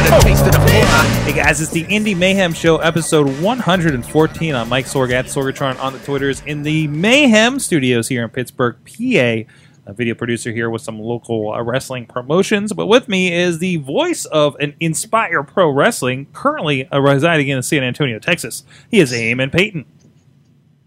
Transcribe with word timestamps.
Peanut 0.00 0.22
for 0.22 0.28
the 0.28 0.34
taste 0.34 0.46
of 0.46 0.52
the 0.52 0.58
fly. 0.60 1.04
Hey 1.24 1.32
guys, 1.32 1.60
it's 1.60 1.70
the 1.70 1.84
Indy 1.88 2.14
Mayhem 2.14 2.52
Show, 2.52 2.78
episode 2.78 3.26
114. 3.40 4.54
I'm 4.54 4.68
Mike 4.68 4.86
Sorg 4.86 5.10
at 5.12 5.26
Sorgatron 5.26 5.78
on 5.78 5.92
the 5.92 5.98
Twitters 6.00 6.42
in 6.46 6.62
the 6.62 6.86
Mayhem 6.88 7.58
Studios 7.58 8.08
here 8.08 8.22
in 8.24 8.30
Pittsburgh, 8.30 8.76
PA. 8.84 9.50
A 9.86 9.92
video 9.92 10.14
producer 10.14 10.52
here 10.52 10.70
with 10.70 10.82
some 10.82 10.98
local 10.98 11.52
uh, 11.52 11.62
wrestling 11.62 12.06
promotions. 12.06 12.72
But 12.72 12.86
with 12.86 13.08
me 13.08 13.32
is 13.32 13.58
the 13.58 13.76
voice 13.76 14.24
of 14.26 14.54
an 14.56 14.74
Inspire 14.80 15.42
Pro 15.42 15.70
Wrestling, 15.70 16.26
currently 16.32 16.86
uh, 16.90 17.00
residing 17.00 17.48
in 17.48 17.62
San 17.62 17.82
Antonio, 17.82 18.18
Texas. 18.18 18.64
He 18.90 19.00
is 19.00 19.12
Eamon 19.12 19.52
Paton. 19.52 19.84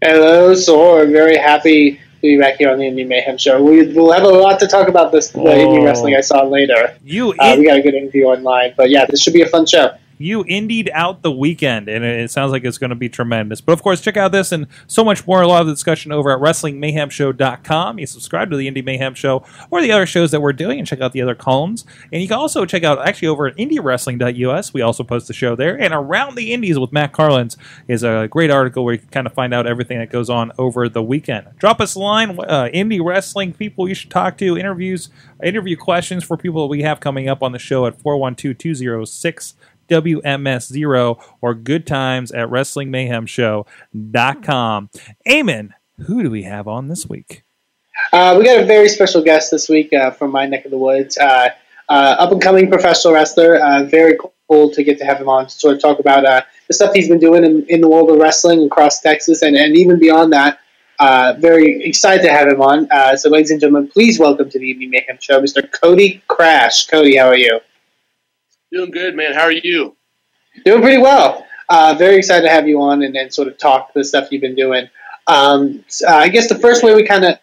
Hello, 0.02 0.54
Sorg. 0.54 1.12
Very 1.12 1.36
happy 1.36 1.92
to 1.92 2.03
be 2.24 2.38
back 2.38 2.56
here 2.56 2.70
on 2.70 2.78
the 2.78 2.86
Indy 2.86 3.04
Mayhem 3.04 3.36
Show. 3.38 3.62
We, 3.62 3.92
we'll 3.92 4.12
have 4.12 4.22
a 4.24 4.28
lot 4.28 4.58
to 4.60 4.66
talk 4.66 4.88
about 4.88 5.12
this 5.12 5.28
the 5.28 5.40
Oh. 5.40 5.44
indie 5.44 5.84
wrestling 5.84 6.16
I 6.16 6.20
saw 6.20 6.42
later. 6.44 6.96
You 7.04 7.34
Uh, 7.38 7.56
we 7.58 7.66
got 7.66 7.78
a 7.78 7.82
good 7.82 7.94
interview 7.94 8.24
online, 8.24 8.74
but 8.76 8.90
yeah, 8.90 9.04
this 9.06 9.20
should 9.22 9.34
be 9.34 9.42
a 9.42 9.46
fun 9.48 9.66
show. 9.66 9.90
You 10.18 10.44
indied 10.44 10.90
out 10.92 11.22
the 11.22 11.32
weekend, 11.32 11.88
and 11.88 12.04
it 12.04 12.30
sounds 12.30 12.52
like 12.52 12.64
it's 12.64 12.78
going 12.78 12.90
to 12.90 12.96
be 12.96 13.08
tremendous. 13.08 13.60
But 13.60 13.72
of 13.72 13.82
course, 13.82 14.00
check 14.00 14.16
out 14.16 14.32
this 14.32 14.52
and 14.52 14.66
so 14.86 15.04
much 15.04 15.26
more. 15.26 15.42
A 15.42 15.48
lot 15.48 15.60
of 15.60 15.66
the 15.66 15.72
discussion 15.72 16.12
over 16.12 16.30
at 16.30 16.40
WrestlingMayhemShow.com. 16.40 17.98
You 17.98 18.06
subscribe 18.06 18.50
to 18.50 18.56
the 18.56 18.68
Indy 18.68 18.82
Mayhem 18.82 19.14
Show 19.14 19.44
or 19.70 19.82
the 19.82 19.92
other 19.92 20.06
shows 20.06 20.30
that 20.30 20.40
we're 20.40 20.52
doing, 20.52 20.78
and 20.78 20.86
check 20.86 21.00
out 21.00 21.12
the 21.12 21.22
other 21.22 21.34
columns. 21.34 21.84
And 22.12 22.22
you 22.22 22.28
can 22.28 22.38
also 22.38 22.64
check 22.64 22.84
out 22.84 23.06
actually 23.06 23.28
over 23.28 23.46
at 23.46 23.56
IndieWrestling.us. 23.56 24.72
We 24.72 24.82
also 24.82 25.02
post 25.02 25.26
the 25.26 25.34
show 25.34 25.56
there. 25.56 25.80
And 25.80 25.92
Around 25.92 26.36
the 26.36 26.52
Indies 26.52 26.78
with 26.78 26.92
Matt 26.92 27.12
Carlins 27.12 27.56
is 27.88 28.02
a 28.02 28.28
great 28.30 28.50
article 28.50 28.84
where 28.84 28.94
you 28.94 29.00
can 29.00 29.08
kind 29.08 29.26
of 29.26 29.32
find 29.32 29.52
out 29.52 29.66
everything 29.66 29.98
that 29.98 30.10
goes 30.10 30.30
on 30.30 30.52
over 30.58 30.88
the 30.88 31.02
weekend. 31.02 31.46
Drop 31.58 31.80
us 31.80 31.94
a 31.94 31.98
line, 31.98 32.38
uh, 32.40 32.68
indie 32.72 33.04
wrestling 33.04 33.52
people 33.52 33.88
you 33.88 33.94
should 33.94 34.10
talk 34.10 34.38
to, 34.38 34.56
interviews, 34.56 35.08
interview 35.42 35.76
questions 35.76 36.24
for 36.24 36.36
people 36.36 36.68
we 36.68 36.82
have 36.82 37.00
coming 37.00 37.28
up 37.28 37.42
on 37.42 37.52
the 37.52 37.58
show 37.58 37.86
at 37.86 38.00
412 38.00 38.56
206 38.58 39.54
WMS0 39.88 41.22
or 41.40 41.54
good 41.54 41.86
times 41.86 42.32
at 42.32 42.48
WrestlingMayhemShow.com. 42.48 44.90
Amen. 45.28 45.74
who 46.06 46.22
do 46.22 46.30
we 46.30 46.42
have 46.42 46.66
on 46.66 46.88
this 46.88 47.08
week? 47.08 47.44
Uh, 48.12 48.36
we 48.38 48.44
got 48.44 48.60
a 48.60 48.64
very 48.64 48.88
special 48.88 49.22
guest 49.22 49.50
this 49.50 49.68
week 49.68 49.92
uh, 49.92 50.10
from 50.10 50.30
my 50.30 50.46
neck 50.46 50.64
of 50.64 50.70
the 50.70 50.78
woods. 50.78 51.18
Uh, 51.18 51.50
uh, 51.88 52.16
up 52.18 52.32
and 52.32 52.40
coming 52.40 52.68
professional 52.68 53.14
wrestler. 53.14 53.56
Uh, 53.56 53.84
very 53.84 54.16
cool 54.48 54.70
to 54.70 54.82
get 54.82 54.98
to 54.98 55.04
have 55.04 55.18
him 55.18 55.28
on 55.28 55.46
to 55.46 55.50
sort 55.50 55.74
of 55.74 55.82
talk 55.82 55.98
about 55.98 56.24
uh, 56.24 56.42
the 56.68 56.74
stuff 56.74 56.94
he's 56.94 57.08
been 57.08 57.18
doing 57.18 57.44
in, 57.44 57.64
in 57.68 57.80
the 57.80 57.88
world 57.88 58.10
of 58.10 58.18
wrestling 58.18 58.64
across 58.64 59.00
Texas 59.00 59.42
and, 59.42 59.56
and 59.56 59.76
even 59.76 59.98
beyond 59.98 60.32
that. 60.32 60.58
Very 61.40 61.84
excited 61.84 62.22
to 62.22 62.32
have 62.32 62.48
him 62.48 62.60
on. 62.60 62.88
So, 63.18 63.28
ladies 63.28 63.50
and 63.50 63.60
gentlemen, 63.60 63.88
please 63.88 64.18
welcome 64.18 64.48
to 64.50 64.58
the 64.58 64.70
Indy 64.70 64.86
Mayhem 64.86 65.18
Show, 65.20 65.40
Mr. 65.40 65.68
Kody 65.68 66.22
Krash. 66.28 66.90
Kody, 66.90 67.18
how 67.18 67.28
are 67.28 67.36
you? 67.36 67.60
Doing 68.74 68.90
good, 68.90 69.14
man. 69.14 69.34
How 69.34 69.42
are 69.42 69.52
you? 69.52 69.94
Doing 70.64 70.82
pretty 70.82 70.98
well. 71.00 71.46
Uh, 71.68 71.94
very 71.96 72.16
excited 72.16 72.42
to 72.42 72.48
have 72.52 72.66
you 72.66 72.82
on 72.82 73.04
and, 73.04 73.14
and 73.16 73.32
sort 73.32 73.46
of 73.46 73.56
talk 73.56 73.92
the 73.92 74.02
stuff 74.02 74.32
you've 74.32 74.40
been 74.42 74.56
doing. 74.56 74.88
Um, 75.28 75.84
s- 75.86 76.02
uh, 76.02 76.16
I 76.16 76.28
guess 76.28 76.48
the 76.48 76.58
first 76.58 76.82
way 76.82 76.92
we 76.92 77.04
kind 77.06 77.24
of 77.24 77.38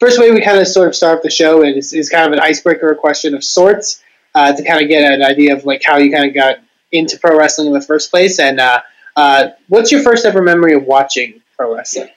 first 0.00 0.20
way 0.20 0.30
we 0.32 0.42
kind 0.44 0.58
of 0.58 0.68
sort 0.68 0.88
of 0.88 0.94
start 0.94 1.22
the 1.22 1.30
show 1.30 1.64
is, 1.64 1.94
is 1.94 2.10
kind 2.10 2.26
of 2.26 2.34
an 2.34 2.40
icebreaker 2.40 2.94
question 2.94 3.34
of 3.34 3.42
sorts 3.42 4.02
uh, 4.34 4.52
to 4.52 4.62
kind 4.62 4.82
of 4.82 4.88
get 4.90 5.10
an 5.10 5.22
idea 5.22 5.56
of 5.56 5.64
like 5.64 5.80
how 5.82 5.96
you 5.96 6.12
kind 6.12 6.28
of 6.28 6.34
got 6.34 6.58
into 6.92 7.18
pro 7.18 7.38
wrestling 7.38 7.68
in 7.68 7.72
the 7.72 7.80
first 7.80 8.10
place. 8.10 8.38
And 8.38 8.60
uh, 8.60 8.82
uh, 9.16 9.48
what's 9.68 9.90
your 9.90 10.02
first 10.02 10.26
ever 10.26 10.42
memory 10.42 10.74
of 10.74 10.84
watching 10.84 11.40
pro 11.56 11.74
wrestling? 11.74 12.10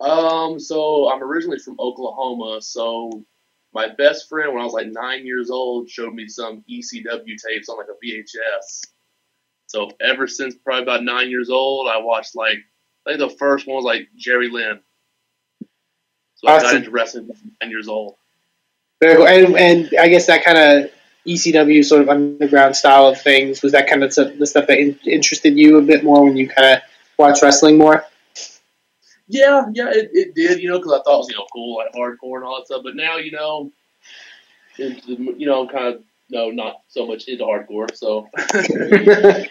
Um, 0.00 0.60
so 0.60 1.12
I'm 1.12 1.24
originally 1.24 1.58
from 1.58 1.74
Oklahoma. 1.80 2.62
So 2.62 3.24
my 3.74 3.88
best 3.88 4.28
friend, 4.28 4.52
when 4.52 4.60
I 4.60 4.64
was 4.64 4.74
like 4.74 4.88
nine 4.88 5.26
years 5.26 5.50
old, 5.50 5.88
showed 5.88 6.14
me 6.14 6.28
some 6.28 6.64
ECW 6.70 7.36
tapes 7.48 7.68
on 7.68 7.78
like 7.78 7.86
a 7.88 8.06
VHS. 8.06 8.82
So 9.66 9.90
ever 10.00 10.26
since 10.26 10.54
probably 10.54 10.82
about 10.82 11.04
nine 11.04 11.30
years 11.30 11.48
old, 11.48 11.88
I 11.88 11.98
watched 11.98 12.36
like 12.36 12.58
I 13.06 13.10
think 13.10 13.20
the 13.20 13.36
first 13.36 13.66
one 13.66 13.76
was 13.76 13.84
like 13.84 14.08
Jerry 14.16 14.48
Lynn. 14.48 14.80
So 16.36 16.48
I 16.48 16.58
got 16.58 16.66
Awesome. 16.66 16.76
into 16.78 16.90
wrestling 16.90 17.30
nine 17.60 17.70
years 17.70 17.88
old. 17.88 18.16
Very 19.00 19.16
cool. 19.16 19.26
And, 19.26 19.56
and 19.56 19.90
I 19.98 20.08
guess 20.08 20.26
that 20.26 20.44
kind 20.44 20.58
of 20.58 20.90
ECW 21.26 21.84
sort 21.84 22.02
of 22.02 22.08
underground 22.08 22.76
style 22.76 23.06
of 23.06 23.20
things 23.20 23.62
was 23.62 23.72
that 23.72 23.88
kind 23.88 24.04
of 24.04 24.14
the 24.14 24.46
stuff 24.46 24.66
that 24.66 24.78
in, 24.78 24.98
interested 25.04 25.56
you 25.56 25.78
a 25.78 25.82
bit 25.82 26.04
more 26.04 26.24
when 26.24 26.36
you 26.36 26.48
kind 26.48 26.76
of 26.76 26.82
watch 27.18 27.42
wrestling 27.42 27.78
more. 27.78 28.04
Yeah, 29.32 29.64
yeah, 29.72 29.88
it, 29.90 30.10
it 30.12 30.34
did, 30.34 30.60
you 30.60 30.68
know, 30.68 30.78
because 30.78 30.92
I 30.92 31.02
thought 31.02 31.14
it 31.14 31.18
was, 31.18 31.28
you 31.30 31.36
know, 31.36 31.46
cool, 31.52 31.78
like 31.78 31.92
hardcore 31.94 32.36
and 32.36 32.44
all 32.44 32.58
that 32.58 32.66
stuff. 32.66 32.82
But 32.84 32.96
now, 32.96 33.16
you 33.16 33.32
know, 33.32 33.72
into 34.78 35.34
you 35.38 35.46
know, 35.46 35.66
kind 35.66 35.94
of, 35.94 36.02
no, 36.28 36.50
not 36.50 36.82
so 36.88 37.06
much 37.06 37.28
into 37.28 37.44
hardcore. 37.44 37.94
So, 37.96 38.28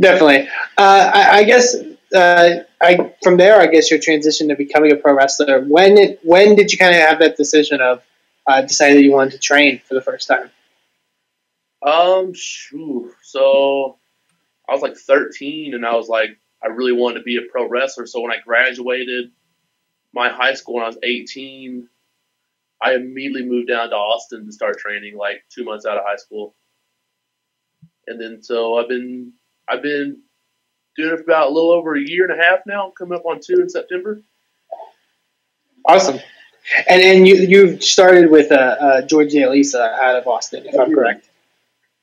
Definitely. 0.00 0.48
Uh, 0.78 1.10
I, 1.12 1.38
I 1.38 1.44
guess 1.44 1.74
uh, 2.14 2.50
I 2.80 3.14
from 3.22 3.36
there, 3.36 3.60
I 3.60 3.66
guess 3.66 3.90
your 3.90 3.98
transition 4.00 4.48
to 4.48 4.56
becoming 4.56 4.92
a 4.92 4.96
pro 4.96 5.14
wrestler. 5.14 5.60
When 5.62 5.98
it, 5.98 6.20
when 6.22 6.54
did 6.54 6.72
you 6.72 6.78
kind 6.78 6.94
of 6.94 7.00
have 7.00 7.18
that 7.18 7.36
decision 7.36 7.80
of 7.80 8.00
uh, 8.46 8.62
deciding 8.62 8.96
that 8.96 9.02
you 9.02 9.12
wanted 9.12 9.32
to 9.32 9.38
train 9.38 9.80
for 9.88 9.94
the 9.94 10.02
first 10.02 10.28
time? 10.28 10.50
um, 11.84 12.32
shoo. 12.32 13.12
so 13.22 13.98
I 14.68 14.72
was 14.72 14.82
like 14.82 14.96
13, 14.96 15.74
and 15.74 15.84
I 15.84 15.96
was 15.96 16.08
like, 16.08 16.38
I 16.64 16.68
really 16.68 16.92
wanted 16.92 17.18
to 17.18 17.24
be 17.24 17.36
a 17.36 17.42
pro 17.42 17.68
wrestler. 17.68 18.06
So 18.06 18.20
when 18.20 18.32
I 18.32 18.38
graduated 18.44 19.30
my 20.12 20.30
high 20.30 20.54
school 20.54 20.76
when 20.76 20.84
I 20.84 20.88
was 20.88 20.98
18, 21.02 21.88
I 22.80 22.94
immediately 22.94 23.44
moved 23.44 23.68
down 23.68 23.90
to 23.90 23.96
Austin 23.96 24.46
to 24.46 24.52
start 24.52 24.78
training, 24.78 25.16
like 25.16 25.44
two 25.50 25.64
months 25.64 25.84
out 25.86 25.98
of 25.98 26.04
high 26.04 26.16
school. 26.16 26.54
And 28.06 28.20
then 28.20 28.42
so 28.42 28.78
I've 28.78 28.88
been 28.88 29.32
I've 29.68 29.82
been 29.82 30.22
doing 30.96 31.14
it 31.14 31.16
for 31.16 31.22
about 31.22 31.48
a 31.48 31.50
little 31.50 31.72
over 31.72 31.94
a 31.94 32.00
year 32.00 32.30
and 32.30 32.40
a 32.40 32.42
half 32.42 32.60
now, 32.66 32.90
coming 32.90 33.18
up 33.18 33.26
on 33.26 33.40
two 33.40 33.60
in 33.60 33.68
September. 33.68 34.20
Awesome. 35.86 36.20
And 36.88 37.02
and 37.02 37.28
you 37.28 37.36
you 37.36 37.80
started 37.80 38.30
with 38.30 38.50
uh, 38.52 38.54
uh, 38.54 39.02
George 39.02 39.34
Elisa 39.34 39.82
out 39.82 40.16
of 40.16 40.26
Austin, 40.26 40.64
if 40.66 40.78
I'm 40.78 40.94
correct. 40.94 41.28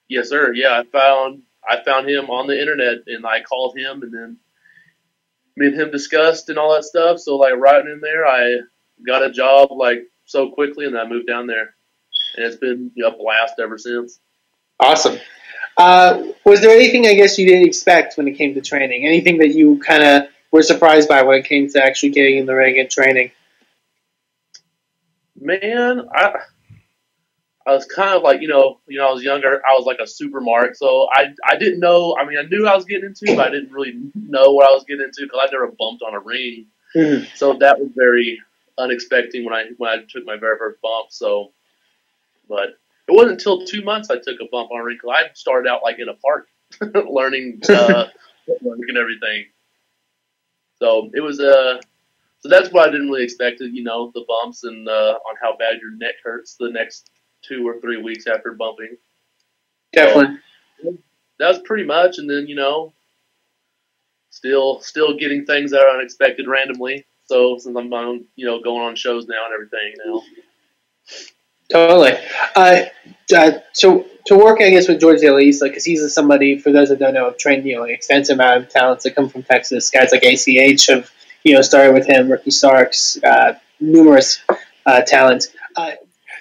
Yes, 0.07 0.29
sir. 0.29 0.53
Yeah, 0.53 0.79
I 0.79 0.83
found 0.83 1.43
I 1.67 1.83
found 1.83 2.07
him 2.07 2.29
on 2.29 2.47
the 2.47 2.59
internet, 2.59 2.99
and 3.07 3.25
I 3.25 3.41
called 3.41 3.77
him, 3.77 4.03
and 4.03 4.13
then 4.13 4.37
me 5.61 5.67
and 5.67 5.79
him 5.79 5.91
discussed 5.91 6.49
and 6.49 6.57
all 6.57 6.73
that 6.73 6.83
stuff. 6.83 7.19
So 7.19 7.37
like 7.37 7.55
right 7.55 7.85
in 7.85 8.01
there, 8.01 8.25
I 8.25 8.57
got 9.05 9.23
a 9.23 9.31
job 9.31 9.71
like 9.71 10.03
so 10.25 10.49
quickly, 10.49 10.85
and 10.85 10.97
I 10.97 11.07
moved 11.07 11.27
down 11.27 11.47
there, 11.47 11.75
and 12.35 12.45
it's 12.45 12.57
been 12.57 12.91
a 13.05 13.11
blast 13.11 13.55
ever 13.59 13.77
since. 13.77 14.19
Awesome. 14.79 15.19
Uh, 15.77 16.23
was 16.45 16.61
there 16.61 16.71
anything 16.71 17.07
I 17.07 17.13
guess 17.13 17.37
you 17.37 17.47
didn't 17.47 17.67
expect 17.67 18.17
when 18.17 18.27
it 18.27 18.33
came 18.33 18.53
to 18.55 18.61
training? 18.61 19.05
Anything 19.05 19.37
that 19.37 19.49
you 19.49 19.79
kind 19.79 20.03
of 20.03 20.23
were 20.51 20.63
surprised 20.63 21.07
by 21.07 21.21
when 21.21 21.37
it 21.37 21.45
came 21.45 21.69
to 21.69 21.83
actually 21.83 22.09
getting 22.09 22.37
in 22.37 22.45
the 22.45 22.55
ring 22.55 22.79
and 22.79 22.89
training? 22.89 23.31
Man, 25.39 26.07
I 26.13 26.41
I 27.65 27.71
was 27.73 27.85
kind 27.85 28.15
of 28.15 28.23
like 28.23 28.41
you 28.41 28.47
know 28.47 28.79
you 28.87 28.97
know 28.97 29.09
I 29.09 29.11
was 29.11 29.23
younger. 29.23 29.61
I 29.67 29.73
was 29.73 29.85
like 29.85 29.99
a 30.01 30.07
super 30.07 30.41
mark, 30.41 30.75
so 30.75 31.07
I 31.11 31.33
I 31.45 31.57
didn't 31.57 31.79
know. 31.79 32.17
I 32.19 32.25
mean, 32.25 32.39
I 32.39 32.43
knew 32.43 32.67
I 32.67 32.75
was 32.75 32.85
getting 32.85 33.05
into, 33.05 33.35
but 33.35 33.47
I 33.47 33.51
didn't 33.51 33.71
really 33.71 33.93
know 34.15 34.51
what 34.53 34.67
I 34.69 34.73
was 34.73 34.83
getting 34.87 35.03
into 35.03 35.21
because 35.23 35.39
I 35.41 35.51
never 35.51 35.67
bumped 35.67 36.01
on 36.01 36.13
a 36.13 36.19
ring. 36.19 36.67
Mhm. 36.95 37.27
So 37.35 37.53
that 37.53 37.79
was 37.79 37.89
very 37.95 38.39
unexpected 38.77 39.45
when 39.45 39.53
I 39.53 39.65
when 39.77 39.89
I 39.89 40.03
took 40.09 40.25
my 40.25 40.37
very 40.37 40.57
first 40.57 40.81
bump. 40.81 41.07
So, 41.11 41.51
but 42.49 42.69
it 43.07 43.11
wasn't 43.11 43.33
until 43.33 43.65
two 43.65 43.83
months 43.83 44.09
I 44.09 44.15
took 44.15 44.39
a 44.41 44.47
bump 44.51 44.71
on 44.71 44.79
a 44.79 44.83
ring 44.83 44.97
because 45.01 45.15
I 45.15 45.33
started 45.33 45.69
out 45.69 45.83
like 45.83 45.99
in 45.99 46.09
a 46.09 46.15
park 46.15 46.47
learning 47.09 47.61
uh, 47.69 48.07
and 48.47 48.97
everything. 48.97 49.45
So 50.79 51.09
it 51.13 51.21
was 51.21 51.39
uh 51.39 51.79
so 52.39 52.49
that's 52.49 52.71
what 52.71 52.87
I 52.87 52.91
didn't 52.91 53.09
really 53.09 53.23
expect. 53.23 53.61
You 53.61 53.83
know, 53.83 54.11
the 54.15 54.25
bumps 54.27 54.63
and 54.63 54.87
uh, 54.87 55.19
on 55.27 55.35
how 55.39 55.55
bad 55.55 55.79
your 55.79 55.91
neck 55.91 56.15
hurts 56.23 56.55
the 56.59 56.71
next 56.71 57.09
two 57.41 57.67
or 57.67 57.79
three 57.79 58.01
weeks 58.01 58.27
after 58.27 58.53
bumping. 58.53 58.97
Definitely. 59.93 60.37
That 61.39 61.47
was 61.47 61.59
pretty 61.59 61.85
much, 61.85 62.17
and 62.17 62.29
then 62.29 62.47
you 62.47 62.55
know, 62.55 62.93
still 64.29 64.79
still 64.81 65.17
getting 65.17 65.45
things 65.45 65.71
that 65.71 65.81
are 65.81 65.97
unexpected 65.97 66.47
randomly. 66.47 67.05
So 67.25 67.57
since 67.57 67.75
I'm 67.75 67.91
on, 67.93 68.25
you 68.35 68.45
know, 68.45 68.61
going 68.61 68.81
on 68.81 68.95
shows 68.95 69.25
now 69.25 69.45
and 69.45 69.53
everything 69.53 69.93
now. 70.05 70.21
Totally. 71.71 72.13
Uh, 72.55 72.81
uh, 73.33 73.51
so 73.71 74.05
to 74.25 74.37
work, 74.37 74.61
I 74.61 74.69
guess, 74.69 74.89
with 74.89 74.99
George 74.99 75.23
Elisa, 75.23 75.65
because 75.65 75.85
he's 75.85 76.13
somebody, 76.13 76.59
for 76.59 76.71
those 76.73 76.89
that 76.89 76.99
don't 76.99 77.13
know, 77.13 77.25
have 77.25 77.37
trained 77.37 77.65
you 77.65 77.77
know, 77.77 77.83
an 77.83 77.91
extensive 77.91 78.35
amount 78.35 78.65
of 78.65 78.69
talents 78.69 79.05
that 79.05 79.15
come 79.15 79.29
from 79.29 79.43
Texas. 79.43 79.89
Guys 79.89 80.11
like 80.11 80.23
ACH 80.23 80.87
have 80.87 81.09
you 81.43 81.53
know, 81.53 81.61
started 81.61 81.93
with 81.93 82.07
him, 82.07 82.31
Ricky 82.31 82.51
Starks, 82.51 83.21
uh, 83.23 83.53
numerous 83.79 84.41
uh, 84.85 85.01
talents. 85.01 85.47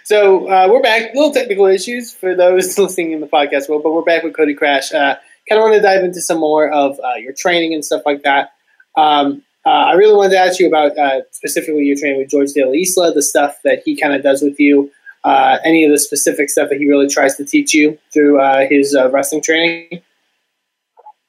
So 0.05 0.49
uh, 0.49 0.69
we're 0.71 0.83
back. 0.83 1.15
Little 1.15 1.33
technical 1.33 1.67
issues 1.67 2.13
for 2.13 2.35
those 2.35 2.79
listening 2.79 3.13
in 3.13 3.21
the 3.21 3.27
podcast 3.27 3.69
world, 3.69 3.83
but 3.83 3.93
we're 3.93 4.03
back 4.03 4.23
with 4.23 4.33
Kody 4.33 4.59
Krash. 4.59 4.93
Uh, 4.93 5.17
kind 5.49 5.59
of 5.59 5.63
want 5.63 5.75
to 5.75 5.81
dive 5.81 6.05
into 6.05 6.21
some 6.21 6.39
more 6.39 6.71
of 6.71 6.99
uh, 7.01 7.15
your 7.15 7.33
training 7.33 7.75
and 7.75 7.85
stuff 7.85 8.03
like 8.07 8.23
that. 8.23 8.53
Um, 8.97 9.43
uh, 9.67 9.71
I 9.71 9.93
really 9.93 10.15
wanted 10.15 10.31
to 10.31 10.39
ask 10.39 10.59
you 10.59 10.69
about 10.69 10.97
uh, 10.97 11.21
specifically 11.33 11.85
your 11.85 11.97
training 11.97 12.19
with 12.19 12.31
George 12.31 12.53
De 12.53 12.65
La 12.65 12.73
Isla, 12.73 13.13
the 13.13 13.23
stuff 13.23 13.59
that 13.65 13.83
he 13.85 13.97
kind 13.97 14.15
of 14.15 14.23
does 14.23 14.43
with 14.43 14.59
you, 14.59 14.91
uh, 15.25 15.59
any 15.65 15.85
of 15.85 15.91
the 15.91 15.99
specific 15.99 16.49
stuff 16.49 16.71
that 16.71 16.79
he 16.79 16.89
really 16.89 17.09
tries 17.09 17.37
to 17.37 17.45
teach 17.45 17.75
you 17.75 17.99
through 18.13 18.41
his 18.69 18.97
wrestling 19.13 19.43
training. 19.43 20.03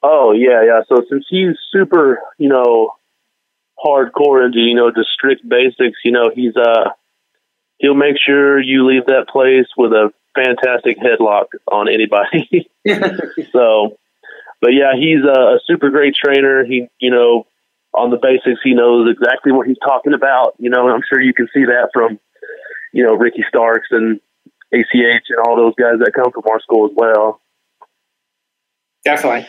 Oh 0.04 0.32
yeah, 0.32 0.64
yeah. 0.64 0.82
So 0.88 1.04
since 1.10 1.26
he's 1.30 1.56
super, 1.72 2.20
you 2.38 2.50
know, 2.50 2.94
hardcore 3.84 4.46
into 4.46 4.60
you 4.60 4.76
know 4.76 4.92
the 4.92 5.06
strict 5.14 5.48
basics, 5.48 6.00
you 6.04 6.12
know, 6.12 6.32
he's 6.34 6.56
uh 6.56 6.92
he'll 7.82 7.96
make 7.96 8.16
sure 8.24 8.62
you 8.62 8.88
leave 8.88 9.08
that 9.08 9.28
place 9.28 9.68
with 9.76 9.92
a 9.92 10.14
fantastic 10.36 10.98
headlock 11.00 11.48
on 11.70 11.90
anybody. 11.90 12.70
so, 13.52 13.98
but 14.62 14.70
yeah, 14.74 14.94
he's 14.96 15.26
a, 15.26 15.56
a 15.56 15.60
super 15.66 15.90
great 15.90 16.16
trainer. 16.16 16.64
He, 16.64 16.88
you 17.00 17.12
know, 17.12 17.48
on 17.94 18.12
the 18.12 18.18
basics, 18.18 18.62
he 18.64 18.74
knows 18.74 19.10
exactly 19.12 19.52
what 19.52 19.68
he's 19.68 19.80
talking 19.84 20.14
about. 20.14 20.54
You 20.60 20.70
know, 20.70 20.88
I'm 20.88 21.02
sure 21.10 21.20
you 21.20 21.34
can 21.34 21.48
see 21.54 21.66
that 21.66 21.90
from, 21.94 22.20
you 22.94 23.04
know, 23.04 23.16
Ricky 23.16 23.44
Starks 23.50 23.88
and 23.92 24.22
ACH 24.72 24.94
and 24.94 25.40
all 25.46 25.58
those 25.58 25.74
guys 25.76 26.00
that 26.00 26.14
come 26.14 26.32
from 26.32 26.44
our 26.50 26.62
school 26.62 26.86
as 26.86 26.92
well. 26.96 27.42
Definitely. 29.04 29.48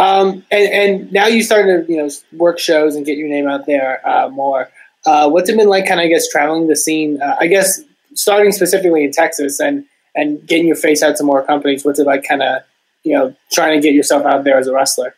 Um, 0.00 0.44
and, 0.50 0.72
and 0.72 1.12
now 1.12 1.28
you 1.28 1.42
starting 1.42 1.86
to, 1.86 1.92
you 1.92 2.02
know, 2.02 2.10
work 2.32 2.58
shows 2.58 2.96
and 2.96 3.06
get 3.06 3.16
your 3.16 3.28
name 3.28 3.46
out 3.46 3.64
there 3.64 4.06
uh, 4.06 4.28
more. 4.28 4.68
Uh, 5.06 5.28
what's 5.30 5.48
it 5.48 5.56
been 5.56 5.68
like, 5.68 5.86
kind 5.86 6.00
of, 6.00 6.04
I 6.04 6.08
guess, 6.08 6.28
traveling 6.28 6.66
the 6.66 6.76
scene? 6.76 7.20
Uh, 7.22 7.36
I 7.40 7.46
guess 7.46 7.80
starting 8.14 8.52
specifically 8.52 9.04
in 9.04 9.12
Texas 9.12 9.60
and 9.60 9.84
and 10.14 10.44
getting 10.46 10.66
your 10.66 10.76
face 10.76 11.02
out 11.02 11.16
to 11.16 11.24
more 11.24 11.44
companies. 11.44 11.84
What's 11.84 12.00
it 12.00 12.06
like, 12.06 12.24
kind 12.24 12.42
of, 12.42 12.62
you 13.04 13.14
know, 13.16 13.36
trying 13.52 13.80
to 13.80 13.86
get 13.86 13.94
yourself 13.94 14.26
out 14.26 14.44
there 14.44 14.58
as 14.58 14.66
a 14.66 14.72
wrestler? 14.72 15.14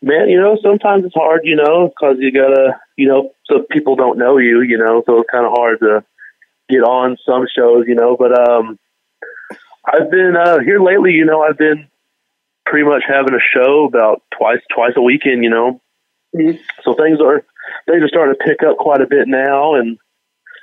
Man, 0.00 0.28
you 0.28 0.40
know, 0.40 0.58
sometimes 0.62 1.04
it's 1.04 1.14
hard, 1.14 1.42
you 1.44 1.54
know, 1.54 1.88
because 1.88 2.16
you 2.18 2.32
gotta, 2.32 2.80
you 2.96 3.08
know, 3.08 3.32
so 3.44 3.64
people 3.70 3.94
don't 3.94 4.18
know 4.18 4.38
you, 4.38 4.62
you 4.62 4.78
know, 4.78 5.02
so 5.06 5.20
it's 5.20 5.30
kind 5.30 5.46
of 5.46 5.52
hard 5.52 5.80
to 5.80 6.04
get 6.68 6.82
on 6.82 7.16
some 7.26 7.46
shows, 7.54 7.84
you 7.86 7.94
know. 7.94 8.16
But 8.16 8.36
um, 8.48 8.78
I've 9.86 10.10
been 10.10 10.34
uh, 10.36 10.58
here 10.60 10.80
lately, 10.80 11.12
you 11.12 11.24
know, 11.24 11.42
I've 11.42 11.58
been 11.58 11.88
pretty 12.64 12.88
much 12.88 13.02
having 13.06 13.34
a 13.34 13.40
show 13.54 13.84
about 13.84 14.22
twice 14.36 14.60
twice 14.74 14.94
a 14.96 15.02
weekend, 15.02 15.44
you 15.44 15.50
know. 15.50 15.80
Mhm. 16.34 16.58
So 16.82 16.94
things 16.94 17.20
are 17.20 17.44
things 17.86 18.02
are 18.02 18.08
starting 18.08 18.34
to 18.34 18.44
pick 18.44 18.62
up 18.66 18.78
quite 18.78 19.00
a 19.00 19.06
bit 19.06 19.28
now, 19.28 19.74
and 19.74 19.98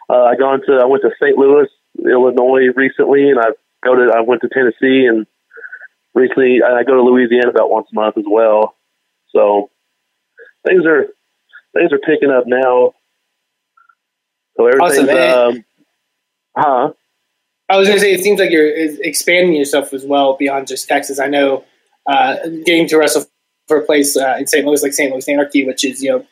uh, 0.10 0.24
I 0.24 0.36
gone 0.36 0.62
to 0.66 0.80
I 0.82 0.86
went 0.86 1.04
to 1.04 1.12
St. 1.22 1.38
Louis, 1.38 1.68
Illinois 2.00 2.68
recently, 2.76 3.30
and 3.30 3.40
I 3.40 3.52
go 3.84 3.96
to 3.96 4.14
I 4.16 4.22
went 4.22 4.42
to 4.42 4.50
Tennessee, 4.50 5.06
and 5.06 5.26
recently 6.14 6.62
I 6.64 6.84
go 6.84 6.96
to 6.96 7.04
Louisiana 7.04 7.50
about 7.50 7.70
once 7.70 7.88
a 7.92 7.96
month 7.96 8.18
as 8.18 8.26
well. 8.30 8.76
So 9.30 9.70
things 10.68 10.86
are 10.86 11.08
things 11.76 11.92
are 11.92 12.00
picking 12.00 12.32
up 12.32 12.46
now. 12.48 12.94
So 14.58 14.68
everything's 14.68 15.10
Awesome, 15.10 15.56
um, 15.58 15.66
huh? 16.58 16.94
I 17.70 17.78
was 17.78 17.88
going 17.88 18.00
to 18.00 18.02
say, 18.04 18.14
it 18.14 18.22
seems 18.22 18.40
like 18.40 18.50
you're 18.50 18.68
expanding 18.68 19.56
yourself 19.56 19.94
as 19.94 20.04
well 20.04 20.36
beyond 20.36 20.68
just 20.68 20.88
Texas. 20.88 21.20
I 21.20 21.28
know 21.28 21.64
uh, 22.08 22.38
getting 22.66 22.88
to 22.88 22.98
wrestle 22.98 23.26
for 23.68 23.78
a 23.78 23.86
place 23.86 24.18
uh, 24.18 24.36
in 24.40 24.48
St. 24.48 24.66
Louis 24.66 24.82
like 24.82 24.94
St. 24.94 25.12
Louis 25.12 25.30
Anarchy, 25.30 25.66
which 25.66 25.86
is 25.86 26.02
you 26.02 26.10
know 26.10 26.26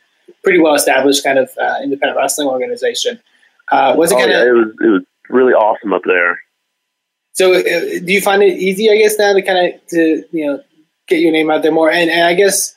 pretty 0.44 0.60
well 0.60 0.76
established 0.76 1.24
kind 1.24 1.40
of 1.40 1.50
uh, 1.60 1.78
independent 1.84 2.18
wrestling 2.18 2.48
organization. 2.48 3.20
Uh, 3.72 3.94
was 3.98 4.12
it 4.12 4.16
Oh 4.16 4.20
kind 4.20 4.32
yeah, 4.32 4.42
of 4.42 4.48
it 4.48 4.52
was 4.52 4.68
it 4.82 4.88
was 4.88 5.04
really 5.30 5.54
awesome 5.54 5.94
up 5.94 6.04
there. 6.06 6.40
so? 7.34 7.54
Uh, 7.54 7.62
do 7.62 8.14
you 8.14 8.22
find 8.22 8.42
it 8.44 8.58
easy, 8.58 8.90
I 8.90 8.98
guess, 8.98 9.18
now 9.18 9.34
to 9.34 9.42
kind 9.42 9.74
of 9.74 9.88
to 9.88 10.24
you 10.32 10.46
know 10.46 10.64
get 11.08 11.20
your 11.20 11.32
name 11.32 11.52
out 11.52 11.64
there 11.64 11.72
more? 11.72 11.92
And, 11.92 12.10
and 12.10 12.24
I 12.26 12.34
guess 12.34 12.76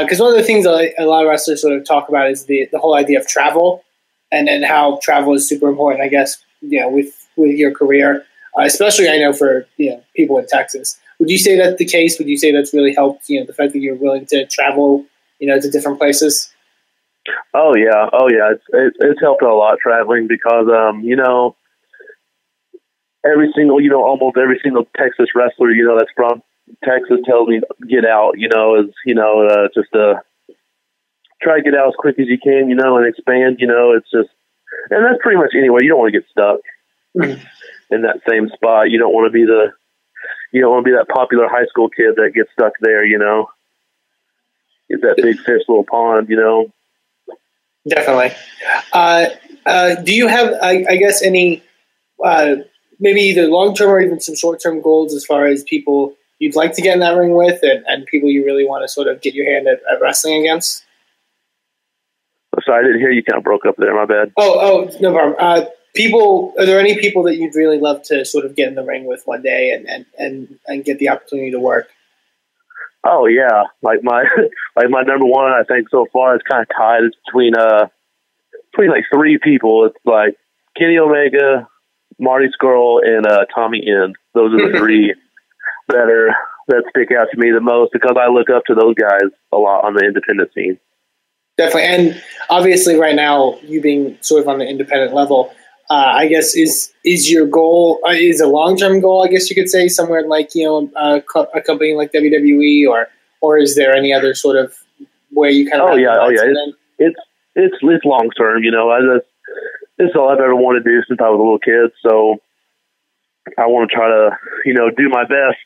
because 0.00 0.18
one 0.18 0.30
of 0.30 0.36
the 0.36 0.42
things 0.42 0.66
a 0.66 0.92
lot 1.00 1.22
of 1.22 1.28
wrestlers 1.28 1.62
sort 1.62 1.74
of 1.76 1.84
talk 1.84 2.08
about 2.08 2.30
is 2.30 2.46
the 2.46 2.68
the 2.72 2.78
whole 2.78 2.96
idea 2.96 3.20
of 3.20 3.26
travel 3.28 3.84
and 4.32 4.48
and 4.48 4.64
how 4.64 4.98
travel 5.02 5.34
is 5.34 5.48
super 5.48 5.68
important. 5.68 6.02
I 6.02 6.08
guess 6.08 6.38
you 6.60 6.80
know 6.80 6.88
with 6.88 7.28
with 7.36 7.56
your 7.56 7.72
career, 7.72 8.24
uh, 8.58 8.64
especially 8.64 9.08
I 9.08 9.18
know 9.18 9.32
for 9.32 9.66
you 9.76 9.90
know 9.90 10.02
people 10.16 10.38
in 10.38 10.46
Texas. 10.46 10.98
Would 11.18 11.30
you 11.30 11.38
say 11.38 11.56
that's 11.56 11.78
the 11.78 11.86
case? 11.86 12.18
Would 12.18 12.28
you 12.28 12.36
say 12.36 12.52
that's 12.52 12.74
really 12.74 12.94
helped? 12.94 13.28
You 13.28 13.40
know, 13.40 13.46
the 13.46 13.54
fact 13.54 13.72
that 13.72 13.78
you're 13.78 13.94
willing 13.94 14.26
to 14.26 14.44
travel, 14.46 15.06
you 15.38 15.46
know, 15.46 15.58
to 15.60 15.70
different 15.70 15.98
places. 15.98 16.52
Oh 17.54 17.74
yeah, 17.76 18.08
oh 18.12 18.28
yeah, 18.30 18.52
it's 18.52 18.64
it, 18.72 18.94
it's 19.00 19.20
helped 19.20 19.42
a 19.42 19.52
lot 19.52 19.78
traveling 19.82 20.26
because 20.28 20.66
um 20.68 21.00
you 21.00 21.16
know 21.16 21.56
every 23.24 23.52
single 23.56 23.80
you 23.80 23.90
know 23.90 24.04
almost 24.04 24.36
every 24.36 24.60
single 24.62 24.84
Texas 24.96 25.28
wrestler 25.34 25.70
you 25.70 25.86
know 25.86 25.96
that's 25.98 26.12
from 26.14 26.42
Texas 26.84 27.18
tells 27.24 27.48
me 27.48 27.60
get 27.88 28.04
out 28.04 28.32
you 28.36 28.48
know 28.48 28.80
is 28.80 28.94
you 29.04 29.14
know 29.14 29.46
uh, 29.46 29.68
just 29.74 29.94
uh 29.94 30.14
try 31.42 31.58
to 31.58 31.62
get 31.62 31.74
out 31.74 31.88
as 31.88 31.94
quick 31.98 32.18
as 32.18 32.26
you 32.28 32.38
can 32.38 32.68
you 32.68 32.74
know 32.74 32.96
and 32.96 33.06
expand 33.06 33.56
you 33.58 33.66
know 33.66 33.92
it's 33.92 34.10
just 34.10 34.30
and 34.90 35.04
that's 35.04 35.22
pretty 35.22 35.38
much 35.38 35.52
anywhere. 35.56 35.82
You 35.82 35.90
don't 35.90 35.98
want 35.98 36.12
to 36.12 36.20
get 36.20 36.30
stuck 36.30 36.60
in 37.90 38.02
that 38.02 38.20
same 38.28 38.48
spot. 38.48 38.90
You 38.90 38.98
don't 38.98 39.12
want 39.12 39.26
to 39.26 39.32
be 39.32 39.44
the 39.44 39.72
you 40.52 40.60
don't 40.60 40.70
want 40.70 40.84
to 40.84 40.90
be 40.90 40.96
that 40.96 41.08
popular 41.08 41.48
high 41.48 41.66
school 41.66 41.88
kid 41.88 42.16
that 42.16 42.32
gets 42.34 42.50
stuck 42.52 42.72
there 42.80 43.04
you 43.04 43.18
know? 43.18 43.48
Get 44.88 45.02
that 45.02 45.16
big 45.16 45.38
fish 45.38 45.62
little 45.68 45.84
pond 45.84 46.28
you 46.28 46.36
know 46.36 46.72
Definitely. 47.88 48.32
Uh, 48.92 49.26
uh, 49.64 49.94
do 50.02 50.14
you 50.14 50.28
have, 50.28 50.54
I, 50.62 50.84
I 50.88 50.96
guess, 50.96 51.22
any 51.22 51.62
uh, 52.24 52.56
maybe 52.98 53.20
either 53.20 53.46
long 53.46 53.74
term 53.74 53.90
or 53.90 54.00
even 54.00 54.20
some 54.20 54.34
short 54.34 54.60
term 54.60 54.80
goals 54.80 55.14
as 55.14 55.24
far 55.24 55.46
as 55.46 55.62
people 55.64 56.14
you'd 56.38 56.56
like 56.56 56.74
to 56.74 56.82
get 56.82 56.94
in 56.94 57.00
that 57.00 57.16
ring 57.16 57.34
with, 57.34 57.60
and, 57.62 57.84
and 57.86 58.06
people 58.06 58.28
you 58.28 58.44
really 58.44 58.66
want 58.66 58.84
to 58.84 58.88
sort 58.88 59.08
of 59.08 59.22
get 59.22 59.34
your 59.34 59.50
hand 59.50 59.66
at, 59.66 59.80
at 59.90 60.00
wrestling 60.00 60.40
against? 60.40 60.84
Sorry, 62.64 62.80
I 62.80 62.86
didn't 62.86 63.00
hear 63.00 63.10
you. 63.10 63.22
Kind 63.22 63.38
of 63.38 63.44
broke 63.44 63.66
up 63.66 63.76
there. 63.76 63.94
My 63.94 64.06
bad. 64.06 64.32
Oh, 64.36 64.58
oh, 64.58 64.96
no 65.00 65.12
problem. 65.12 65.36
Uh, 65.38 65.66
people, 65.94 66.54
are 66.58 66.66
there 66.66 66.80
any 66.80 66.98
people 66.98 67.22
that 67.24 67.36
you'd 67.36 67.54
really 67.54 67.78
love 67.78 68.02
to 68.04 68.24
sort 68.24 68.44
of 68.44 68.56
get 68.56 68.68
in 68.68 68.74
the 68.74 68.82
ring 68.82 69.04
with 69.04 69.22
one 69.26 69.42
day 69.42 69.70
and, 69.70 69.88
and, 69.88 70.06
and, 70.18 70.58
and 70.66 70.84
get 70.84 70.98
the 70.98 71.08
opportunity 71.08 71.50
to 71.50 71.60
work? 71.60 71.88
Oh 73.06 73.26
yeah, 73.26 73.64
like 73.82 74.00
my 74.02 74.24
like 74.76 74.90
my 74.90 75.02
number 75.02 75.26
one. 75.26 75.52
I 75.52 75.62
think 75.62 75.88
so 75.90 76.06
far 76.12 76.34
is 76.34 76.42
kind 76.50 76.62
of 76.62 76.68
tied. 76.76 77.04
It's 77.04 77.16
between 77.24 77.56
uh 77.56 77.86
between 78.72 78.90
like 78.90 79.04
three 79.14 79.38
people. 79.42 79.86
It's 79.86 80.04
like 80.04 80.36
Kenny 80.76 80.98
Omega, 80.98 81.68
Marty 82.18 82.48
Scurll, 82.48 83.00
and 83.04 83.26
uh 83.26 83.44
Tommy 83.54 83.82
End. 83.86 84.16
Those 84.34 84.54
are 84.54 84.72
the 84.72 84.78
three 84.78 85.14
that 85.88 86.08
are 86.10 86.34
that 86.68 86.82
stick 86.90 87.16
out 87.16 87.28
to 87.32 87.38
me 87.38 87.52
the 87.52 87.60
most 87.60 87.92
because 87.92 88.16
I 88.20 88.28
look 88.28 88.50
up 88.50 88.64
to 88.66 88.74
those 88.74 88.94
guys 88.96 89.30
a 89.52 89.56
lot 89.56 89.84
on 89.84 89.94
the 89.94 90.04
independent 90.04 90.52
scene. 90.52 90.78
Definitely, 91.56 91.84
and 91.84 92.22
obviously, 92.50 92.96
right 92.96 93.14
now, 93.14 93.58
you 93.62 93.80
being 93.80 94.18
sort 94.20 94.42
of 94.42 94.48
on 94.48 94.58
the 94.58 94.66
independent 94.66 95.14
level, 95.14 95.54
uh, 95.88 96.12
I 96.14 96.26
guess 96.26 96.56
is 96.56 96.92
is 97.04 97.30
your 97.30 97.46
goal 97.46 98.00
uh, 98.06 98.10
is 98.10 98.40
a 98.40 98.46
long 98.46 98.76
term 98.76 99.00
goal. 99.00 99.24
I 99.24 99.28
guess 99.28 99.48
you 99.48 99.54
could 99.54 99.68
say 99.68 99.88
somewhere 99.88 100.26
like 100.26 100.54
you 100.54 100.64
know 100.64 100.90
a, 100.96 101.20
co- 101.20 101.48
a 101.54 101.60
company 101.60 101.94
like 101.94 102.12
WWE, 102.12 102.88
or 102.88 103.06
or 103.40 103.58
is 103.58 103.76
there 103.76 103.94
any 103.94 104.12
other 104.12 104.34
sort 104.34 104.56
of 104.56 104.74
where 105.30 105.50
you 105.50 105.70
kind 105.70 105.82
of 105.82 105.90
Oh, 105.90 105.96
yeah, 105.96 106.16
oh, 106.20 106.28
yeah, 106.28 106.42
in? 106.42 106.74
It's 106.98 107.20
it's 107.54 107.76
it's 107.82 108.04
long 108.04 108.30
term, 108.36 108.64
you 108.64 108.72
know. 108.72 108.90
I 108.90 109.00
just 109.00 109.26
it's 109.98 110.16
all 110.16 110.28
I've 110.28 110.40
ever 110.40 110.56
wanted 110.56 110.84
to 110.84 110.90
do 110.90 111.02
since 111.06 111.20
I 111.20 111.28
was 111.28 111.38
a 111.38 111.42
little 111.42 111.58
kid. 111.58 111.92
So 112.02 112.42
I 113.56 113.66
want 113.66 113.88
to 113.88 113.94
try 113.94 114.08
to 114.08 114.30
you 114.64 114.74
know 114.74 114.90
do 114.90 115.08
my 115.08 115.22
best 115.22 115.62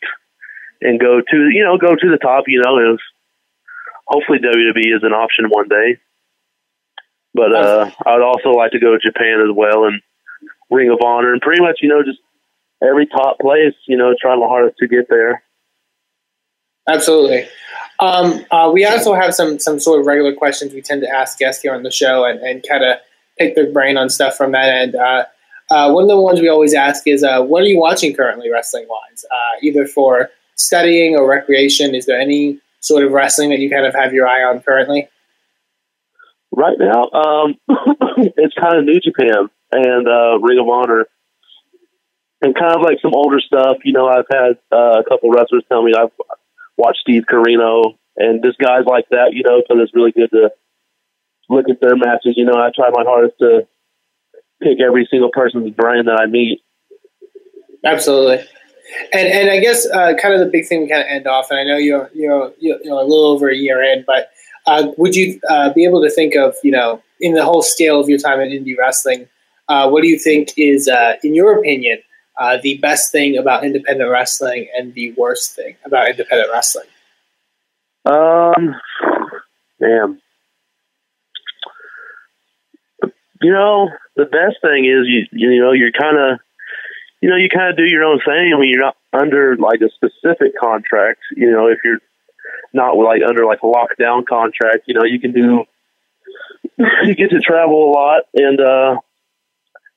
and 0.82 1.00
go 1.00 1.20
to 1.20 1.36
you 1.48 1.64
know 1.64 1.78
go 1.78 1.96
to 1.96 2.10
the 2.10 2.18
top. 2.18 2.44
You 2.46 2.60
know, 2.62 2.94
if 2.94 3.00
hopefully 4.06 4.38
WWE 4.38 4.96
is 4.96 5.02
an 5.02 5.12
option 5.12 5.46
one 5.48 5.68
day. 5.68 5.98
But 7.32 7.54
uh, 7.54 7.90
I'd 8.04 8.22
also 8.22 8.50
like 8.50 8.72
to 8.72 8.80
go 8.80 8.92
to 8.92 8.98
Japan 8.98 9.40
as 9.40 9.54
well 9.54 9.84
and 9.84 10.02
Ring 10.70 10.90
of 10.90 10.98
Honor 11.04 11.32
and 11.32 11.40
pretty 11.40 11.62
much 11.62 11.80
you 11.82 11.88
know 11.88 12.02
just 12.02 12.18
every 12.82 13.06
top 13.06 13.38
place. 13.38 13.74
You 13.86 13.96
know, 13.96 14.14
trying 14.20 14.40
the 14.40 14.48
hardest 14.48 14.78
to 14.78 14.88
get 14.88 15.08
there. 15.08 15.42
Absolutely. 16.88 17.46
Um, 18.00 18.44
uh, 18.50 18.70
we 18.72 18.84
also 18.84 19.14
have 19.14 19.34
some 19.34 19.58
some 19.58 19.78
sort 19.78 20.00
of 20.00 20.06
regular 20.06 20.34
questions 20.34 20.72
we 20.72 20.82
tend 20.82 21.02
to 21.02 21.08
ask 21.08 21.38
guests 21.38 21.62
here 21.62 21.74
on 21.74 21.82
the 21.82 21.90
show 21.90 22.24
and, 22.24 22.40
and 22.40 22.64
kind 22.66 22.84
of 22.84 22.98
pick 23.38 23.54
their 23.54 23.70
brain 23.70 23.96
on 23.96 24.08
stuff 24.08 24.36
from 24.36 24.52
that 24.52 24.68
end. 24.68 24.94
Uh, 24.94 25.24
uh, 25.70 25.92
one 25.92 26.04
of 26.04 26.08
the 26.08 26.20
ones 26.20 26.40
we 26.40 26.48
always 26.48 26.74
ask 26.74 27.06
is, 27.06 27.22
uh, 27.22 27.40
what 27.42 27.62
are 27.62 27.66
you 27.66 27.78
watching 27.78 28.12
currently, 28.12 28.50
wrestling 28.50 28.86
wise? 28.88 29.24
Uh, 29.30 29.58
either 29.62 29.86
for 29.86 30.28
studying 30.56 31.16
or 31.16 31.28
recreation. 31.28 31.94
Is 31.94 32.06
there 32.06 32.20
any 32.20 32.58
sort 32.80 33.04
of 33.04 33.12
wrestling 33.12 33.50
that 33.50 33.60
you 33.60 33.70
kind 33.70 33.86
of 33.86 33.94
have 33.94 34.12
your 34.12 34.26
eye 34.26 34.42
on 34.42 34.60
currently? 34.60 35.08
Right 36.50 36.76
now, 36.78 37.04
um, 37.10 37.54
it's 38.36 38.54
kind 38.54 38.76
of 38.76 38.84
New 38.84 39.00
Japan 39.00 39.48
and 39.72 40.08
uh, 40.08 40.38
Ring 40.40 40.58
of 40.58 40.68
Honor, 40.68 41.06
and 42.42 42.54
kind 42.54 42.74
of 42.74 42.82
like 42.82 42.98
some 43.02 43.14
older 43.14 43.40
stuff. 43.40 43.78
You 43.84 43.92
know, 43.92 44.06
I've 44.08 44.26
had 44.30 44.58
uh, 44.72 45.00
a 45.00 45.04
couple 45.08 45.30
wrestlers 45.30 45.64
tell 45.68 45.82
me 45.82 45.92
I've 45.94 46.12
watched 46.76 47.00
Steve 47.00 47.24
Corino 47.30 47.96
and 48.16 48.42
just 48.42 48.58
guys 48.58 48.84
like 48.86 49.08
that. 49.10 49.32
You 49.32 49.42
know, 49.44 49.60
because 49.60 49.82
it's 49.82 49.94
really 49.94 50.12
good 50.12 50.30
to 50.30 50.50
look 51.48 51.68
at 51.68 51.80
their 51.80 51.96
matches. 51.96 52.34
You 52.36 52.44
know, 52.44 52.54
I 52.54 52.70
try 52.74 52.90
my 52.90 53.04
hardest 53.04 53.38
to 53.40 53.66
pick 54.62 54.80
every 54.80 55.06
single 55.10 55.30
person's 55.30 55.70
brain 55.70 56.06
that 56.06 56.18
I 56.20 56.26
meet. 56.26 56.62
Absolutely. 57.84 58.44
And 59.12 59.28
and 59.28 59.50
I 59.50 59.60
guess 59.60 59.86
uh, 59.86 60.14
kind 60.20 60.34
of 60.34 60.40
the 60.40 60.50
big 60.50 60.66
thing 60.66 60.82
we 60.82 60.88
kind 60.88 61.02
of 61.02 61.08
end 61.08 61.26
off, 61.26 61.50
and 61.50 61.60
I 61.60 61.64
know 61.64 61.76
you're 61.76 62.10
you're 62.12 62.52
you're 62.58 62.78
a 62.84 63.04
little 63.04 63.26
over 63.26 63.48
a 63.48 63.54
year 63.54 63.82
in, 63.82 64.04
but 64.06 64.30
uh, 64.66 64.88
would 64.98 65.14
you 65.14 65.40
uh, 65.48 65.72
be 65.72 65.84
able 65.84 66.02
to 66.02 66.10
think 66.10 66.34
of 66.34 66.54
you 66.64 66.72
know 66.72 67.02
in 67.20 67.34
the 67.34 67.44
whole 67.44 67.62
scale 67.62 68.00
of 68.00 68.08
your 68.08 68.18
time 68.18 68.40
in 68.40 68.48
indie 68.48 68.76
wrestling, 68.76 69.28
uh, 69.70 69.88
what 69.88 70.02
do 70.02 70.08
you 70.08 70.18
think 70.18 70.52
is, 70.56 70.88
uh, 70.88 71.14
in 71.22 71.32
your 71.32 71.60
opinion, 71.60 71.98
uh, 72.36 72.58
the 72.60 72.76
best 72.78 73.12
thing 73.12 73.38
about 73.38 73.64
independent 73.64 74.10
wrestling 74.10 74.66
and 74.76 74.92
the 74.94 75.12
worst 75.12 75.54
thing 75.54 75.76
about 75.84 76.10
independent 76.10 76.50
wrestling? 76.52 76.88
Um, 78.04 78.74
man, 79.78 80.20
you 83.40 83.52
know, 83.52 83.90
the 84.16 84.24
best 84.24 84.56
thing 84.60 84.86
is 84.86 85.06
you 85.06 85.26
you 85.30 85.62
know 85.62 85.70
you're 85.70 85.92
kind 85.92 86.18
of 86.18 86.40
you 87.20 87.30
know 87.30 87.36
you 87.36 87.48
kind 87.48 87.70
of 87.70 87.76
do 87.76 87.84
your 87.84 88.02
own 88.02 88.18
thing. 88.18 88.52
I 88.52 88.58
mean, 88.58 88.70
you're 88.70 88.82
not 88.82 88.96
under 89.12 89.56
like 89.56 89.82
a 89.82 89.90
specific 89.90 90.58
contract. 90.58 91.20
You 91.36 91.52
know, 91.52 91.68
if 91.68 91.78
you're 91.84 92.00
not 92.72 92.96
like 92.96 93.22
under 93.24 93.44
like 93.46 93.60
a 93.62 93.66
lockdown 93.66 94.26
contract, 94.26 94.84
you 94.86 94.94
know, 94.94 95.04
you 95.04 95.20
can 95.20 95.30
do 95.30 95.64
you 97.04 97.14
get 97.14 97.30
to 97.30 97.38
travel 97.38 97.88
a 97.88 97.92
lot 97.92 98.22
and 98.34 98.60
uh 98.60 98.96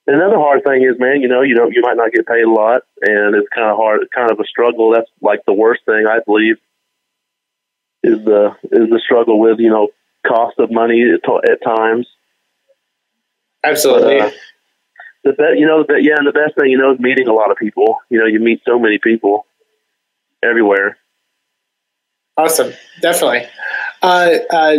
another 0.07 0.37
hard 0.37 0.63
thing 0.63 0.83
is 0.83 0.99
man 0.99 1.21
you 1.21 1.27
know 1.27 1.41
you 1.41 1.55
know 1.55 1.69
you 1.69 1.81
might 1.81 1.97
not 1.97 2.11
get 2.11 2.27
paid 2.27 2.43
a 2.43 2.49
lot 2.49 2.81
and 3.01 3.35
it's 3.35 3.47
kind 3.53 3.69
of 3.69 3.77
hard 3.77 4.01
kind 4.13 4.31
of 4.31 4.39
a 4.39 4.45
struggle. 4.45 4.91
That's 4.91 5.09
like 5.21 5.45
the 5.45 5.53
worst 5.53 5.85
thing 5.85 6.05
i 6.07 6.19
believe 6.25 6.57
is 8.03 8.23
the 8.25 8.51
is 8.63 8.89
the 8.89 9.01
struggle 9.03 9.39
with 9.39 9.59
you 9.59 9.69
know 9.69 9.89
cost 10.27 10.59
of 10.59 10.71
money 10.71 11.03
at, 11.03 11.49
at 11.49 11.63
times. 11.63 12.07
Absolutely. 13.63 14.19
But, 14.19 14.27
uh, 14.27 14.31
the 15.23 15.33
be- 15.33 15.59
you 15.59 15.65
know 15.65 15.83
the 15.87 16.01
yeah 16.01 16.15
and 16.17 16.27
the 16.27 16.33
best 16.33 16.55
thing 16.55 16.69
you 16.69 16.77
know 16.77 16.93
is 16.93 16.99
meeting 16.99 17.27
a 17.27 17.33
lot 17.33 17.49
of 17.49 17.57
people. 17.57 17.97
You 18.09 18.19
know 18.19 18.25
you 18.25 18.39
meet 18.39 18.61
so 18.65 18.77
many 18.77 18.99
people 18.99 19.45
everywhere. 20.43 20.97
Awesome, 22.35 22.73
definitely. 23.01 23.47
Uh, 24.01 24.31
uh, 24.49 24.77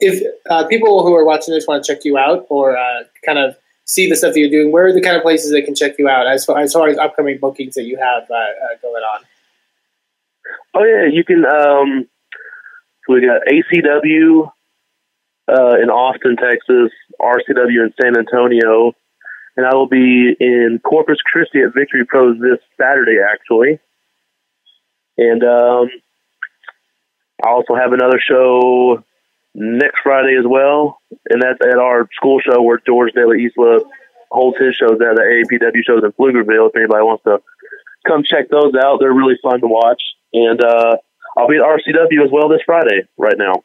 if 0.00 0.22
uh, 0.48 0.66
people 0.66 1.02
who 1.02 1.14
are 1.14 1.24
watching 1.24 1.54
this 1.54 1.66
want 1.66 1.82
to 1.82 1.92
check 1.92 2.04
you 2.04 2.16
out 2.16 2.46
or 2.50 2.76
uh, 2.76 3.02
kind 3.24 3.38
of 3.38 3.56
see 3.88 4.08
the 4.08 4.14
stuff 4.14 4.34
that 4.34 4.38
you're 4.38 4.50
doing, 4.50 4.70
where 4.70 4.86
are 4.86 4.92
the 4.92 5.00
kind 5.00 5.16
of 5.16 5.22
places 5.22 5.50
that 5.50 5.62
can 5.62 5.74
check 5.74 5.98
you 5.98 6.08
out 6.08 6.26
as 6.26 6.44
far 6.44 6.58
as, 6.60 6.72
far 6.72 6.88
as 6.88 6.98
upcoming 6.98 7.38
bookings 7.38 7.74
that 7.74 7.84
you 7.84 7.96
have 7.96 8.30
uh, 8.30 8.34
uh, 8.34 8.76
going 8.80 9.02
on? 9.02 9.24
Oh 10.74 10.84
yeah, 10.84 11.10
you 11.10 11.24
can. 11.24 11.44
Um, 11.44 12.06
we 13.08 13.26
got 13.26 13.40
ACW 13.50 14.50
uh, 15.48 15.82
in 15.82 15.88
Austin, 15.88 16.36
Texas, 16.36 16.92
RCW 17.20 17.86
in 17.86 17.94
San 18.00 18.18
Antonio, 18.18 18.92
and 19.56 19.66
I 19.66 19.74
will 19.74 19.88
be 19.88 20.36
in 20.38 20.80
Corpus 20.84 21.18
Christi 21.24 21.62
at 21.62 21.74
Victory 21.74 22.04
Pros 22.04 22.38
this 22.38 22.58
Saturday, 22.76 23.16
actually. 23.18 23.80
And 25.16 25.42
um, 25.42 25.88
I 27.42 27.48
also 27.48 27.74
have 27.74 27.92
another 27.92 28.20
show 28.20 29.02
next 29.54 30.00
Friday 30.02 30.36
as 30.38 30.44
well, 30.46 31.00
and 31.28 31.42
that's 31.42 31.58
at 31.62 31.78
our 31.78 32.08
school 32.14 32.40
show 32.40 32.62
where 32.62 32.80
George 32.86 33.12
La 33.16 33.32
Isla 33.32 33.80
holds 34.30 34.58
his 34.58 34.76
shows 34.76 35.00
at 35.00 35.16
the 35.16 35.22
AAPW 35.22 35.82
shows 35.86 36.02
in 36.04 36.12
Pflugerville. 36.12 36.68
If 36.68 36.76
anybody 36.76 37.02
wants 37.02 37.24
to 37.24 37.40
come 38.06 38.22
check 38.22 38.50
those 38.50 38.74
out, 38.74 38.98
they're 39.00 39.12
really 39.12 39.38
fun 39.42 39.60
to 39.60 39.66
watch. 39.66 40.02
And 40.32 40.62
uh, 40.62 40.96
I'll 41.36 41.48
be 41.48 41.56
at 41.56 41.62
RCW 41.62 42.24
as 42.24 42.30
well 42.30 42.48
this 42.48 42.60
Friday, 42.64 43.08
right 43.16 43.38
now. 43.38 43.64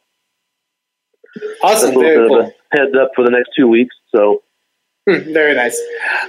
Awesome, 1.62 1.96
a 1.96 2.00
little 2.00 2.02
very 2.02 2.18
bit 2.18 2.28
cool. 2.30 2.40
of 2.42 2.46
a 2.48 2.78
heads 2.78 2.96
up 2.96 3.12
for 3.16 3.26
the 3.26 3.32
next 3.32 3.50
two 3.58 3.68
weeks. 3.68 3.96
So 4.16 4.44
Hmm, 5.08 5.34
very 5.34 5.54
nice. 5.54 5.80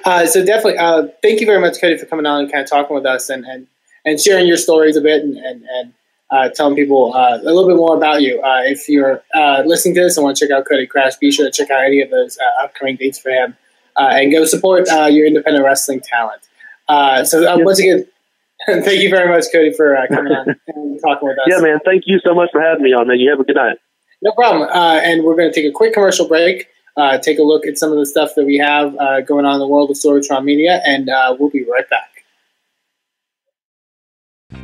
Uh, 0.04 0.26
so 0.26 0.44
definitely, 0.44 0.78
uh, 0.78 1.06
thank 1.22 1.40
you 1.40 1.46
very 1.46 1.60
much, 1.60 1.74
Kody, 1.74 1.98
for 1.98 2.06
coming 2.06 2.26
on 2.26 2.42
and 2.42 2.52
kind 2.52 2.64
of 2.64 2.70
talking 2.70 2.94
with 2.94 3.06
us 3.06 3.28
and, 3.28 3.44
and, 3.44 3.68
and 4.04 4.20
sharing 4.20 4.48
your 4.48 4.56
stories 4.56 4.96
a 4.96 5.00
bit 5.00 5.22
and, 5.22 5.36
and, 5.36 5.62
and 5.62 5.92
uh, 6.34 6.48
telling 6.50 6.74
people 6.74 7.14
uh, 7.14 7.38
a 7.38 7.44
little 7.44 7.68
bit 7.68 7.76
more 7.76 7.96
about 7.96 8.22
you. 8.22 8.40
Uh, 8.42 8.62
if 8.64 8.88
you're 8.88 9.22
uh, 9.34 9.62
listening 9.64 9.94
to 9.94 10.00
this 10.00 10.16
and 10.16 10.24
want 10.24 10.36
to 10.36 10.46
check 10.46 10.56
out 10.56 10.66
Kody 10.66 10.88
Krash, 10.88 11.18
be 11.20 11.30
sure 11.30 11.46
to 11.46 11.52
check 11.52 11.70
out 11.70 11.84
any 11.84 12.00
of 12.00 12.10
those 12.10 12.38
uh, 12.38 12.64
upcoming 12.64 12.96
dates 12.96 13.18
for 13.18 13.30
him 13.30 13.56
uh, 13.96 14.10
and 14.12 14.32
go 14.32 14.44
support 14.44 14.88
uh, 14.88 15.06
your 15.06 15.26
independent 15.26 15.64
wrestling 15.64 16.00
talent. 16.00 16.42
Uh, 16.88 17.24
so 17.24 17.50
uh, 17.50 17.56
once 17.58 17.78
again, 17.78 18.06
thank 18.66 19.00
you 19.00 19.10
very 19.10 19.28
much, 19.28 19.44
Kody, 19.54 19.74
for 19.76 19.96
uh, 19.96 20.06
coming 20.08 20.32
on 20.32 20.48
and 20.68 21.00
talking 21.00 21.28
with 21.28 21.38
us. 21.38 21.44
yeah, 21.46 21.60
man, 21.60 21.78
thank 21.84 22.04
you 22.06 22.18
so 22.24 22.34
much 22.34 22.50
for 22.52 22.60
having 22.60 22.82
me 22.82 22.92
on, 22.92 23.06
man. 23.08 23.18
You 23.18 23.30
have 23.30 23.40
a 23.40 23.44
good 23.44 23.56
night. 23.56 23.78
No 24.22 24.32
problem. 24.32 24.68
Uh, 24.68 25.00
and 25.02 25.22
we're 25.24 25.36
going 25.36 25.52
to 25.52 25.54
take 25.54 25.70
a 25.70 25.72
quick 25.72 25.92
commercial 25.92 26.26
break, 26.26 26.68
uh, 26.96 27.18
take 27.18 27.38
a 27.38 27.42
look 27.42 27.66
at 27.66 27.78
some 27.78 27.92
of 27.92 27.98
the 27.98 28.06
stuff 28.06 28.30
that 28.36 28.46
we 28.46 28.58
have 28.58 28.96
uh, 28.96 29.20
going 29.20 29.44
on 29.44 29.54
in 29.54 29.60
the 29.60 29.68
world 29.68 29.90
of 29.90 29.96
Sorgatron 29.96 30.44
Media, 30.44 30.80
and 30.86 31.08
uh, 31.08 31.36
we'll 31.38 31.50
be 31.50 31.64
right 31.64 31.88
back. 31.90 32.13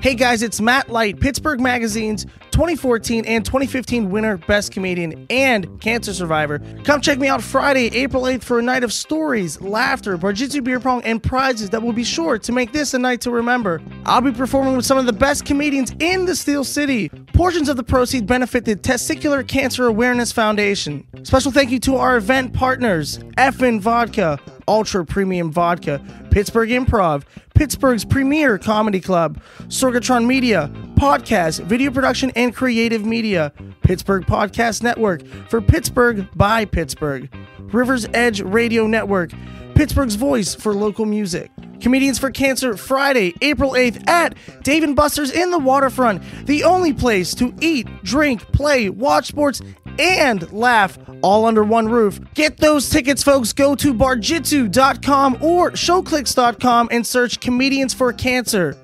Hey 0.02 0.14
guys, 0.14 0.42
it's 0.42 0.62
Matt 0.62 0.88
Light, 0.88 1.20
Pittsburgh 1.20 1.60
Magazine's 1.60 2.24
2014 2.50 3.24
and 3.24 3.44
2015 3.44 4.10
winner, 4.10 4.36
Best 4.36 4.72
Comedian, 4.72 5.26
and 5.30 5.80
Cancer 5.80 6.12
Survivor. 6.12 6.60
Come 6.84 7.00
check 7.00 7.18
me 7.18 7.28
out 7.28 7.42
Friday, 7.42 7.86
April 7.96 8.24
8th 8.24 8.42
for 8.42 8.58
a 8.58 8.62
night 8.62 8.84
of 8.84 8.92
stories, 8.92 9.60
laughter, 9.60 10.18
Barjitsu 10.18 10.62
beer 10.62 10.80
pong, 10.80 11.02
and 11.04 11.22
prizes 11.22 11.70
that 11.70 11.82
will 11.82 11.92
be 11.92 12.04
sure 12.04 12.38
to 12.38 12.52
make 12.52 12.72
this 12.72 12.94
a 12.94 12.98
night 12.98 13.20
to 13.22 13.30
remember. 13.30 13.80
I'll 14.04 14.20
be 14.20 14.32
performing 14.32 14.76
with 14.76 14.86
some 14.86 14.98
of 14.98 15.06
the 15.06 15.12
best 15.12 15.44
comedians 15.44 15.94
in 16.00 16.26
the 16.26 16.34
Steel 16.36 16.64
City. 16.64 17.08
Portions 17.32 17.68
of 17.68 17.76
the 17.76 17.82
proceeds 17.82 18.26
benefit 18.26 18.64
the 18.64 18.76
Testicular 18.76 19.46
Cancer 19.46 19.86
Awareness 19.86 20.32
Foundation. 20.32 21.06
Special 21.22 21.50
thank 21.52 21.70
you 21.70 21.80
to 21.80 21.96
our 21.96 22.16
event 22.16 22.52
partners, 22.52 23.18
Effin 23.38 23.80
Vodka, 23.80 24.38
Ultra 24.68 25.04
Premium 25.04 25.50
Vodka, 25.50 26.00
Pittsburgh 26.30 26.70
Improv, 26.70 27.24
Pittsburgh's 27.54 28.04
premier 28.04 28.56
comedy 28.56 29.00
club, 29.00 29.40
Sorgatron 29.64 30.26
Media, 30.26 30.70
podcast, 31.00 31.64
video 31.64 31.90
production, 31.90 32.30
and 32.36 32.54
creative 32.54 33.06
media, 33.06 33.54
Pittsburgh 33.80 34.26
Podcast 34.26 34.82
Network 34.82 35.26
for 35.48 35.62
Pittsburgh 35.62 36.28
by 36.36 36.66
Pittsburgh, 36.66 37.34
Rivers 37.72 38.06
Edge 38.12 38.42
Radio 38.42 38.86
Network, 38.86 39.30
Pittsburgh's 39.74 40.16
voice 40.16 40.54
for 40.54 40.74
local 40.74 41.06
music. 41.06 41.50
Comedians 41.80 42.18
for 42.18 42.30
Cancer 42.30 42.76
Friday, 42.76 43.34
April 43.40 43.70
8th 43.70 44.06
at 44.10 44.36
Dave 44.62 44.82
and 44.82 44.94
Buster's 44.94 45.30
in 45.30 45.50
the 45.50 45.58
waterfront, 45.58 46.22
the 46.44 46.64
only 46.64 46.92
place 46.92 47.34
to 47.36 47.54
eat, 47.62 47.88
drink, 48.02 48.42
play, 48.52 48.90
watch 48.90 49.28
sports, 49.28 49.62
and 49.98 50.52
laugh 50.52 50.98
all 51.22 51.46
under 51.46 51.64
one 51.64 51.88
roof. 51.88 52.20
Get 52.34 52.58
those 52.58 52.90
tickets, 52.90 53.22
folks. 53.22 53.54
Go 53.54 53.74
to 53.74 53.94
barjitsu.com 53.94 55.38
or 55.40 55.70
showclix.com 55.70 56.88
and 56.92 57.06
search 57.06 57.40
Comedians 57.40 57.94
for 57.94 58.12
Cancer. 58.12 58.76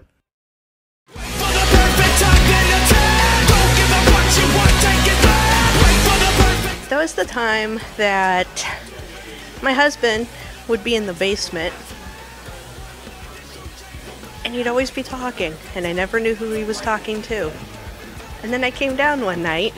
Was 7.06 7.14
the 7.14 7.24
time 7.24 7.78
that 7.96 8.66
my 9.62 9.72
husband 9.72 10.26
would 10.66 10.82
be 10.82 10.96
in 10.96 11.06
the 11.06 11.12
basement 11.12 11.72
and 14.44 14.52
he'd 14.52 14.66
always 14.66 14.90
be 14.90 15.04
talking, 15.04 15.54
and 15.76 15.86
I 15.86 15.92
never 15.92 16.18
knew 16.18 16.34
who 16.34 16.50
he 16.50 16.64
was 16.64 16.80
talking 16.80 17.22
to. 17.22 17.52
And 18.42 18.52
then 18.52 18.64
I 18.64 18.72
came 18.72 18.96
down 18.96 19.20
one 19.20 19.40
night, 19.40 19.72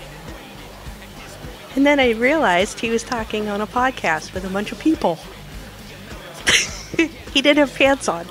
and 1.77 1.85
then 1.85 2.01
I 2.01 2.13
realized 2.13 2.81
he 2.81 2.89
was 2.89 3.03
talking 3.03 3.51
on 3.51 3.61
a 3.61 3.67
podcast 3.67 4.33
with 4.33 4.47
a 4.47 4.49
bunch 4.49 4.73
of 4.73 4.79
people. 4.79 5.19
he 7.35 7.43
didn't 7.43 7.59
have 7.59 7.75
pants 7.75 8.09
on. 8.09 8.25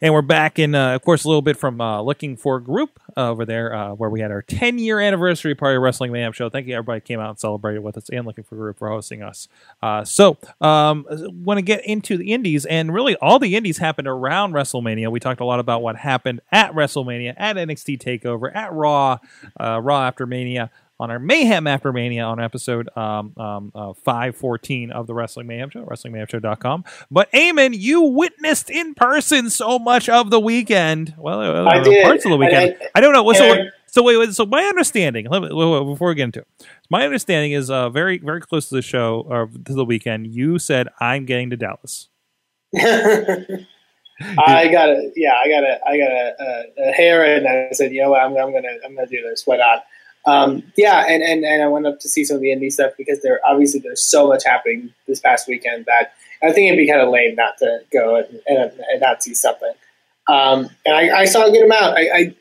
And 0.00 0.12
we're 0.12 0.22
back 0.22 0.58
in, 0.58 0.74
uh, 0.74 0.94
of 0.94 1.02
course, 1.02 1.24
a 1.24 1.28
little 1.28 1.42
bit 1.42 1.56
from 1.56 1.80
uh, 1.80 2.02
looking 2.02 2.36
for 2.36 2.60
group 2.60 3.00
uh, 3.16 3.30
over 3.30 3.46
there 3.46 3.74
uh, 3.74 3.94
where 3.94 4.10
we 4.10 4.20
had 4.20 4.30
our 4.30 4.42
10 4.42 4.78
year 4.78 5.00
anniversary 5.00 5.54
party 5.54 5.78
Wrestling 5.78 6.12
Mayhem 6.12 6.32
show. 6.32 6.50
Thank 6.50 6.66
you, 6.66 6.74
everybody 6.74 7.00
came 7.00 7.18
out 7.18 7.30
and 7.30 7.38
celebrated 7.38 7.80
with 7.82 7.96
us, 7.96 8.10
and 8.10 8.26
looking 8.26 8.44
for 8.44 8.56
group 8.56 8.78
for 8.78 8.90
hosting 8.90 9.22
us. 9.22 9.48
Uh, 9.82 10.04
so, 10.04 10.36
um, 10.60 11.06
want 11.10 11.58
to 11.58 11.62
get 11.62 11.84
into 11.86 12.18
the 12.18 12.32
indies, 12.32 12.66
and 12.66 12.92
really 12.92 13.16
all 13.16 13.38
the 13.38 13.56
indies 13.56 13.78
happened 13.78 14.06
around 14.06 14.52
WrestleMania. 14.52 15.10
We 15.10 15.20
talked 15.20 15.40
a 15.40 15.46
lot 15.46 15.60
about 15.60 15.80
what 15.80 15.96
happened 15.96 16.40
at 16.52 16.72
WrestleMania, 16.72 17.34
at 17.38 17.56
NXT 17.56 17.98
Takeover, 17.98 18.54
at 18.54 18.72
Raw, 18.72 19.18
uh, 19.58 19.80
Raw 19.82 20.02
after 20.02 20.26
Mania 20.26 20.70
on 20.98 21.10
our 21.10 21.18
Mayhem 21.18 21.66
After 21.66 21.92
Mania 21.92 22.24
on 22.24 22.40
episode 22.40 22.88
um, 22.96 23.32
um, 23.36 23.72
uh, 23.74 23.92
514 23.92 24.90
of 24.90 25.06
the 25.06 25.14
Wrestling 25.14 25.46
Mayhem 25.46 25.70
Show, 25.70 25.84
WrestlingMayhemShow.com. 25.84 26.84
But 27.10 27.30
Eamon, 27.32 27.76
you 27.76 28.02
witnessed 28.02 28.70
in 28.70 28.94
person 28.94 29.50
so 29.50 29.78
much 29.78 30.08
of 30.08 30.30
the 30.30 30.40
weekend. 30.40 31.14
Well, 31.18 31.40
uh, 31.40 31.82
did. 31.82 32.04
parts 32.04 32.24
of 32.24 32.30
the 32.30 32.36
weekend. 32.36 32.76
I- 32.80 32.88
I, 32.94 33.00
don't 33.00 33.12
know. 33.12 33.30
So, 33.32 33.66
so 33.86 34.02
wait, 34.02 34.16
wait. 34.16 34.32
So 34.32 34.46
my 34.46 34.62
understanding, 34.62 35.24
me, 35.24 35.38
wait, 35.38 35.52
wait, 35.52 35.84
before 35.84 36.08
we 36.08 36.14
get 36.14 36.24
into 36.24 36.40
it, 36.40 36.48
my 36.88 37.04
understanding 37.04 37.52
is 37.52 37.70
uh, 37.70 37.90
very, 37.90 38.18
very 38.18 38.40
close 38.40 38.68
to 38.70 38.74
the 38.74 38.82
show 38.82 39.26
or 39.28 39.50
to 39.66 39.74
the 39.74 39.84
weekend. 39.84 40.28
You 40.28 40.58
said 40.58 40.88
I'm 41.00 41.26
getting 41.26 41.50
to 41.50 41.56
Dallas. 41.56 42.08
I 44.18 44.68
got 44.68 44.88
a 44.88 45.12
yeah, 45.14 45.34
I 45.34 45.48
got 45.48 45.62
a 45.62 45.78
I 45.86 45.98
got 45.98 46.10
a, 46.10 46.34
a, 46.40 46.88
a 46.88 46.92
hair, 46.92 47.36
and 47.36 47.46
I 47.46 47.72
said, 47.72 47.92
you 47.92 48.02
know 48.02 48.10
what, 48.10 48.22
I'm, 48.22 48.30
I'm 48.36 48.50
gonna 48.52 48.76
I'm 48.84 48.94
gonna 48.94 49.06
do 49.06 49.20
this. 49.22 49.46
Why 49.46 49.58
not? 49.58 49.84
Um, 50.26 50.64
yeah, 50.76 51.06
and, 51.08 51.22
and 51.22 51.44
and 51.44 51.62
I 51.62 51.68
went 51.68 51.86
up 51.86 52.00
to 52.00 52.08
see 52.08 52.24
some 52.24 52.36
of 52.36 52.42
the 52.42 52.48
indie 52.48 52.72
stuff 52.72 52.92
because 52.98 53.22
there 53.22 53.40
obviously 53.48 53.80
there's 53.80 54.02
so 54.02 54.26
much 54.26 54.44
happening 54.44 54.92
this 55.06 55.20
past 55.20 55.46
weekend 55.46 55.86
that 55.86 56.14
I 56.42 56.52
think 56.52 56.66
it'd 56.66 56.78
be 56.78 56.88
kind 56.88 57.00
of 57.00 57.10
lame 57.10 57.36
not 57.36 57.58
to 57.58 57.80
go 57.92 58.16
and, 58.16 58.40
and, 58.48 58.72
and 58.90 59.00
not 59.00 59.22
see 59.22 59.34
something. 59.34 59.72
Um, 60.28 60.68
and 60.84 60.96
I, 60.96 61.20
I 61.20 61.24
saw 61.26 61.46
a 61.46 61.50
good 61.52 61.64
amount. 61.64 61.96
I, 61.96 62.08
I 62.12 62.34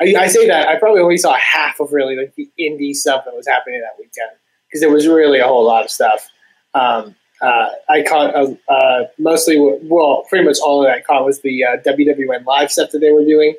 I, 0.00 0.14
I 0.18 0.26
say 0.28 0.46
that 0.46 0.68
I 0.68 0.78
probably 0.78 1.02
only 1.02 1.18
saw 1.18 1.36
half 1.36 1.78
of 1.80 1.92
really 1.92 2.16
like 2.16 2.34
the 2.34 2.50
indie 2.58 2.94
stuff 2.94 3.24
that 3.26 3.34
was 3.34 3.46
happening 3.46 3.80
that 3.80 3.98
weekend 3.98 4.30
because 4.66 4.80
there 4.80 4.90
was 4.90 5.06
really 5.06 5.40
a 5.40 5.46
whole 5.46 5.64
lot 5.64 5.84
of 5.84 5.90
stuff. 5.90 6.28
Um, 6.74 7.14
uh, 7.42 7.70
I 7.88 8.02
caught 8.02 8.34
uh, 8.34 8.54
uh, 8.68 9.06
mostly, 9.18 9.56
well, 9.58 10.24
pretty 10.28 10.44
much 10.44 10.58
all 10.62 10.82
of 10.82 10.88
that 10.88 10.98
I 10.98 11.00
caught 11.00 11.24
was 11.24 11.40
the 11.40 11.64
uh, 11.64 11.76
WWN 11.86 12.44
live 12.44 12.70
stuff 12.70 12.90
that 12.92 12.98
they 12.98 13.12
were 13.12 13.24
doing, 13.24 13.54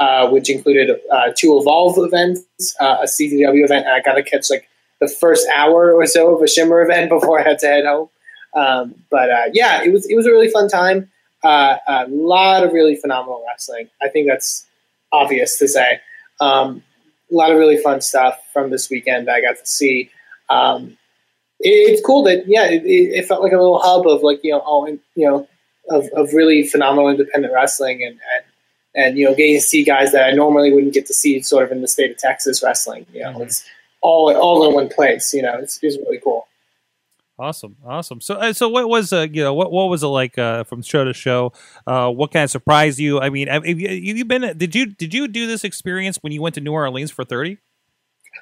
uh, 0.00 0.28
which 0.30 0.50
included 0.50 0.90
uh, 1.10 1.32
two 1.36 1.58
Evolve 1.58 1.96
events, 1.98 2.44
a 2.80 3.04
CZW 3.04 3.64
event, 3.64 3.86
I 3.86 4.00
got 4.00 4.14
to 4.14 4.22
catch 4.22 4.50
like 4.50 4.68
the 5.00 5.08
first 5.08 5.46
hour 5.54 5.92
or 5.92 6.06
so 6.06 6.34
of 6.36 6.42
a 6.42 6.48
Shimmer 6.48 6.82
event 6.82 7.10
before 7.10 7.40
I 7.40 7.42
had 7.42 7.58
to 7.60 7.66
head 7.66 7.84
home. 7.84 8.08
Um, 8.54 8.94
but 9.10 9.28
yeah, 9.52 9.82
it 9.82 9.92
was 9.92 10.08
it 10.08 10.14
was 10.14 10.26
a 10.26 10.30
really 10.30 10.50
fun 10.50 10.68
time. 10.68 11.10
a 11.44 12.06
lot 12.08 12.64
of 12.64 12.72
really 12.72 12.96
phenomenal 12.96 13.44
wrestling. 13.46 13.88
I 14.02 14.08
think 14.08 14.28
that's 14.28 14.66
obvious 15.12 15.58
to 15.58 15.68
say. 15.68 16.00
Um, 16.40 16.82
a 17.30 17.34
lot 17.34 17.50
of 17.50 17.58
really 17.58 17.76
fun 17.76 18.00
stuff 18.00 18.38
from 18.52 18.70
this 18.70 18.88
weekend 18.90 19.28
I 19.28 19.40
got 19.40 19.58
to 19.58 19.66
see. 19.66 20.10
Um, 20.50 20.96
it, 21.60 21.70
it's 21.70 22.04
cool 22.04 22.22
that 22.24 22.44
yeah, 22.46 22.66
it, 22.66 22.82
it, 22.84 23.26
felt 23.26 23.42
like 23.42 23.52
a 23.52 23.58
little 23.58 23.78
hub 23.78 24.06
of 24.06 24.22
like 24.22 24.40
you 24.42 24.52
know 24.52 24.60
all 24.60 24.88
you 24.88 25.00
know 25.16 25.48
of, 25.90 26.06
of 26.14 26.32
really 26.32 26.66
phenomenal 26.66 27.08
independent 27.08 27.52
wrestling 27.52 28.02
and, 28.02 28.12
and 28.12 28.44
and 28.98 29.16
you 29.16 29.24
know 29.24 29.34
getting 29.34 29.54
to 29.54 29.60
see 29.60 29.84
guys 29.84 30.12
that 30.12 30.24
I 30.24 30.32
normally 30.32 30.72
wouldn't 30.72 30.92
get 30.92 31.06
to 31.06 31.14
see 31.14 31.40
sort 31.40 31.64
of 31.64 31.72
in 31.72 31.80
the 31.80 31.88
state 31.88 32.10
of 32.10 32.18
Texas 32.18 32.62
wrestling. 32.62 33.06
You 33.12 33.22
know, 33.22 33.30
mm-hmm. 33.30 33.42
it's 33.42 33.64
all 34.00 34.34
all 34.36 34.68
in 34.68 34.74
one 34.74 34.88
place. 34.88 35.32
You 35.32 35.42
know, 35.42 35.58
it's, 35.58 35.78
it's 35.82 35.96
really 35.96 36.18
cool. 36.18 36.48
Awesome, 37.40 37.76
awesome. 37.86 38.20
So, 38.20 38.34
uh, 38.34 38.52
so 38.52 38.68
what 38.68 38.88
was 38.88 39.12
uh, 39.12 39.28
you 39.30 39.44
know 39.44 39.54
what 39.54 39.70
what 39.70 39.88
was 39.88 40.02
it 40.02 40.08
like 40.08 40.36
uh, 40.36 40.64
from 40.64 40.82
show 40.82 41.04
to 41.04 41.14
show? 41.14 41.52
Uh, 41.86 42.10
what 42.10 42.32
kind 42.32 42.42
of 42.42 42.50
surprised 42.50 42.98
you? 42.98 43.20
I 43.20 43.30
mean, 43.30 43.46
have 43.46 43.64
you, 43.64 43.76
you 43.76 44.24
been? 44.24 44.58
Did 44.58 44.74
you 44.74 44.86
did 44.86 45.14
you 45.14 45.28
do 45.28 45.46
this 45.46 45.62
experience 45.62 46.18
when 46.20 46.32
you 46.32 46.42
went 46.42 46.56
to 46.56 46.60
New 46.60 46.72
Orleans 46.72 47.12
for 47.12 47.24
thirty? 47.24 47.58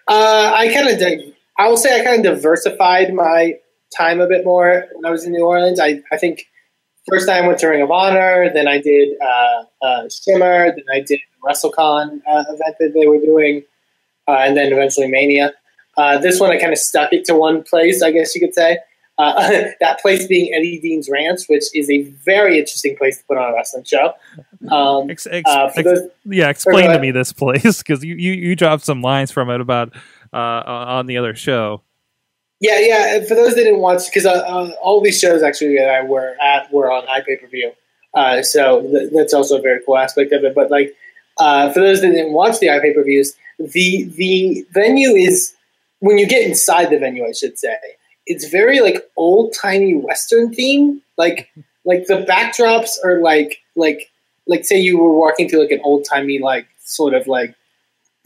Uh, 0.08 0.52
I 0.54 0.72
kind 0.72 0.88
of 0.88 0.98
did. 0.98 1.34
I 1.58 1.68
will 1.68 1.76
say 1.76 2.00
I 2.00 2.04
kind 2.04 2.24
of 2.24 2.36
diversified 2.36 3.12
my 3.12 3.58
time 3.94 4.20
a 4.20 4.26
bit 4.26 4.44
more 4.44 4.86
when 4.94 5.04
I 5.04 5.10
was 5.10 5.26
in 5.26 5.32
New 5.32 5.44
Orleans. 5.44 5.78
I 5.78 6.02
I 6.10 6.16
think 6.16 6.46
first 7.08 7.28
time 7.28 7.44
I 7.44 7.46
went 7.46 7.58
to 7.60 7.68
Ring 7.68 7.82
of 7.82 7.90
Honor, 7.90 8.50
then 8.52 8.68
I 8.68 8.80
did 8.80 9.16
uh, 9.20 9.64
uh, 9.82 10.08
Shimmer, 10.08 10.72
then 10.74 10.84
I 10.92 11.00
did 11.00 11.20
WrestleCon 11.44 12.20
uh, 12.28 12.44
event 12.48 12.76
that 12.80 12.92
they 12.94 13.06
were 13.06 13.18
doing, 13.18 13.62
uh, 14.28 14.38
and 14.40 14.56
then 14.56 14.72
eventually 14.72 15.08
Mania. 15.08 15.52
Uh, 15.96 16.18
this 16.18 16.40
one, 16.40 16.50
I 16.50 16.58
kind 16.58 16.72
of 16.72 16.78
stuck 16.78 17.12
it 17.12 17.24
to 17.26 17.34
one 17.34 17.62
place, 17.62 18.02
I 18.02 18.10
guess 18.10 18.34
you 18.34 18.40
could 18.40 18.54
say. 18.54 18.78
Uh, 19.18 19.48
that 19.80 19.98
place 20.00 20.26
being 20.26 20.52
Eddie 20.52 20.78
Deen's 20.78 21.08
Ranch, 21.08 21.46
which 21.48 21.64
is 21.74 21.88
a 21.88 22.02
very 22.02 22.58
interesting 22.58 22.96
place 22.96 23.18
to 23.18 23.24
put 23.24 23.38
on 23.38 23.50
a 23.50 23.54
wrestling 23.54 23.84
show. 23.84 24.12
Um, 24.70 25.08
ex- 25.10 25.26
ex- 25.30 25.48
those, 25.82 26.00
yeah, 26.24 26.50
explain 26.50 26.90
to 26.90 26.98
me 26.98 27.12
this 27.12 27.32
place 27.32 27.78
because 27.78 28.04
you, 28.04 28.14
you, 28.16 28.32
you 28.32 28.56
dropped 28.56 28.84
some 28.84 29.00
lines 29.00 29.30
from 29.30 29.48
it 29.48 29.60
about 29.60 29.94
uh, 30.32 30.36
on 30.36 31.06
the 31.06 31.16
other 31.16 31.34
show. 31.34 31.82
Yeah, 32.60 32.78
yeah. 32.80 33.20
For 33.24 33.34
those 33.34 33.54
that 33.54 33.64
didn't 33.64 33.80
watch, 33.80 34.06
because 34.06 34.24
uh, 34.24 34.30
uh, 34.32 34.70
all 34.82 35.00
these 35.02 35.18
shows 35.18 35.42
actually 35.42 35.76
that 35.76 35.88
I 35.90 36.02
were 36.02 36.36
at 36.40 36.72
were 36.72 36.90
on 36.90 37.06
iPay 37.06 37.40
per 37.40 37.46
view, 37.48 37.72
uh, 38.14 38.42
so 38.42 38.80
th- 38.82 39.10
that's 39.12 39.34
also 39.34 39.58
a 39.58 39.62
very 39.62 39.80
cool 39.84 39.98
aspect 39.98 40.32
of 40.32 40.42
it. 40.42 40.54
But 40.54 40.70
like 40.70 40.94
uh, 41.38 41.70
for 41.72 41.80
those 41.80 42.00
that 42.00 42.08
didn't 42.10 42.32
watch 42.32 42.58
the 42.58 42.68
iPay 42.68 42.94
per 42.94 43.04
views, 43.04 43.34
the 43.58 44.04
the 44.16 44.64
venue 44.72 45.10
is 45.10 45.54
when 46.00 46.16
you 46.16 46.26
get 46.26 46.46
inside 46.46 46.88
the 46.90 46.98
venue, 46.98 47.26
I 47.26 47.32
should 47.32 47.58
say, 47.58 47.76
it's 48.26 48.48
very 48.48 48.80
like 48.80 49.06
old 49.16 49.54
timey 49.60 49.94
western 49.94 50.52
theme. 50.54 51.02
Like 51.18 51.50
like 51.84 52.06
the 52.06 52.24
backdrops 52.26 52.92
are 53.04 53.20
like 53.20 53.58
like 53.74 54.10
like 54.46 54.64
say 54.64 54.78
you 54.78 54.96
were 54.98 55.12
walking 55.12 55.46
through 55.48 55.60
like 55.60 55.72
an 55.72 55.80
old 55.84 56.06
timey 56.10 56.38
like 56.38 56.66
sort 56.84 57.12
of 57.12 57.26
like 57.26 57.54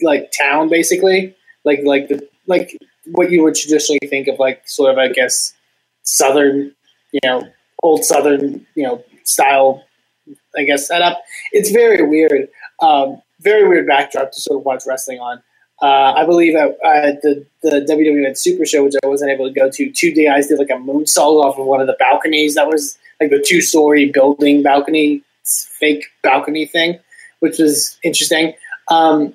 like 0.01 0.31
town 0.31 0.69
basically. 0.69 1.35
Like 1.63 1.81
like 1.83 2.07
the 2.07 2.27
like 2.47 2.77
what 3.11 3.31
you 3.31 3.43
would 3.43 3.55
traditionally 3.55 3.99
think 4.07 4.27
of 4.27 4.39
like 4.39 4.67
sort 4.67 4.91
of 4.91 4.97
I 4.97 5.09
guess 5.09 5.53
southern 6.03 6.73
you 7.11 7.19
know 7.23 7.43
old 7.83 8.03
southern 8.03 8.65
you 8.75 8.83
know 8.83 9.03
style 9.23 9.83
I 10.55 10.63
guess 10.63 10.87
setup. 10.87 11.21
It's 11.51 11.71
very 11.71 12.07
weird. 12.07 12.49
Um, 12.81 13.21
very 13.39 13.67
weird 13.67 13.87
backdrop 13.87 14.31
to 14.31 14.39
sort 14.39 14.59
of 14.59 14.65
watch 14.65 14.83
wrestling 14.85 15.19
on. 15.19 15.41
Uh, 15.81 16.13
I 16.15 16.25
believe 16.25 16.55
at, 16.55 16.77
at 16.85 17.21
the 17.23 17.45
the 17.63 17.85
WWN 17.89 18.37
Super 18.37 18.65
Show, 18.65 18.83
which 18.83 18.93
I 19.03 19.07
wasn't 19.07 19.31
able 19.31 19.47
to 19.47 19.53
go 19.53 19.69
to, 19.69 19.91
two 19.91 20.13
guys 20.13 20.47
did 20.47 20.59
like 20.59 20.69
a 20.69 20.73
moonsault 20.73 21.43
off 21.43 21.57
of 21.57 21.65
one 21.65 21.81
of 21.81 21.87
the 21.87 21.95
balconies. 21.97 22.55
That 22.55 22.67
was 22.67 22.97
like 23.19 23.31
the 23.31 23.43
two 23.43 23.61
story 23.61 24.11
building 24.11 24.61
balcony, 24.61 25.23
fake 25.43 26.05
balcony 26.21 26.65
thing, 26.67 26.99
which 27.39 27.57
was 27.57 27.97
interesting. 28.03 28.53
Um, 28.89 29.33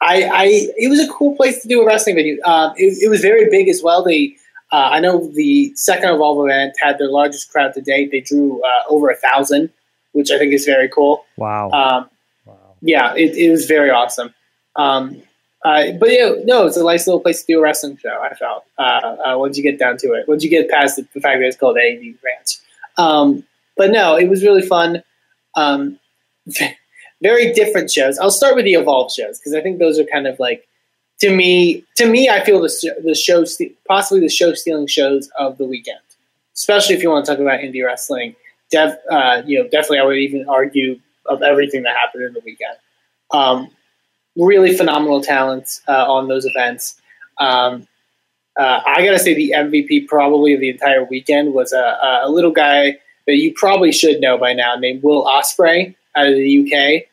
I, 0.00 0.24
I, 0.24 0.44
it 0.76 0.88
was 0.88 1.00
a 1.00 1.08
cool 1.08 1.36
place 1.36 1.60
to 1.62 1.68
do 1.68 1.82
a 1.82 1.86
wrestling 1.86 2.16
venue. 2.16 2.40
Um, 2.44 2.72
it, 2.76 3.02
it, 3.02 3.08
was 3.08 3.20
very 3.20 3.50
big 3.50 3.68
as 3.68 3.82
well. 3.82 4.02
They, 4.02 4.36
uh, 4.72 4.88
I 4.92 5.00
know 5.00 5.30
the 5.34 5.74
second 5.74 6.08
Evolve 6.08 6.48
event 6.48 6.74
had 6.80 6.98
their 6.98 7.10
largest 7.10 7.50
crowd 7.52 7.74
to 7.74 7.82
date. 7.82 8.10
They 8.10 8.20
drew 8.20 8.62
uh, 8.62 8.82
over 8.88 9.10
a 9.10 9.16
thousand, 9.16 9.70
which 10.12 10.30
I 10.30 10.38
think 10.38 10.54
is 10.54 10.64
very 10.64 10.88
cool. 10.88 11.26
Wow. 11.36 11.70
Um, 11.70 12.10
wow. 12.46 12.56
Yeah, 12.80 13.14
it, 13.14 13.36
it 13.36 13.50
was 13.50 13.66
very 13.66 13.90
awesome. 13.90 14.32
Um, 14.76 15.22
uh, 15.64 15.92
but 15.98 16.10
yeah, 16.10 16.32
no, 16.44 16.66
it's 16.66 16.78
a 16.78 16.84
nice 16.84 17.06
little 17.06 17.20
place 17.20 17.40
to 17.42 17.52
do 17.52 17.58
a 17.58 17.62
wrestling 17.62 17.98
show. 17.98 18.18
I 18.22 18.34
felt 18.34 18.64
uh, 18.78 18.82
uh, 18.82 19.38
once 19.38 19.58
you 19.58 19.62
get 19.62 19.78
down 19.78 19.98
to 19.98 20.14
it, 20.14 20.26
once 20.26 20.42
you 20.42 20.48
get 20.48 20.70
past 20.70 20.96
the, 20.96 21.06
the 21.12 21.20
fact 21.20 21.40
that 21.40 21.46
it's 21.46 21.56
called 21.56 21.76
AEW 21.76 22.16
Ranch. 22.24 22.56
Um, 22.96 23.44
but 23.76 23.90
no, 23.90 24.16
it 24.16 24.28
was 24.28 24.42
really 24.42 24.62
fun. 24.62 25.02
Very 27.22 27.52
different 27.52 27.90
shows. 27.90 28.18
I'll 28.18 28.30
start 28.30 28.56
with 28.56 28.64
the 28.64 28.74
Evolve 28.74 29.12
shows 29.12 29.38
because 29.38 29.54
I 29.54 29.60
think 29.60 29.78
those 29.78 29.98
are 29.98 30.04
kind 30.04 30.26
of 30.26 30.38
like 30.38 30.66
to 31.20 31.34
me. 31.34 31.84
To 31.96 32.06
me, 32.06 32.28
I 32.28 32.42
feel 32.44 32.60
the 32.60 33.00
the 33.04 33.14
show 33.14 33.44
possibly 33.86 34.20
the 34.20 34.30
show 34.30 34.54
stealing 34.54 34.86
shows 34.86 35.30
of 35.38 35.58
the 35.58 35.66
weekend, 35.66 36.00
especially 36.54 36.94
if 36.94 37.02
you 37.02 37.10
want 37.10 37.26
to 37.26 37.32
talk 37.32 37.40
about 37.40 37.60
indie 37.60 37.84
wrestling. 37.84 38.34
Def, 38.70 38.94
uh, 39.10 39.42
you 39.44 39.58
know, 39.58 39.64
definitely, 39.64 39.98
I 39.98 40.04
would 40.04 40.16
even 40.16 40.48
argue 40.48 40.98
of 41.26 41.42
everything 41.42 41.82
that 41.82 41.96
happened 41.96 42.24
in 42.24 42.32
the 42.32 42.40
weekend. 42.44 42.76
Um, 43.32 43.70
really 44.36 44.76
phenomenal 44.76 45.20
talents 45.20 45.82
uh, 45.88 46.10
on 46.10 46.28
those 46.28 46.44
events. 46.46 47.00
Um, 47.38 47.86
uh, 48.58 48.80
I 48.84 49.04
gotta 49.04 49.18
say, 49.18 49.34
the 49.34 49.54
MVP 49.56 50.06
probably 50.08 50.54
of 50.54 50.60
the 50.60 50.70
entire 50.70 51.04
weekend 51.04 51.54
was 51.54 51.72
a, 51.72 52.20
a, 52.24 52.30
little 52.30 52.50
guy 52.50 52.98
that 53.26 53.36
you 53.36 53.52
probably 53.54 53.92
should 53.92 54.20
know 54.20 54.36
by 54.36 54.52
now, 54.52 54.74
named 54.74 55.02
Will 55.02 55.26
Osprey 55.26 55.96
out 56.16 56.26
of 56.26 56.34
the 56.34 56.60
UK, 56.60 57.09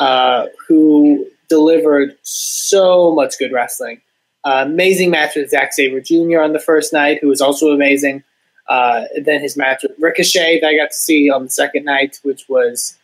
uh, 0.00 0.46
who 0.66 1.26
delivered 1.48 2.16
so 2.22 3.14
much 3.14 3.38
good 3.38 3.52
wrestling. 3.52 4.00
Uh, 4.44 4.64
amazing 4.66 5.10
match 5.10 5.34
with 5.36 5.50
Zack 5.50 5.72
Sabre 5.72 6.00
Jr. 6.00 6.40
on 6.40 6.52
the 6.52 6.58
first 6.58 6.92
night, 6.92 7.18
who 7.20 7.28
was 7.28 7.40
also 7.40 7.68
amazing. 7.68 8.22
Uh, 8.68 9.04
then 9.22 9.40
his 9.40 9.56
match 9.56 9.82
with 9.82 9.92
Ricochet 9.98 10.60
that 10.60 10.68
I 10.68 10.76
got 10.76 10.90
to 10.90 10.96
see 10.96 11.30
on 11.30 11.44
the 11.44 11.50
second 11.50 11.84
night, 11.84 12.20
which 12.22 12.48
was 12.48 12.96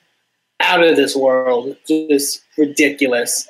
out 0.60 0.84
of 0.84 0.96
this 0.96 1.16
world, 1.16 1.76
just 1.88 2.42
ridiculous. 2.56 3.48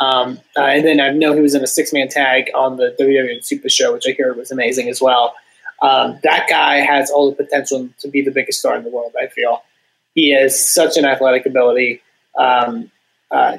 Um, 0.00 0.40
uh, 0.56 0.62
and 0.62 0.84
then 0.84 1.00
I 1.00 1.10
know 1.10 1.34
he 1.34 1.40
was 1.40 1.54
in 1.54 1.62
a 1.62 1.66
six 1.66 1.92
man 1.92 2.08
tag 2.08 2.50
on 2.54 2.76
the 2.76 2.94
WWN 2.98 3.44
Super 3.44 3.68
Show, 3.68 3.92
which 3.92 4.06
I 4.06 4.12
hear 4.12 4.34
was 4.34 4.50
amazing 4.50 4.88
as 4.88 5.00
well. 5.00 5.34
Um, 5.80 6.18
that 6.22 6.46
guy 6.48 6.76
has 6.76 7.10
all 7.10 7.30
the 7.30 7.36
potential 7.36 7.88
to 7.98 8.08
be 8.08 8.22
the 8.22 8.30
biggest 8.30 8.60
star 8.60 8.76
in 8.76 8.84
the 8.84 8.90
world. 8.90 9.12
I 9.20 9.28
feel 9.28 9.62
he 10.14 10.32
has 10.32 10.72
such 10.72 10.96
an 10.96 11.04
athletic 11.04 11.46
ability. 11.46 12.02
Um, 12.38 12.90
uh, 13.30 13.58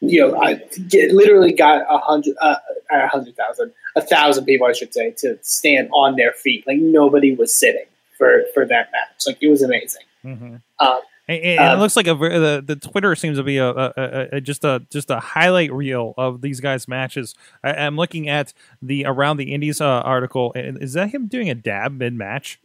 you 0.00 0.20
know, 0.20 0.40
I 0.40 0.54
get, 0.88 1.12
literally 1.12 1.52
got 1.52 1.82
a 1.88 1.98
hundred, 1.98 2.34
uh, 2.40 2.56
a 2.90 3.06
hundred 3.06 3.36
thousand, 3.36 3.72
a 3.96 4.00
thousand 4.00 4.44
people, 4.44 4.66
I 4.66 4.72
should 4.72 4.92
say, 4.92 5.12
to 5.18 5.38
stand 5.42 5.90
on 5.92 6.16
their 6.16 6.32
feet. 6.32 6.66
Like 6.66 6.78
nobody 6.78 7.34
was 7.34 7.54
sitting 7.54 7.86
for 8.18 8.42
for 8.52 8.66
that 8.66 8.90
match. 8.92 9.26
Like 9.26 9.38
it 9.40 9.48
was 9.48 9.62
amazing. 9.62 10.02
Mm-hmm. 10.24 10.56
Um, 10.80 11.00
and, 11.28 11.42
and 11.44 11.60
um, 11.60 11.78
it 11.78 11.80
looks 11.80 11.94
like 11.94 12.08
a 12.08 12.14
the, 12.14 12.62
the 12.66 12.76
Twitter 12.76 13.14
seems 13.14 13.38
to 13.38 13.44
be 13.44 13.58
a, 13.58 13.70
a, 13.70 14.28
a, 14.32 14.40
just 14.40 14.64
a 14.64 14.84
just 14.90 15.08
a 15.10 15.20
highlight 15.20 15.72
reel 15.72 16.14
of 16.18 16.40
these 16.40 16.60
guys' 16.60 16.88
matches. 16.88 17.34
I, 17.62 17.72
am 17.72 17.96
looking 17.96 18.28
at 18.28 18.52
the 18.80 19.04
around 19.06 19.36
the 19.36 19.54
Indies 19.54 19.80
uh, 19.80 19.86
article. 19.86 20.52
Is 20.56 20.94
that 20.94 21.10
him 21.10 21.28
doing 21.28 21.48
a 21.48 21.54
dab 21.54 21.92
mid 21.92 22.14
match? 22.14 22.58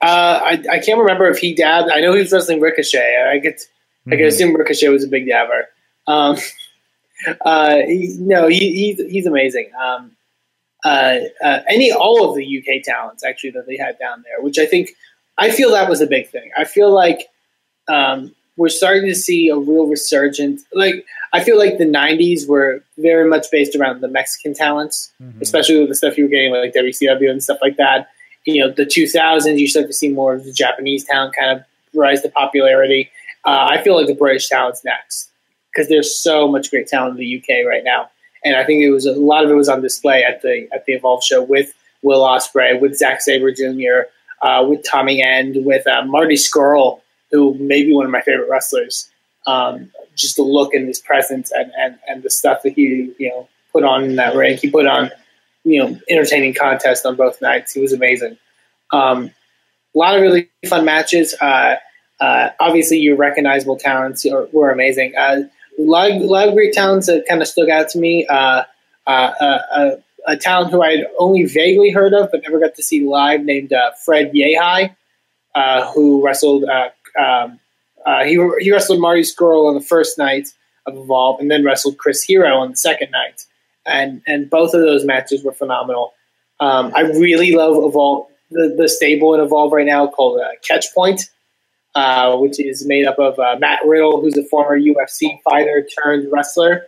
Uh, 0.00 0.40
I, 0.42 0.62
I 0.70 0.78
can't 0.80 0.98
remember 0.98 1.28
if 1.28 1.38
he 1.38 1.54
dabbed. 1.54 1.90
I 1.90 2.00
know 2.00 2.12
he 2.12 2.20
was 2.20 2.32
wrestling 2.32 2.60
Ricochet. 2.60 3.30
I 3.30 3.40
could 3.40 3.58
mm-hmm. 4.06 4.12
I 4.12 4.26
assume 4.26 4.54
Ricochet 4.54 4.88
was 4.88 5.04
a 5.04 5.08
big 5.08 5.26
dabber. 5.28 5.68
Um, 6.06 6.36
uh, 7.44 7.76
he, 7.86 8.16
no, 8.20 8.48
he, 8.48 8.58
he's 8.74 9.10
he's 9.10 9.26
amazing. 9.26 9.70
Um, 9.80 10.12
uh, 10.84 11.18
uh, 11.42 11.60
any 11.68 11.90
all 11.90 12.28
of 12.28 12.36
the 12.36 12.58
UK 12.58 12.82
talents 12.82 13.24
actually 13.24 13.50
that 13.50 13.66
they 13.66 13.76
had 13.76 13.98
down 13.98 14.22
there, 14.24 14.42
which 14.42 14.58
I 14.58 14.66
think 14.66 14.90
I 15.38 15.50
feel 15.50 15.70
that 15.72 15.88
was 15.88 16.00
a 16.00 16.06
big 16.06 16.28
thing. 16.28 16.50
I 16.56 16.64
feel 16.64 16.92
like 16.92 17.28
um, 17.88 18.34
we're 18.56 18.68
starting 18.68 19.06
to 19.06 19.14
see 19.14 19.48
a 19.48 19.56
real 19.56 19.86
resurgence. 19.86 20.64
Like 20.74 21.06
I 21.32 21.42
feel 21.42 21.58
like 21.58 21.78
the 21.78 21.86
'90s 21.86 22.46
were 22.48 22.82
very 22.98 23.28
much 23.28 23.46
based 23.50 23.74
around 23.74 24.00
the 24.00 24.08
Mexican 24.08 24.54
talents, 24.54 25.12
Mhm. 25.22 25.40
especially 25.40 25.80
with 25.80 25.88
the 25.88 25.94
stuff 25.94 26.18
you 26.18 26.24
were 26.24 26.30
getting 26.30 26.52
like 26.52 26.74
WCW 26.74 27.30
and 27.30 27.42
stuff 27.42 27.58
like 27.62 27.76
that. 27.76 28.08
You 28.44 28.60
know, 28.60 28.70
the 28.70 28.84
2000s, 28.84 29.58
you 29.58 29.66
start 29.66 29.86
to 29.86 29.94
see 29.94 30.10
more 30.10 30.34
of 30.34 30.44
the 30.44 30.52
Japanese 30.52 31.04
talent 31.04 31.34
kind 31.34 31.58
of 31.58 31.64
rise 31.94 32.20
to 32.22 32.28
popularity. 32.28 33.10
Uh, 33.44 33.68
I 33.70 33.82
feel 33.82 33.96
like 33.96 34.06
the 34.06 34.14
British 34.14 34.48
talent's 34.48 34.84
next 34.84 35.30
because 35.72 35.88
there's 35.88 36.14
so 36.14 36.48
much 36.48 36.70
great 36.70 36.86
talent 36.86 37.18
in 37.18 37.20
the 37.20 37.38
UK 37.38 37.66
right 37.66 37.84
now, 37.84 38.10
and 38.44 38.56
I 38.56 38.64
think 38.64 38.82
it 38.82 38.90
was 38.90 39.06
a 39.06 39.12
lot 39.12 39.44
of 39.44 39.50
it 39.50 39.54
was 39.54 39.68
on 39.68 39.82
display 39.82 40.24
at 40.24 40.42
the 40.42 40.68
at 40.72 40.86
the 40.86 40.92
Evolve 40.94 41.22
show 41.22 41.42
with 41.42 41.72
Will 42.02 42.22
Ospreay, 42.22 42.80
with 42.80 42.96
Zack 42.96 43.20
Sabre 43.20 43.52
Jr., 43.52 44.08
uh, 44.42 44.64
with 44.68 44.84
Tommy 44.84 45.22
End, 45.22 45.64
with 45.64 45.86
uh, 45.86 46.04
Marty 46.04 46.36
Scurll, 46.36 47.00
who 47.30 47.54
may 47.54 47.82
be 47.82 47.92
one 47.92 48.04
of 48.04 48.10
my 48.10 48.20
favorite 48.20 48.48
wrestlers. 48.48 49.10
Um, 49.46 49.90
just 50.14 50.36
the 50.36 50.42
look 50.42 50.74
and 50.74 50.86
his 50.86 51.00
presence 51.00 51.50
and, 51.50 51.72
and, 51.76 51.98
and 52.06 52.22
the 52.22 52.30
stuff 52.30 52.62
that 52.62 52.74
he 52.74 53.12
you 53.18 53.28
know 53.28 53.48
put 53.72 53.84
on 53.84 54.04
in 54.04 54.16
that 54.16 54.36
ring. 54.36 54.56
He 54.56 54.70
put 54.70 54.86
on 54.86 55.10
you 55.64 55.82
know 55.82 55.98
entertaining 56.08 56.54
contest 56.54 57.04
on 57.04 57.16
both 57.16 57.40
nights. 57.42 57.72
He 57.72 57.80
was 57.80 57.92
amazing. 57.92 58.38
Um, 58.90 59.30
a 59.94 59.98
lot 59.98 60.16
of 60.16 60.22
really 60.22 60.48
fun 60.66 60.84
matches. 60.84 61.34
Uh, 61.40 61.76
uh, 62.20 62.50
obviously, 62.60 62.98
your 62.98 63.16
recognizable 63.16 63.76
talents 63.76 64.26
were 64.52 64.70
amazing. 64.70 65.14
Uh, 65.16 65.42
a, 65.78 65.82
lot 65.82 66.10
of, 66.10 66.22
a 66.22 66.26
lot 66.26 66.48
of 66.48 66.54
great 66.54 66.72
talents 66.72 67.06
that 67.06 67.24
kind 67.28 67.42
of 67.42 67.48
stuck 67.48 67.68
out 67.68 67.88
to 67.90 67.98
me. 67.98 68.26
Uh, 68.26 68.62
uh, 69.06 69.10
uh, 69.40 69.58
uh, 69.72 69.90
a 70.26 70.36
talent 70.36 70.70
who 70.70 70.82
I 70.82 70.92
had 70.92 71.06
only 71.18 71.44
vaguely 71.44 71.90
heard 71.90 72.14
of 72.14 72.30
but 72.30 72.42
never 72.42 72.58
got 72.58 72.74
to 72.76 72.82
see 72.82 73.06
live, 73.06 73.44
named 73.44 73.72
Fred 74.04 74.32
Yehi, 74.32 74.94
who 75.94 76.24
wrestled. 76.24 76.64
Um, 76.64 77.60
he 78.24 78.38
he 78.60 78.72
wrestled 78.72 79.00
Marty 79.00 79.22
Scurll 79.22 79.68
on 79.68 79.74
the 79.74 79.82
first 79.82 80.16
night 80.16 80.48
of 80.86 80.96
Evolve, 80.96 81.40
and 81.40 81.50
then 81.50 81.62
wrestled 81.64 81.98
Chris 81.98 82.22
Hero 82.22 82.56
on 82.56 82.70
the 82.70 82.76
second 82.76 83.10
night, 83.10 83.44
and 83.84 84.22
and 84.26 84.48
both 84.48 84.72
of 84.72 84.80
those 84.80 85.04
matches 85.04 85.44
were 85.44 85.52
phenomenal. 85.52 86.14
Um, 86.60 86.92
I 86.94 87.02
really 87.02 87.52
love 87.54 87.76
Evolve, 87.76 88.28
the, 88.50 88.74
the 88.78 88.88
stable 88.88 89.34
in 89.34 89.40
Evolve 89.40 89.72
right 89.72 89.86
now 89.86 90.06
called 90.06 90.40
uh, 90.40 90.48
Catchpoint, 90.66 91.20
uh, 91.94 92.36
which 92.36 92.58
is 92.60 92.86
made 92.86 93.06
up 93.06 93.18
of 93.18 93.38
uh, 93.38 93.56
Matt 93.58 93.80
Riddle, 93.86 94.20
who's 94.20 94.36
a 94.36 94.44
former 94.44 94.78
UFC 94.78 95.40
fighter 95.42 95.86
turned 96.02 96.30
wrestler, 96.32 96.86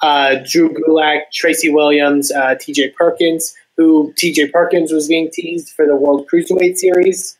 uh, 0.00 0.36
Drew 0.44 0.70
Gulak, 0.70 1.22
Tracy 1.32 1.70
Williams, 1.70 2.30
uh, 2.30 2.54
T.J. 2.54 2.90
Perkins, 2.90 3.54
who 3.76 4.12
T.J. 4.16 4.48
Perkins 4.48 4.92
was 4.92 5.08
being 5.08 5.30
teased 5.32 5.70
for 5.70 5.86
the 5.86 5.96
World 5.96 6.28
Cruiserweight 6.32 6.76
Series. 6.76 7.36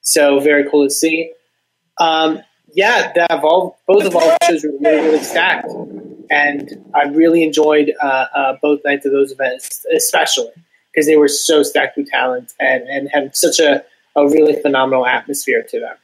So 0.00 0.38
very 0.40 0.68
cool 0.70 0.86
to 0.86 0.90
see. 0.90 1.32
Um, 1.98 2.40
yeah, 2.74 3.12
the 3.14 3.26
Evolve, 3.30 3.74
both 3.86 4.04
Evolve 4.04 4.36
shows 4.44 4.64
were 4.64 4.72
really, 4.80 5.00
really 5.00 5.22
stacked, 5.22 5.70
and 6.30 6.68
I 6.94 7.04
really 7.04 7.44
enjoyed 7.44 7.92
uh, 8.02 8.26
uh, 8.34 8.56
both 8.60 8.80
nights 8.84 9.06
of 9.06 9.12
those 9.12 9.30
events, 9.30 9.86
especially 9.94 10.50
because 10.92 11.06
they 11.06 11.16
were 11.16 11.28
so 11.28 11.62
stacked 11.62 11.96
with 11.96 12.08
talent 12.08 12.52
and, 12.60 12.82
and 12.84 13.08
had 13.12 13.36
such 13.36 13.60
a, 13.60 13.84
a 14.16 14.26
really 14.28 14.60
phenomenal 14.60 15.06
atmosphere 15.06 15.64
to 15.68 15.80
them. 15.80 15.96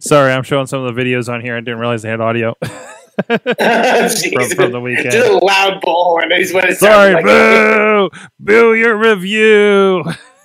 Sorry, 0.00 0.32
I'm 0.32 0.42
showing 0.42 0.66
some 0.66 0.84
of 0.84 0.94
the 0.94 1.00
videos 1.02 1.32
on 1.32 1.40
here. 1.40 1.56
I 1.56 1.60
didn't 1.60 1.78
realize 1.78 2.02
they 2.02 2.10
had 2.10 2.20
audio 2.20 2.54
from, 3.26 3.38
from 3.38 4.72
the 4.72 4.80
weekend. 4.82 5.12
Just 5.12 5.30
a 5.30 5.36
loud 5.36 5.82
bullhorn 5.82 6.38
is 6.38 6.52
what 6.52 6.68
it 6.68 6.76
Sorry, 6.76 7.14
like. 7.14 7.24
boo, 7.24 8.10
boo 8.38 8.74
your 8.74 8.96
review. 8.96 10.04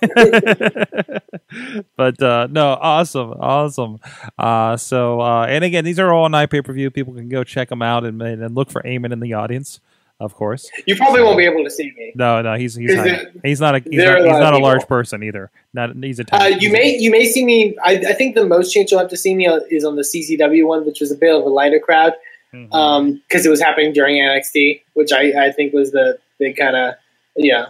but 1.96 2.20
uh, 2.22 2.48
no, 2.50 2.78
awesome, 2.80 3.32
awesome. 3.38 4.00
Uh, 4.38 4.76
so, 4.76 5.20
uh, 5.20 5.46
and 5.46 5.62
again, 5.64 5.84
these 5.84 5.98
are 5.98 6.12
all 6.12 6.24
on 6.24 6.48
pay 6.48 6.62
per 6.62 6.72
view. 6.72 6.90
People 6.90 7.14
can 7.14 7.28
go 7.28 7.44
check 7.44 7.68
them 7.68 7.82
out 7.82 8.04
and, 8.04 8.20
and 8.22 8.54
look 8.54 8.70
for 8.70 8.82
Eamon 8.82 9.12
in 9.12 9.20
the 9.20 9.34
audience, 9.34 9.80
of 10.24 10.34
course. 10.34 10.70
You 10.86 10.96
probably 10.96 11.22
won't 11.22 11.36
be 11.38 11.44
able 11.44 11.64
to 11.64 11.70
see 11.70 11.92
me. 11.96 12.12
No, 12.14 12.40
no, 12.42 12.54
he's 12.54 12.74
he's 12.74 12.94
not 12.94 13.06
it- 13.06 13.28
he's 13.44 13.60
not 13.60 13.74
a 13.74 13.78
he's 13.80 14.04
not, 14.04 14.20
a 14.20 14.22
he's 14.22 14.38
not 14.46 14.54
a 14.54 14.58
large 14.58 14.86
person 14.86 15.22
either. 15.22 15.50
Not 15.74 15.96
he's 16.02 16.20
a 16.20 16.24
Uh, 16.34 16.46
you 16.46 16.58
he's 16.58 16.68
a- 16.70 16.72
may 16.72 16.96
you 16.98 17.10
may 17.10 17.24
see 17.26 17.44
me. 17.44 17.76
I, 17.84 17.92
I 18.08 18.12
think 18.14 18.34
the 18.34 18.46
most 18.46 18.72
chance 18.72 18.90
you'll 18.90 19.00
have 19.00 19.10
to 19.10 19.16
see 19.16 19.34
me 19.34 19.48
is 19.70 19.84
on 19.84 19.96
the 19.96 20.02
CZW 20.02 20.66
one, 20.66 20.86
which 20.86 21.00
was 21.00 21.10
a 21.12 21.16
bit 21.16 21.34
of 21.34 21.42
a 21.44 21.48
lighter 21.48 21.78
crowd 21.80 22.12
because 22.52 23.46
it 23.46 23.50
was 23.50 23.60
happening 23.60 23.92
during 23.92 24.16
NXT, 24.16 24.82
which 24.94 25.10
I, 25.12 25.46
I 25.46 25.52
think 25.52 25.72
was 25.72 25.90
the 25.92 26.18
the 26.38 26.52
kind 26.52 26.76
of 26.76 26.94
yeah. 27.36 27.66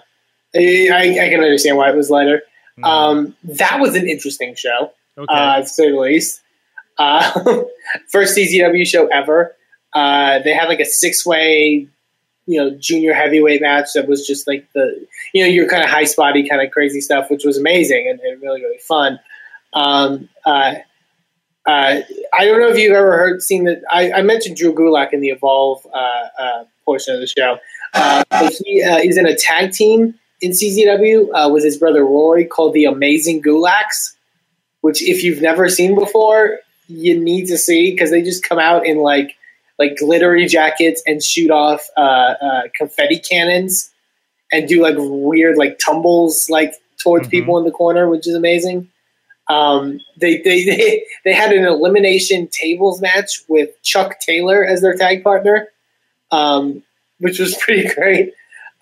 I, 0.54 1.16
I 1.18 1.28
can 1.30 1.40
understand 1.40 1.76
why 1.78 1.88
it 1.90 1.96
was 1.96 2.10
lighter. 2.10 2.42
Mhm. 2.78 2.84
Um, 2.84 3.36
that 3.44 3.80
was 3.80 3.94
an 3.96 4.08
interesting 4.08 4.54
show. 4.54 4.92
okay. 5.16 5.26
uh, 5.32 5.60
to 5.60 5.66
say 5.66 5.90
the 5.90 5.98
least. 5.98 6.40
Uh, 6.98 7.62
first 8.10 8.36
CZW 8.36 8.86
show 8.86 9.06
ever. 9.06 9.56
Uh, 9.94 10.38
they 10.40 10.52
had 10.54 10.68
like 10.68 10.80
a 10.80 10.84
six 10.84 11.24
way, 11.24 11.86
you 12.46 12.58
know, 12.58 12.76
junior 12.78 13.14
heavyweight 13.14 13.60
match 13.60 13.88
that 13.94 14.08
was 14.08 14.26
just 14.26 14.46
like 14.46 14.66
the, 14.74 15.06
you 15.32 15.42
know, 15.42 15.48
your 15.48 15.68
kind 15.68 15.82
of 15.82 15.90
high 15.90 16.04
spotty 16.04 16.48
kind 16.48 16.62
of 16.62 16.70
crazy 16.70 17.00
stuff, 17.00 17.30
which 17.30 17.44
was 17.44 17.58
amazing 17.58 18.08
and, 18.08 18.20
and 18.20 18.42
really 18.42 18.60
really 18.60 18.78
fun. 18.78 19.18
Um, 19.72 20.28
uh, 20.44 20.74
uh, 21.64 22.00
I 22.34 22.44
don't 22.44 22.60
know 22.60 22.68
if 22.68 22.78
you've 22.78 22.94
ever 22.94 23.12
heard 23.12 23.40
seen 23.40 23.64
that. 23.64 23.82
I, 23.90 24.12
I 24.12 24.22
mentioned 24.22 24.56
Drew 24.56 24.74
Gulak 24.74 25.12
in 25.12 25.20
the 25.20 25.28
Evolve 25.28 25.86
uh, 25.94 26.42
uh, 26.42 26.64
portion 26.84 27.14
of 27.14 27.20
the 27.20 27.26
show. 27.26 27.58
Uh, 27.94 28.24
he 28.64 28.82
uh, 28.82 28.98
is 28.98 29.16
in 29.16 29.26
a 29.26 29.36
tag 29.36 29.72
team 29.72 30.18
in 30.40 30.50
CZW 30.50 31.52
with 31.52 31.62
his 31.62 31.76
brother 31.76 32.04
Rory 32.04 32.44
called 32.44 32.74
the 32.74 32.86
Amazing 32.86 33.42
Gulaks 33.42 34.14
which 34.82 35.00
if 35.02 35.24
you've 35.24 35.40
never 35.40 35.68
seen 35.68 35.94
before, 35.94 36.58
you 36.86 37.18
need 37.18 37.46
to 37.46 37.56
see 37.56 37.90
because 37.90 38.10
they 38.10 38.20
just 38.20 38.46
come 38.46 38.58
out 38.58 38.84
in 38.84 38.98
like 38.98 39.36
like 39.82 39.96
glittery 39.98 40.46
jackets 40.46 41.02
and 41.06 41.22
shoot 41.22 41.50
off 41.50 41.82
uh, 41.96 42.00
uh, 42.46 42.62
confetti 42.74 43.18
cannons 43.18 43.90
and 44.52 44.68
do 44.68 44.82
like 44.82 44.94
weird 44.98 45.56
like 45.56 45.78
tumbles 45.78 46.48
like 46.50 46.72
towards 47.02 47.26
Mhm. 47.26 47.30
people 47.30 47.58
in 47.58 47.64
the 47.64 47.70
corner, 47.82 48.08
which 48.08 48.26
is 48.28 48.34
amazing. 48.34 48.88
Um, 49.48 50.00
they, 50.20 50.34
they 50.46 50.64
they 50.70 51.04
they 51.24 51.32
had 51.32 51.52
an 51.52 51.64
elimination 51.64 52.48
tables 52.48 53.00
match 53.00 53.30
with 53.48 53.70
Chuck 53.82 54.20
Taylor 54.20 54.64
as 54.64 54.80
their 54.82 54.94
tag 54.94 55.24
partner, 55.24 55.68
um, 56.30 56.82
which 57.18 57.38
was 57.38 57.56
pretty 57.60 57.92
great. 57.94 58.32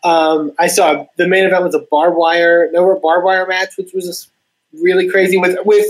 Um, 0.02 0.52
I 0.58 0.66
saw 0.68 1.06
the 1.16 1.26
main 1.28 1.44
event 1.44 1.62
was 1.64 1.74
a 1.74 1.84
barbed 1.90 2.16
wire, 2.16 2.68
no 2.72 2.98
barbed 3.02 3.24
wire 3.24 3.46
match, 3.46 3.76
which 3.76 3.92
was 3.94 4.06
just 4.06 4.28
really 4.82 5.08
crazy 5.08 5.36
with 5.36 5.56
with 5.64 5.86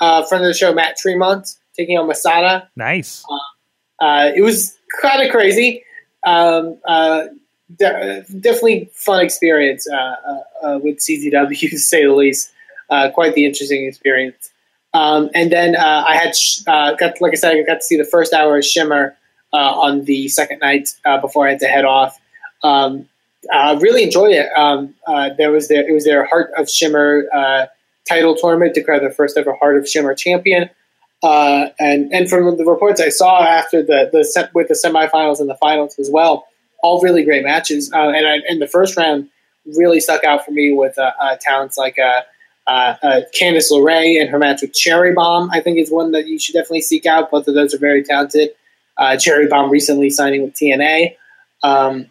uh, 0.00 0.24
friend 0.24 0.44
of 0.44 0.48
the 0.48 0.54
show 0.54 0.72
Matt 0.72 0.96
Tremont 0.96 1.48
taking 1.76 1.96
on 1.98 2.06
Masada. 2.08 2.68
nice. 2.76 3.24
Uh, 3.30 3.36
it 4.00 4.42
was 4.42 4.76
kind 5.00 5.22
of 5.22 5.30
crazy. 5.30 5.84
Um, 6.26 6.78
uh, 6.86 7.24
de- 7.76 8.24
definitely 8.40 8.90
fun 8.94 9.24
experience 9.24 9.88
uh, 9.90 9.96
uh, 9.96 10.66
uh, 10.66 10.78
with 10.78 10.98
CZW 10.98 11.58
to 11.70 11.78
say 11.78 12.04
the 12.04 12.12
least. 12.12 12.52
Uh, 12.90 13.10
quite 13.10 13.34
the 13.34 13.44
interesting 13.44 13.84
experience. 13.84 14.50
Um, 14.94 15.28
and 15.34 15.52
then 15.52 15.76
uh, 15.76 16.04
I 16.08 16.16
had 16.16 16.34
sh- 16.34 16.62
uh, 16.66 16.94
got 16.94 17.20
like 17.20 17.32
I 17.32 17.36
said, 17.36 17.56
I 17.56 17.62
got 17.62 17.74
to 17.74 17.82
see 17.82 17.98
the 17.98 18.04
first 18.04 18.32
hour 18.32 18.56
of 18.56 18.64
Shimmer 18.64 19.14
uh, 19.52 19.56
on 19.56 20.04
the 20.04 20.28
second 20.28 20.60
night 20.60 20.88
uh, 21.04 21.20
before 21.20 21.46
I 21.46 21.50
had 21.50 21.60
to 21.60 21.66
head 21.66 21.84
off. 21.84 22.18
Um, 22.62 23.06
I 23.52 23.74
really 23.74 24.04
enjoyed 24.04 24.32
it. 24.32 24.48
Um, 24.56 24.94
uh, 25.06 25.30
there 25.36 25.50
was 25.50 25.68
their 25.68 25.86
it 25.86 25.92
was 25.92 26.04
their 26.04 26.24
Heart 26.24 26.52
of 26.56 26.70
Shimmer 26.70 27.24
uh, 27.34 27.66
title 28.08 28.34
tournament 28.34 28.74
to 28.74 28.82
crown 28.82 29.00
their 29.00 29.10
first 29.10 29.36
ever 29.36 29.54
Heart 29.54 29.76
of 29.76 29.88
Shimmer 29.88 30.14
champion. 30.14 30.70
Uh, 31.22 31.70
and 31.80 32.12
and 32.12 32.30
from 32.30 32.56
the 32.56 32.64
reports 32.64 33.00
I 33.00 33.08
saw 33.08 33.42
after 33.42 33.82
the 33.82 34.08
the 34.12 34.24
set 34.24 34.54
with 34.54 34.68
the 34.68 34.74
semifinals 34.74 35.40
and 35.40 35.50
the 35.50 35.56
finals 35.56 35.98
as 35.98 36.08
well, 36.12 36.46
all 36.82 37.00
really 37.02 37.24
great 37.24 37.44
matches. 37.44 37.92
Uh, 37.92 38.10
and 38.10 38.26
I, 38.26 38.36
and 38.48 38.62
the 38.62 38.68
first 38.68 38.96
round 38.96 39.28
really 39.76 40.00
stuck 40.00 40.24
out 40.24 40.44
for 40.44 40.52
me 40.52 40.72
with 40.72 40.98
uh, 40.98 41.12
uh, 41.20 41.36
talents 41.40 41.76
like 41.76 41.98
uh, 41.98 42.20
uh, 42.66 42.94
uh, 43.02 43.20
Candice 43.38 43.70
LeRae 43.72 44.20
and 44.20 44.30
her 44.30 44.38
match 44.38 44.62
with 44.62 44.72
Cherry 44.72 45.12
Bomb. 45.12 45.50
I 45.50 45.60
think 45.60 45.78
is 45.78 45.90
one 45.90 46.12
that 46.12 46.26
you 46.26 46.38
should 46.38 46.54
definitely 46.54 46.82
seek 46.82 47.06
out. 47.06 47.30
Both 47.30 47.48
of 47.48 47.54
those 47.54 47.74
are 47.74 47.78
very 47.78 48.02
talented. 48.02 48.50
Uh, 48.96 49.16
Cherry 49.16 49.48
Bomb 49.48 49.70
recently 49.70 50.10
signing 50.10 50.42
with 50.42 50.54
TNA. 50.54 51.16
Um, 51.62 52.06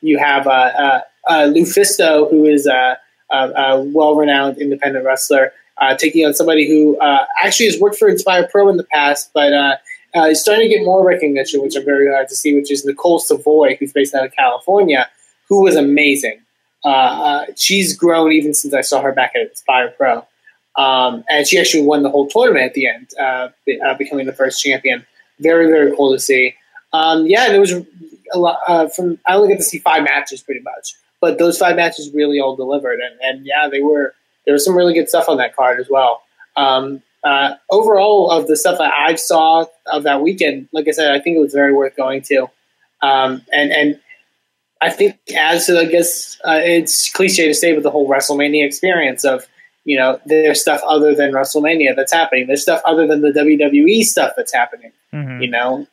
you 0.00 0.18
have 0.18 0.46
uh, 0.46 1.02
Lufisto, 1.28 2.30
who 2.30 2.46
is 2.46 2.66
a, 2.66 2.98
a, 3.30 3.36
a 3.36 3.82
well-renowned 3.82 4.58
independent 4.58 5.04
wrestler, 5.04 5.52
uh, 5.80 5.96
taking 5.96 6.26
on 6.26 6.34
somebody 6.34 6.68
who 6.68 6.98
uh, 6.98 7.24
actually 7.42 7.66
has 7.66 7.80
worked 7.80 7.96
for 7.96 8.08
Inspire 8.08 8.46
Pro 8.48 8.68
in 8.68 8.76
the 8.76 8.84
past, 8.84 9.30
but 9.32 9.52
uh, 9.52 9.76
uh, 10.14 10.24
is 10.24 10.40
starting 10.40 10.68
to 10.68 10.76
get 10.76 10.84
more 10.84 11.04
recognition, 11.04 11.62
which 11.62 11.74
I'm 11.74 11.84
very 11.84 12.08
glad 12.08 12.28
to 12.28 12.36
see. 12.36 12.54
Which 12.54 12.70
is 12.70 12.84
Nicole 12.84 13.18
Savoy, 13.18 13.76
who's 13.76 13.92
based 13.92 14.14
out 14.14 14.24
of 14.24 14.32
California, 14.32 15.08
who 15.48 15.62
was 15.62 15.76
amazing. 15.76 16.40
Uh, 16.84 16.88
uh, 16.88 17.46
she's 17.56 17.96
grown 17.96 18.32
even 18.32 18.54
since 18.54 18.74
I 18.74 18.80
saw 18.80 19.00
her 19.02 19.12
back 19.12 19.32
at 19.34 19.42
Inspire 19.42 19.90
Pro, 19.90 20.26
um, 20.76 21.24
and 21.30 21.46
she 21.46 21.58
actually 21.58 21.82
won 21.82 22.02
the 22.02 22.10
whole 22.10 22.28
tournament 22.28 22.64
at 22.64 22.74
the 22.74 22.86
end, 22.86 23.98
becoming 23.98 24.26
the 24.26 24.32
first 24.32 24.62
champion. 24.62 25.06
Very 25.38 25.66
very 25.68 25.94
cool 25.96 26.12
to 26.12 26.18
see. 26.18 26.54
Um, 26.92 27.26
yeah, 27.26 27.50
it 27.52 27.58
was 27.58 27.72
a 27.72 28.38
lot 28.38 28.58
from. 28.94 29.18
I 29.26 29.34
only 29.34 29.48
got 29.48 29.58
to 29.58 29.64
see 29.64 29.78
five 29.78 30.02
matches 30.02 30.42
pretty 30.42 30.60
much, 30.60 30.94
but 31.20 31.38
those 31.38 31.56
five 31.58 31.76
matches 31.76 32.10
really 32.12 32.38
all 32.38 32.56
delivered, 32.56 33.00
and, 33.00 33.18
and 33.22 33.46
yeah, 33.46 33.68
they 33.70 33.80
were 33.80 34.14
there 34.50 34.54
was 34.54 34.64
some 34.64 34.76
really 34.76 34.92
good 34.94 35.08
stuff 35.08 35.28
on 35.28 35.36
that 35.36 35.54
card 35.54 35.78
as 35.78 35.88
well. 35.88 36.22
um, 36.56 37.00
uh, 37.22 37.54
overall, 37.70 38.30
of 38.32 38.48
the 38.48 38.56
stuff 38.56 38.78
that 38.78 38.90
I 38.92 39.14
saw 39.14 39.66
of 39.86 40.02
that 40.02 40.22
weekend, 40.22 40.68
like 40.72 40.88
I 40.88 40.90
said, 40.90 41.12
I 41.14 41.20
think 41.20 41.36
it 41.36 41.40
was 41.40 41.52
very 41.52 41.72
worth 41.72 41.94
going 41.94 42.22
to. 42.22 42.48
Um, 43.00 43.42
and 43.52 43.70
and 43.70 44.00
I 44.80 44.90
think 44.90 45.16
as 45.36 45.70
I 45.70 45.84
guess 45.84 46.40
uh, 46.48 46.58
it's 46.62 47.12
cliche 47.12 47.46
to 47.46 47.54
say, 47.54 47.74
but 47.74 47.84
the 47.84 47.90
whole 47.92 48.08
WrestleMania 48.08 48.64
experience 48.66 49.24
of 49.24 49.46
you 49.84 49.98
know 49.98 50.18
there's 50.26 50.60
stuff 50.60 50.80
other 50.84 51.14
than 51.14 51.30
WrestleMania 51.32 51.94
that's 51.94 52.12
happening. 52.12 52.46
There's 52.48 52.62
stuff 52.62 52.80
other 52.84 53.06
than 53.06 53.20
the 53.20 53.32
WWE 53.32 54.02
stuff 54.02 54.32
that's 54.36 54.52
happening. 54.52 54.90
Mhm. 55.12 55.42
You 55.42 55.50
know, 55.50 55.86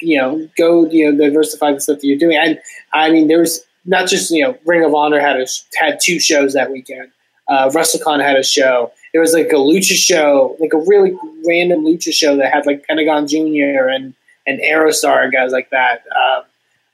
you 0.00 0.18
know, 0.18 0.48
go 0.56 0.86
you 0.86 1.10
know 1.10 1.16
diversify 1.26 1.72
the 1.72 1.80
stuff 1.80 2.00
that 2.00 2.06
you're 2.06 2.18
doing. 2.18 2.36
And 2.36 2.60
I 2.92 3.10
mean, 3.10 3.26
there 3.26 3.40
was 3.40 3.64
not 3.86 4.06
just 4.06 4.30
you 4.30 4.44
know 4.44 4.58
Ring 4.66 4.84
of 4.84 4.94
Honor 4.94 5.18
had 5.20 5.36
a, 5.40 5.46
had 5.76 5.98
two 6.02 6.20
shows 6.20 6.52
that 6.52 6.70
weekend. 6.70 7.10
Uh, 7.48 7.68
WrestleCon 7.68 8.22
had 8.22 8.36
a 8.36 8.42
show. 8.42 8.92
There 9.12 9.20
was 9.20 9.32
like 9.32 9.48
a 9.48 9.56
lucha 9.56 9.94
show, 9.94 10.56
like 10.60 10.72
a 10.72 10.78
really 10.78 11.16
random 11.46 11.84
lucha 11.84 12.12
show 12.12 12.36
that 12.36 12.52
had 12.52 12.66
like 12.66 12.86
Pentagon 12.86 13.26
Junior 13.26 13.88
and 13.88 14.14
and 14.46 14.60
Aerostar 14.60 15.32
guys 15.32 15.52
like 15.52 15.70
that. 15.70 16.04
Um, 16.06 16.44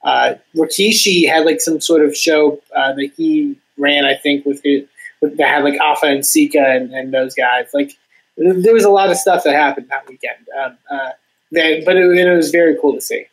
uh, 0.02 0.34
Rikishi 0.56 1.28
had 1.28 1.44
like 1.44 1.60
some 1.60 1.80
sort 1.80 2.04
of 2.04 2.16
show 2.16 2.60
uh, 2.74 2.92
that 2.92 3.12
he 3.16 3.58
ran, 3.76 4.04
I 4.04 4.14
think, 4.14 4.46
with 4.46 4.62
his, 4.62 4.84
with, 5.20 5.36
that 5.36 5.48
had 5.48 5.64
like 5.64 5.78
Alpha 5.78 6.06
and 6.06 6.24
Sika 6.24 6.60
and, 6.60 6.92
and 6.94 7.12
those 7.12 7.34
guys. 7.34 7.68
Like 7.74 7.96
there 8.36 8.74
was 8.74 8.84
a 8.84 8.90
lot 8.90 9.10
of 9.10 9.16
stuff 9.16 9.44
that 9.44 9.54
happened 9.54 9.88
that 9.90 10.08
weekend. 10.08 10.46
Um, 10.58 10.78
uh, 10.90 11.10
but 11.52 11.96
it, 11.96 12.16
it 12.16 12.36
was 12.36 12.50
very 12.50 12.76
cool 12.80 12.94
to 12.94 13.00
see. 13.00 13.26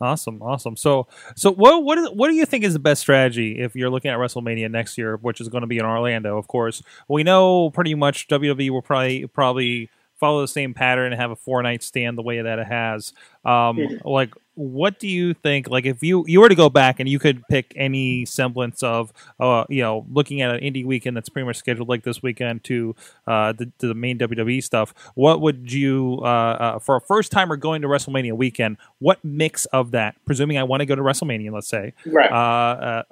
Awesome, 0.00 0.42
awesome. 0.42 0.76
So, 0.76 1.06
so 1.36 1.50
what 1.50 1.82
what 1.82 1.96
is, 1.98 2.10
what 2.10 2.28
do 2.28 2.34
you 2.34 2.44
think 2.44 2.64
is 2.64 2.74
the 2.74 2.78
best 2.78 3.00
strategy 3.00 3.58
if 3.60 3.74
you're 3.74 3.88
looking 3.88 4.10
at 4.10 4.18
WrestleMania 4.18 4.70
next 4.70 4.98
year, 4.98 5.16
which 5.16 5.40
is 5.40 5.48
going 5.48 5.62
to 5.62 5.66
be 5.66 5.78
in 5.78 5.86
Orlando? 5.86 6.36
Of 6.36 6.48
course, 6.48 6.82
we 7.08 7.22
know 7.22 7.70
pretty 7.70 7.94
much 7.94 8.28
WWE 8.28 8.70
will 8.70 8.82
probably 8.82 9.26
probably 9.26 9.88
follow 10.14 10.40
the 10.42 10.48
same 10.48 10.74
pattern 10.74 11.12
and 11.12 11.20
have 11.20 11.30
a 11.30 11.36
four 11.36 11.62
night 11.62 11.82
stand 11.82 12.18
the 12.18 12.22
way 12.22 12.42
that 12.42 12.58
it 12.58 12.66
has. 12.66 13.12
Um. 13.44 13.78
Like, 14.04 14.34
what 14.56 14.98
do 14.98 15.06
you 15.06 15.34
think? 15.34 15.68
Like, 15.68 15.86
if 15.86 16.02
you 16.02 16.24
you 16.26 16.40
were 16.40 16.48
to 16.48 16.54
go 16.54 16.68
back 16.68 16.98
and 16.98 17.08
you 17.08 17.18
could 17.18 17.46
pick 17.48 17.72
any 17.76 18.24
semblance 18.24 18.82
of, 18.82 19.12
uh, 19.38 19.64
you 19.68 19.82
know, 19.82 20.06
looking 20.10 20.40
at 20.40 20.54
an 20.54 20.60
indie 20.60 20.84
weekend 20.84 21.16
that's 21.16 21.28
pretty 21.28 21.46
much 21.46 21.56
scheduled 21.56 21.88
like 21.88 22.02
this 22.02 22.22
weekend 22.22 22.64
to 22.64 22.96
uh, 23.26 23.52
the, 23.52 23.70
to 23.78 23.86
the 23.86 23.94
main 23.94 24.18
WWE 24.18 24.62
stuff, 24.64 24.94
what 25.14 25.40
would 25.40 25.70
you, 25.70 26.18
uh, 26.22 26.24
uh, 26.24 26.78
for 26.78 26.96
a 26.96 27.00
first 27.00 27.30
timer 27.30 27.56
going 27.56 27.82
to 27.82 27.88
WrestleMania 27.88 28.32
weekend, 28.32 28.78
what 28.98 29.22
mix 29.24 29.66
of 29.66 29.90
that, 29.92 30.16
presuming 30.24 30.58
I 30.58 30.62
want 30.64 30.80
to 30.80 30.86
go 30.86 30.94
to 30.94 31.02
WrestleMania, 31.02 31.52
let's 31.52 31.68
say, 31.68 31.92
Right. 32.06 32.30
uh, 32.30 32.34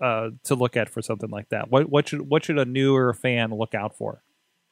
uh, 0.01 0.03
uh, 0.03 0.31
to 0.45 0.55
look 0.55 0.77
at 0.77 0.89
for 0.89 1.03
something 1.03 1.31
like 1.31 1.51
that? 1.51 1.71
What 1.71 1.91
what 1.91 2.09
should 2.09 2.29
what 2.29 2.45
should 2.45 2.59
a 2.59 2.65
newer 2.65 3.13
fan 3.13 3.51
look 3.55 3.75
out 3.75 3.97
for? 3.97 4.23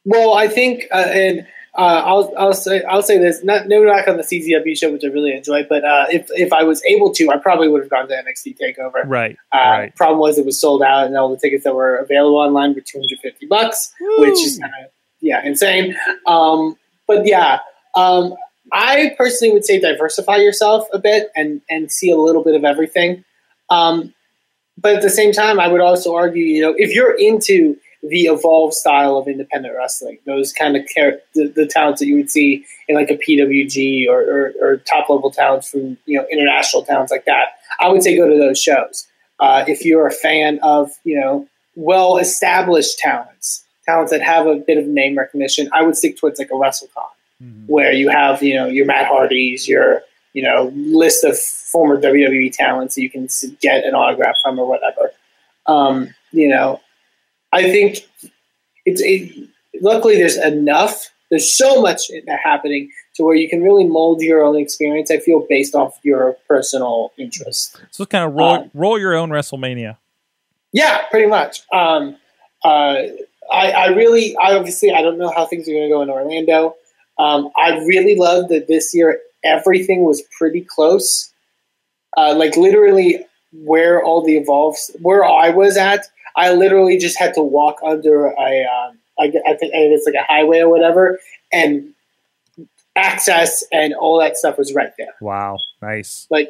Well, 0.05 0.33
I 0.33 0.47
think, 0.47 0.83
uh, 0.91 0.97
and 0.97 1.47
uh, 1.75 2.01
I'll 2.05 2.31
I'll 2.37 2.53
say 2.53 2.83
I'll 2.83 3.01
say 3.01 3.17
this. 3.17 3.43
Not 3.43 3.67
no 3.67 3.81
knock 3.83 4.07
on 4.07 4.17
the 4.17 4.23
CZW 4.23 4.77
show, 4.77 4.91
which 4.91 5.03
I 5.03 5.07
really 5.07 5.33
enjoyed, 5.35 5.67
but 5.67 5.83
uh, 5.83 6.05
if 6.11 6.27
if 6.31 6.53
I 6.53 6.63
was 6.63 6.83
able 6.85 7.11
to, 7.15 7.29
I 7.31 7.37
probably 7.37 7.67
would 7.67 7.81
have 7.81 7.89
gone 7.89 8.07
to 8.09 8.13
NXT 8.13 8.57
Takeover. 8.59 9.03
Right, 9.05 9.37
Uh, 9.51 9.57
right. 9.57 9.95
Problem 9.95 10.19
was 10.19 10.37
it 10.37 10.45
was 10.45 10.59
sold 10.61 10.83
out, 10.83 11.07
and 11.07 11.17
all 11.17 11.29
the 11.29 11.37
tickets 11.37 11.63
that 11.63 11.73
were 11.73 11.97
available 11.97 12.37
online 12.37 12.75
were 12.75 12.81
two 12.81 12.99
hundred 12.99 13.19
fifty 13.21 13.47
bucks, 13.47 13.91
which 14.19 14.39
is 14.45 14.59
kind 14.59 14.71
of 14.83 14.91
yeah 15.21 15.43
insane. 15.43 15.95
Um, 16.27 16.77
but 17.07 17.25
yeah, 17.25 17.59
um, 17.95 18.35
I 18.71 19.15
personally 19.17 19.53
would 19.53 19.65
say 19.65 19.79
diversify 19.79 20.37
yourself 20.37 20.87
a 20.93 20.99
bit 20.99 21.31
and 21.35 21.61
and 21.71 21.91
see 21.91 22.11
a 22.11 22.17
little 22.17 22.43
bit 22.43 22.53
of 22.55 22.63
everything. 22.63 23.23
Um, 23.71 24.13
but 24.77 24.95
at 24.95 25.01
the 25.01 25.09
same 25.09 25.31
time, 25.31 25.59
I 25.59 25.67
would 25.67 25.81
also 25.81 26.15
argue, 26.15 26.43
you 26.43 26.61
know, 26.61 26.73
if 26.77 26.93
you're 26.93 27.15
into 27.17 27.77
the 28.09 28.23
evolved 28.23 28.73
style 28.73 29.17
of 29.17 29.27
independent 29.27 29.73
wrestling, 29.77 30.17
those 30.25 30.51
kind 30.51 30.75
of 30.75 30.85
char- 30.87 31.19
the, 31.35 31.47
the 31.47 31.65
talents 31.65 31.99
that 32.01 32.07
you 32.07 32.15
would 32.17 32.29
see 32.29 32.65
in 32.87 32.95
like 32.95 33.09
a 33.09 33.15
PWG 33.17 34.07
or, 34.09 34.21
or, 34.21 34.53
or 34.61 34.77
top 34.77 35.09
level 35.09 35.31
talents 35.31 35.69
from 35.69 35.97
you 36.05 36.19
know 36.19 36.25
international 36.31 36.83
talents 36.83 37.11
like 37.11 37.25
that, 37.25 37.47
I 37.79 37.87
would 37.89 38.03
say 38.03 38.15
go 38.17 38.27
to 38.27 38.37
those 38.37 38.61
shows. 38.61 39.07
Uh, 39.39 39.63
if 39.67 39.83
you're 39.85 40.05
a 40.07 40.11
fan 40.11 40.59
of 40.63 40.91
you 41.03 41.19
know 41.19 41.47
well 41.75 42.17
established 42.17 42.99
talents, 42.99 43.63
talents 43.85 44.11
that 44.11 44.21
have 44.21 44.47
a 44.47 44.55
bit 44.55 44.77
of 44.77 44.85
name 44.85 45.17
recognition, 45.17 45.69
I 45.73 45.81
would 45.83 45.95
stick 45.97 46.17
towards 46.17 46.39
like 46.39 46.49
a 46.51 46.55
WrestleCon 46.55 47.09
Mhm. 47.41 47.67
where 47.67 47.91
you 47.91 48.09
have 48.09 48.43
you 48.43 48.53
know 48.55 48.67
your 48.67 48.85
Matt 48.85 49.07
Hardys, 49.07 49.67
your 49.67 50.03
you 50.33 50.43
know 50.43 50.71
list 50.75 51.23
of 51.23 51.37
former 51.39 51.99
WWE 51.99 52.51
talents 52.55 52.95
that 52.95 53.01
you 53.01 53.09
can 53.09 53.27
get 53.61 53.83
an 53.85 53.95
autograph 53.95 54.35
from 54.43 54.59
or 54.59 54.67
whatever. 54.67 55.11
Um, 55.65 56.13
you 56.31 56.47
know, 56.47 56.79
I 57.53 57.63
think 57.63 57.99
it's 58.85 59.01
it, 59.01 59.49
luckily 59.81 60.17
there's 60.17 60.37
enough. 60.37 61.09
There's 61.29 61.55
so 61.55 61.81
much 61.81 62.11
happening 62.43 62.91
to 63.15 63.23
where 63.23 63.35
you 63.35 63.49
can 63.49 63.61
really 63.61 63.85
mold 63.85 64.21
your 64.21 64.43
own 64.43 64.57
experience. 64.57 65.09
I 65.09 65.19
feel 65.19 65.45
based 65.49 65.73
off 65.73 65.97
your 66.03 66.35
personal 66.47 67.11
interest. 67.17 67.79
So 67.91 68.03
it's 68.03 68.11
kind 68.11 68.25
of 68.25 68.33
roll 68.33 68.53
Um, 68.53 68.71
roll 68.73 68.99
your 68.99 69.15
own 69.15 69.29
WrestleMania. 69.29 69.97
Yeah, 70.71 71.07
pretty 71.09 71.27
much. 71.27 71.61
Um, 71.71 72.17
uh, 72.63 72.97
I, 73.51 73.71
I 73.71 73.85
really, 73.87 74.35
I 74.37 74.55
obviously, 74.55 74.91
I 74.91 75.01
don't 75.01 75.17
know 75.17 75.31
how 75.31 75.45
things 75.45 75.67
are 75.67 75.71
going 75.71 75.83
to 75.83 75.89
go 75.89 76.01
in 76.01 76.09
Orlando. 76.09 76.75
Um, 77.19 77.49
I 77.57 77.77
really 77.85 78.15
love 78.15 78.49
that 78.49 78.67
this 78.67 78.93
year 78.93 79.19
everything 79.43 80.03
was 80.03 80.23
pretty 80.37 80.61
close. 80.61 81.31
Uh, 82.17 82.35
like 82.35 82.57
literally, 82.57 83.25
where 83.51 84.01
all 84.03 84.23
the 84.23 84.37
evolves, 84.37 84.91
where 85.01 85.23
I 85.23 85.49
was 85.49 85.77
at, 85.77 86.07
I 86.35 86.53
literally 86.53 86.97
just 86.97 87.17
had 87.19 87.33
to 87.35 87.41
walk 87.41 87.77
under 87.83 88.27
a, 88.27 88.63
um, 88.65 88.97
I, 89.19 89.25
I 89.25 89.53
think 89.55 89.71
it's 89.73 90.05
like 90.05 90.15
a 90.15 90.25
highway 90.31 90.59
or 90.59 90.69
whatever, 90.69 91.19
and 91.51 91.93
access 92.95 93.63
and 93.71 93.93
all 93.95 94.19
that 94.19 94.37
stuff 94.37 94.57
was 94.57 94.73
right 94.73 94.91
there 94.97 95.13
Wow, 95.19 95.57
nice. 95.81 96.27
like 96.29 96.49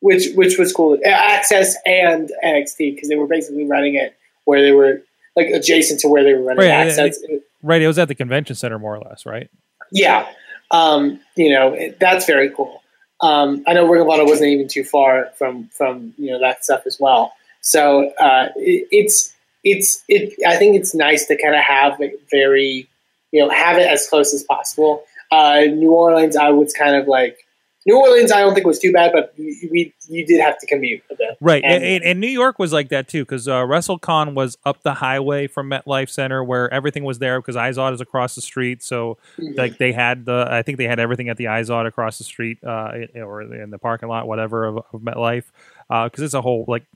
which 0.00 0.28
which 0.34 0.58
was 0.58 0.72
cool. 0.72 0.98
Access 1.04 1.76
and 1.84 2.30
NXT 2.42 2.94
because 2.94 3.08
they 3.10 3.16
were 3.16 3.26
basically 3.26 3.66
running 3.66 3.94
it 3.96 4.16
where 4.46 4.62
they 4.62 4.72
were 4.72 5.02
like 5.36 5.48
adjacent 5.48 6.00
to 6.00 6.08
where 6.08 6.24
they 6.24 6.32
were 6.32 6.42
running 6.42 6.60
Right, 6.64 6.70
Access. 6.70 7.18
Right, 7.62 7.82
it 7.82 7.86
was 7.86 7.98
at 7.98 8.08
the 8.08 8.14
convention 8.14 8.56
center 8.56 8.78
more 8.78 8.96
or 8.96 9.00
less, 9.00 9.26
right? 9.26 9.50
yeah, 9.92 10.26
um, 10.70 11.20
you 11.36 11.50
know 11.50 11.74
it, 11.74 12.00
that's 12.00 12.24
very 12.26 12.50
cool. 12.50 12.82
Um, 13.20 13.62
I 13.66 13.74
know 13.74 13.86
Ring 13.86 14.00
of 14.00 14.08
Honor 14.08 14.24
wasn't 14.24 14.48
even 14.48 14.68
too 14.68 14.84
far 14.84 15.30
from 15.36 15.68
from 15.68 16.14
you 16.16 16.30
know 16.30 16.40
that 16.40 16.64
stuff 16.64 16.82
as 16.86 16.98
well. 16.98 17.34
So 17.60 18.10
uh, 18.18 18.48
it, 18.56 18.88
it's 18.90 19.34
it's 19.64 20.02
it. 20.08 20.34
I 20.46 20.56
think 20.56 20.76
it's 20.76 20.94
nice 20.94 21.26
to 21.26 21.40
kind 21.40 21.54
of 21.54 21.62
have 21.62 22.00
it 22.00 22.20
very 22.30 22.88
you 23.32 23.40
know 23.40 23.50
have 23.50 23.78
it 23.78 23.86
as 23.86 24.06
close 24.08 24.34
as 24.34 24.42
possible. 24.44 25.04
Uh, 25.30 25.60
New 25.66 25.92
Orleans, 25.92 26.36
I 26.36 26.50
was 26.50 26.72
kind 26.72 26.96
of 26.96 27.06
like 27.06 27.38
New 27.86 27.96
Orleans. 27.96 28.32
I 28.32 28.40
don't 28.40 28.52
think 28.54 28.66
was 28.66 28.80
too 28.80 28.92
bad, 28.92 29.12
but 29.12 29.32
we, 29.38 29.94
you 30.08 30.26
did 30.26 30.40
have 30.40 30.58
to 30.58 30.66
commute 30.66 31.02
a 31.10 31.14
bit. 31.14 31.36
Right, 31.40 31.62
and, 31.64 31.84
And- 31.84 32.04
and, 32.04 32.20
New 32.20 32.26
York 32.26 32.58
was 32.58 32.72
like 32.72 32.88
that 32.88 33.06
too, 33.06 33.24
because 33.24 33.46
uh, 33.46 33.60
WrestleCon 33.60 34.34
was 34.34 34.58
up 34.64 34.82
the 34.82 34.94
highway 34.94 35.46
from 35.46 35.70
MetLife 35.70 36.10
Center, 36.10 36.42
where 36.42 36.72
everything 36.74 37.04
was 37.04 37.20
there. 37.20 37.40
Because 37.40 37.54
Izod 37.54 37.94
is 37.94 38.00
across 38.00 38.34
the 38.34 38.42
street, 38.42 38.82
so 38.82 39.18
like 39.38 39.78
they 39.78 39.92
had 39.92 40.24
the, 40.24 40.48
I 40.50 40.62
think 40.62 40.78
they 40.78 40.88
had 40.88 40.98
everything 40.98 41.28
at 41.28 41.36
the 41.36 41.44
Izod 41.44 41.86
across 41.86 42.18
the 42.18 42.24
street, 42.24 42.58
uh, 42.64 42.92
or 43.14 43.42
in 43.42 43.70
the 43.70 43.78
parking 43.78 44.08
lot, 44.08 44.26
whatever 44.26 44.64
of, 44.64 44.78
of 44.92 45.00
MetLife, 45.00 45.44
because 45.88 46.24
it's 46.24 46.34
a 46.34 46.42
whole 46.42 46.64
like 46.66 46.80
like 46.80 46.86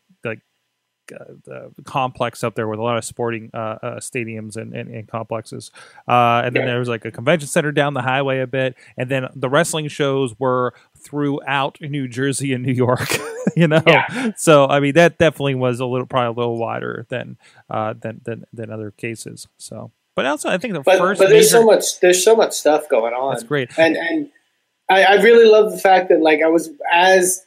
uh, 1.12 1.24
the 1.44 1.70
complex 1.84 2.42
up 2.44 2.54
there 2.54 2.68
with 2.68 2.78
a 2.78 2.82
lot 2.82 2.96
of 2.96 3.04
sporting 3.04 3.50
uh, 3.54 3.56
uh, 3.82 3.96
stadiums 3.96 4.56
and, 4.56 4.74
and, 4.74 4.88
and 4.88 5.08
complexes. 5.08 5.70
Uh, 6.08 6.42
and 6.44 6.54
then 6.54 6.62
Yeah. 6.62 6.66
there 6.72 6.78
was 6.78 6.88
like 6.88 7.04
a 7.04 7.10
convention 7.10 7.48
center 7.48 7.72
down 7.72 7.94
the 7.94 8.02
highway 8.02 8.40
a 8.40 8.46
bit, 8.46 8.74
and 8.96 9.10
then 9.10 9.28
the 9.34 9.48
wrestling 9.48 9.88
shows 9.88 10.38
were 10.38 10.74
throughout 10.96 11.78
New 11.80 12.08
Jersey 12.08 12.52
and 12.52 12.64
New 12.64 12.72
York. 12.72 13.08
you 13.56 13.68
know, 13.68 13.82
Yeah. 13.86 14.32
so 14.36 14.66
I 14.66 14.80
mean 14.80 14.94
that 14.94 15.18
definitely 15.18 15.54
was 15.56 15.80
a 15.80 15.86
little 15.86 16.06
probably 16.06 16.28
a 16.28 16.46
little 16.46 16.58
wider 16.58 17.06
than 17.08 17.36
uh, 17.70 17.94
than 18.00 18.20
than 18.24 18.44
than 18.52 18.70
other 18.70 18.90
cases. 18.90 19.46
So, 19.58 19.90
but 20.16 20.26
also 20.26 20.48
I 20.48 20.58
think 20.58 20.74
the 20.74 20.80
but 20.80 20.98
first 20.98 21.18
but 21.20 21.28
there's 21.28 21.46
major- 21.52 21.60
so 21.62 21.64
much 21.66 22.00
there's 22.00 22.24
so 22.24 22.34
much 22.34 22.52
stuff 22.52 22.88
going 22.88 23.12
on. 23.12 23.32
That's 23.34 23.44
great. 23.44 23.70
and 23.78 23.96
and 23.96 24.30
I, 24.90 25.02
I 25.04 25.14
really 25.22 25.46
love 25.50 25.72
the 25.72 25.78
fact 25.78 26.08
that 26.10 26.20
like 26.20 26.40
I 26.42 26.48
was 26.48 26.70
as 26.92 27.44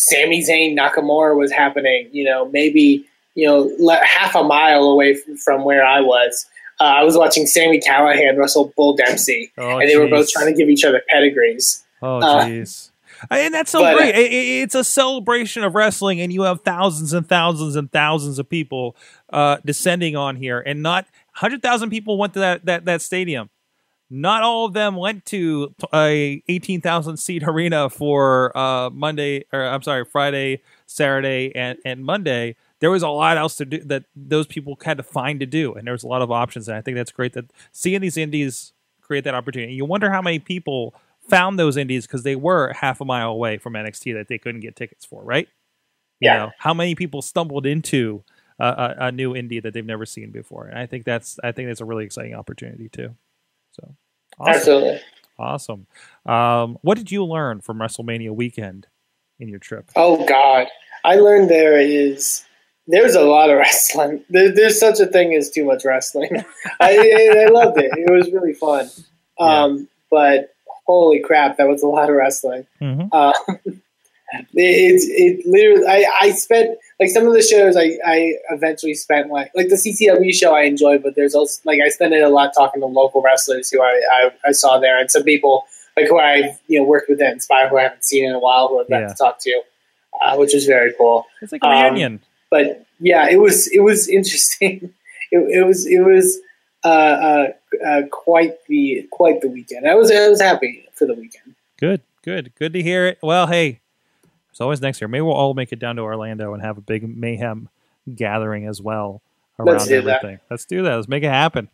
Sami 0.00 0.44
Zayn 0.44 0.76
Nakamura 0.78 1.36
was 1.36 1.50
happening, 1.50 2.08
you 2.12 2.24
know, 2.24 2.48
maybe 2.50 3.04
you 3.34 3.46
know 3.48 3.98
half 4.04 4.34
a 4.36 4.44
mile 4.44 4.84
away 4.84 5.14
from, 5.14 5.36
from 5.36 5.64
where 5.64 5.84
I 5.84 6.00
was. 6.00 6.46
Uh, 6.80 6.84
I 6.84 7.02
was 7.02 7.16
watching 7.18 7.46
Sami 7.46 7.80
Callihan 7.80 8.38
wrestle 8.38 8.72
Bull 8.76 8.94
Dempsey, 8.94 9.50
Oh, 9.58 9.78
and 9.78 9.88
they 9.88 9.96
were 9.96 10.06
both 10.08 10.30
trying 10.30 10.46
to 10.46 10.52
give 10.56 10.68
each 10.68 10.84
other 10.84 11.02
pedigrees. 11.08 11.84
Oh 12.00 12.18
Uh, 12.20 12.44
jeez. 12.44 12.90
and 13.28 13.52
that's 13.52 13.72
so 13.72 13.80
but, 13.80 13.94
uh, 13.94 13.96
great. 13.96 14.14
I- 14.14 14.18
I- 14.18 14.62
it's 14.62 14.76
a 14.76 14.84
celebration 14.84 15.64
of 15.64 15.74
wrestling, 15.74 16.20
and 16.20 16.32
you 16.32 16.42
have 16.42 16.60
thousands 16.60 17.12
and 17.12 17.28
thousands 17.28 17.74
and 17.74 17.90
thousands 17.90 18.38
of 18.38 18.48
people 18.48 18.94
uh, 19.32 19.56
descending 19.64 20.14
on 20.14 20.36
here, 20.36 20.60
and 20.64 20.80
not 20.80 21.06
hundred 21.32 21.60
thousand 21.60 21.90
people 21.90 22.16
went 22.16 22.34
to 22.34 22.38
that, 22.38 22.64
that 22.66 22.84
that 22.84 23.02
stadium. 23.02 23.50
Not 24.10 24.42
all 24.42 24.64
of 24.64 24.72
them 24.72 24.96
went 24.96 25.26
to 25.26 25.74
a 25.92 26.42
eighteen 26.48 26.80
thousand 26.80 27.18
seat 27.18 27.42
arena 27.46 27.90
for 27.90 28.56
uh, 28.56 28.88
Monday, 28.90 29.44
or 29.52 29.64
I'm 29.66 29.82
sorry, 29.82 30.04
Friday, 30.04 30.62
Saturday, 30.86 31.52
and 31.54 31.78
and 31.84 32.04
Monday. 32.04 32.56
There 32.80 32.90
was 32.90 33.02
a 33.02 33.08
lot 33.08 33.36
else 33.36 33.56
to 33.56 33.64
do 33.66 33.78
that 33.84 34.04
those 34.16 34.46
people 34.46 34.78
had 34.82 34.96
to 34.96 35.02
find 35.02 35.40
to 35.40 35.46
do, 35.46 35.74
and 35.74 35.86
there 35.86 35.92
was 35.92 36.04
a 36.04 36.08
lot 36.08 36.22
of 36.22 36.30
options. 36.30 36.68
And 36.68 36.76
I 36.76 36.80
think 36.80 36.96
that's 36.96 37.12
great 37.12 37.34
that 37.34 37.52
seeing 37.72 38.00
these 38.00 38.16
indies 38.16 38.72
create 39.02 39.24
that 39.24 39.34
opportunity. 39.34 39.74
You 39.74 39.84
wonder 39.84 40.10
how 40.10 40.22
many 40.22 40.38
people 40.38 40.94
found 41.28 41.58
those 41.58 41.76
indies 41.76 42.06
because 42.06 42.22
they 42.22 42.36
were 42.36 42.72
half 42.72 43.00
a 43.00 43.04
mile 43.04 43.30
away 43.30 43.58
from 43.58 43.74
NXT 43.74 44.14
that 44.14 44.28
they 44.28 44.38
couldn't 44.38 44.60
get 44.62 44.76
tickets 44.76 45.04
for, 45.04 45.22
right? 45.22 45.48
You 46.24 46.30
Yeah. 46.30 46.36
know, 46.38 46.52
how 46.58 46.74
many 46.74 46.94
people 46.94 47.22
stumbled 47.22 47.66
into 47.66 48.24
a, 48.58 48.66
a, 48.66 48.96
a 49.06 49.12
new 49.12 49.34
indie 49.34 49.62
that 49.62 49.72
they've 49.74 49.84
never 49.84 50.06
seen 50.06 50.30
before? 50.30 50.66
And 50.66 50.78
I 50.78 50.86
think 50.86 51.04
that's 51.04 51.38
I 51.44 51.52
think 51.52 51.68
that's 51.68 51.80
a 51.80 51.84
really 51.84 52.04
exciting 52.04 52.34
opportunity 52.34 52.88
too. 52.88 53.16
So 53.78 53.94
awesome. 54.38 54.54
Absolutely. 54.54 55.00
Awesome. 55.38 55.86
Um, 56.26 56.78
what 56.82 56.98
did 56.98 57.12
you 57.12 57.24
learn 57.24 57.60
from 57.60 57.78
WrestleMania 57.78 58.34
weekend 58.34 58.86
in 59.38 59.48
your 59.48 59.60
trip? 59.60 59.90
Oh 59.94 60.26
God, 60.26 60.66
I 61.04 61.16
learned 61.16 61.48
there 61.48 61.80
is 61.80 62.44
there's 62.88 63.14
a 63.14 63.22
lot 63.22 63.50
of 63.50 63.58
wrestling. 63.58 64.24
There, 64.30 64.52
there's 64.52 64.80
such 64.80 64.98
a 65.00 65.06
thing 65.06 65.34
as 65.34 65.50
too 65.50 65.64
much 65.64 65.84
wrestling. 65.84 66.30
I, 66.80 67.44
I, 67.46 67.50
loved 67.50 67.78
it. 67.78 67.90
It 67.96 68.10
was 68.10 68.32
really 68.32 68.54
fun. 68.54 68.88
Um, 69.38 69.88
But 70.10 70.54
holy 70.86 71.20
crap, 71.20 71.58
that 71.58 71.68
was 71.68 71.82
a 71.82 71.86
lot 71.86 72.08
of 72.08 72.16
wrestling. 72.16 72.66
Mhm. 72.80 73.08
Uh, 73.12 73.32
it's 74.54 75.06
it 75.08 75.46
literally. 75.46 75.86
I, 75.86 76.04
I 76.20 76.30
spent 76.32 76.78
like 77.00 77.10
some 77.10 77.26
of 77.26 77.32
the 77.32 77.42
shows. 77.42 77.76
I, 77.76 77.98
I 78.04 78.34
eventually 78.50 78.94
spent 78.94 79.30
like 79.30 79.50
like 79.54 79.68
the 79.68 79.76
CZW 79.76 80.34
show. 80.34 80.54
I 80.54 80.62
enjoyed, 80.62 81.02
but 81.02 81.14
there's 81.16 81.34
also 81.34 81.60
like 81.64 81.80
I 81.84 81.88
spent 81.88 82.12
it 82.14 82.22
a 82.22 82.28
lot 82.28 82.52
talking 82.56 82.80
to 82.80 82.86
local 82.86 83.22
wrestlers 83.22 83.70
who 83.70 83.82
I, 83.82 84.00
I, 84.12 84.30
I 84.46 84.52
saw 84.52 84.78
there, 84.78 84.98
and 85.00 85.10
some 85.10 85.22
people 85.24 85.64
like 85.96 86.06
who 86.08 86.18
I've 86.18 86.58
you 86.68 86.80
know 86.80 86.86
worked 86.86 87.08
with 87.08 87.20
at 87.22 87.32
Inspire 87.32 87.68
who 87.68 87.78
I 87.78 87.82
haven't 87.84 88.04
seen 88.04 88.24
in 88.28 88.32
a 88.34 88.38
while 88.38 88.68
who 88.68 88.80
I've 88.80 88.88
got 88.88 89.00
Yeah. 89.00 89.08
to 89.08 89.14
talk 89.14 89.38
to, 89.40 89.62
uh, 90.22 90.36
which 90.36 90.52
was 90.54 90.66
very 90.66 90.92
cool 90.96 91.24
It's 91.42 91.52
like 91.52 91.62
a 91.64 91.66
Um, 91.66 91.82
reunion. 91.94 92.20
but 92.50 92.84
yeah, 93.00 93.28
it 93.30 93.36
was 93.40 93.66
it 93.68 93.80
was 93.80 94.08
interesting. 94.08 94.94
It, 95.30 95.58
it 95.60 95.66
was 95.66 95.86
it 95.86 96.00
was 96.00 96.38
uh, 96.84 96.88
uh, 96.88 97.46
uh, 97.86 98.02
quite 98.10 98.64
the 98.66 99.06
quite 99.10 99.42
the 99.42 99.48
weekend. 99.50 99.86
I 99.86 99.94
was 99.94 100.10
I 100.10 100.26
was 100.26 100.40
happy 100.40 100.86
for 100.94 101.04
the 101.06 101.12
weekend. 101.12 101.54
Good, 101.78 102.00
good, 102.24 102.54
good 102.58 102.72
to 102.72 102.82
hear 102.82 103.06
it. 103.06 103.18
Well, 103.22 103.46
hey, 103.46 103.80
it's 104.58 104.60
always 104.60 104.80
next 104.80 105.00
year. 105.00 105.06
Maybe 105.06 105.22
we'll 105.22 105.34
all 105.34 105.54
make 105.54 105.70
it 105.72 105.78
down 105.78 105.94
to 105.96 106.02
Orlando 106.02 106.52
and 106.52 106.60
have 106.64 106.78
a 106.78 106.80
big 106.80 107.08
mayhem 107.16 107.68
gathering 108.12 108.66
as 108.66 108.82
well 108.82 109.22
around 109.56 109.74
Let's 109.74 109.86
do 109.86 110.02
that. 110.02 110.16
everything. 110.16 110.40
Let's 110.50 110.64
do 110.64 110.82
that. 110.82 110.96
Let's 110.96 111.06
make 111.06 111.22
it 111.22 111.30
happen. 111.30 111.68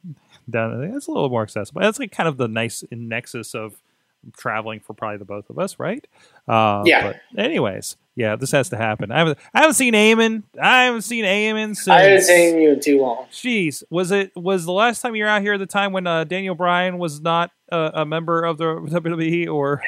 Down, 0.50 0.84
it's 0.94 1.06
a 1.06 1.10
little 1.10 1.30
more 1.30 1.42
accessible. 1.42 1.80
That's 1.80 1.98
like 1.98 2.12
kind 2.12 2.28
of 2.28 2.36
the 2.36 2.46
nice 2.46 2.84
nexus 2.90 3.54
of 3.54 3.76
traveling 4.36 4.80
for 4.80 4.94
probably 4.94 5.18
the 5.18 5.24
both 5.24 5.50
of 5.50 5.58
us, 5.58 5.78
right? 5.78 6.06
Uh, 6.48 6.82
Yeah. 6.86 7.12
But 7.34 7.40
anyways, 7.42 7.96
yeah, 8.16 8.36
this 8.36 8.52
has 8.52 8.68
to 8.68 8.76
happen. 8.76 9.10
I 9.10 9.18
haven't, 9.18 9.38
I 9.52 9.60
haven't 9.60 9.74
seen 9.74 9.92
Eamon. 9.94 10.44
I 10.60 10.84
haven't 10.84 11.02
seen 11.02 11.24
Eamon 11.24 11.74
since. 11.74 11.88
I 11.88 12.02
haven't 12.02 12.22
seen 12.22 12.58
you 12.60 12.72
in 12.74 12.80
too 12.80 13.00
long. 13.00 13.26
Jeez, 13.32 13.82
was 13.90 14.10
it 14.12 14.30
was 14.36 14.64
the 14.64 14.72
last 14.72 15.00
time 15.00 15.16
you 15.16 15.24
were 15.24 15.30
out 15.30 15.42
here 15.42 15.58
the 15.58 15.66
time 15.66 15.92
when 15.92 16.06
uh, 16.06 16.22
Daniel 16.24 16.54
Bryan 16.54 16.98
was 16.98 17.20
not 17.20 17.50
a, 17.72 17.90
a 17.94 18.04
member 18.06 18.44
of 18.44 18.56
the 18.58 18.64
WWE 18.64 19.48
or 19.52 19.82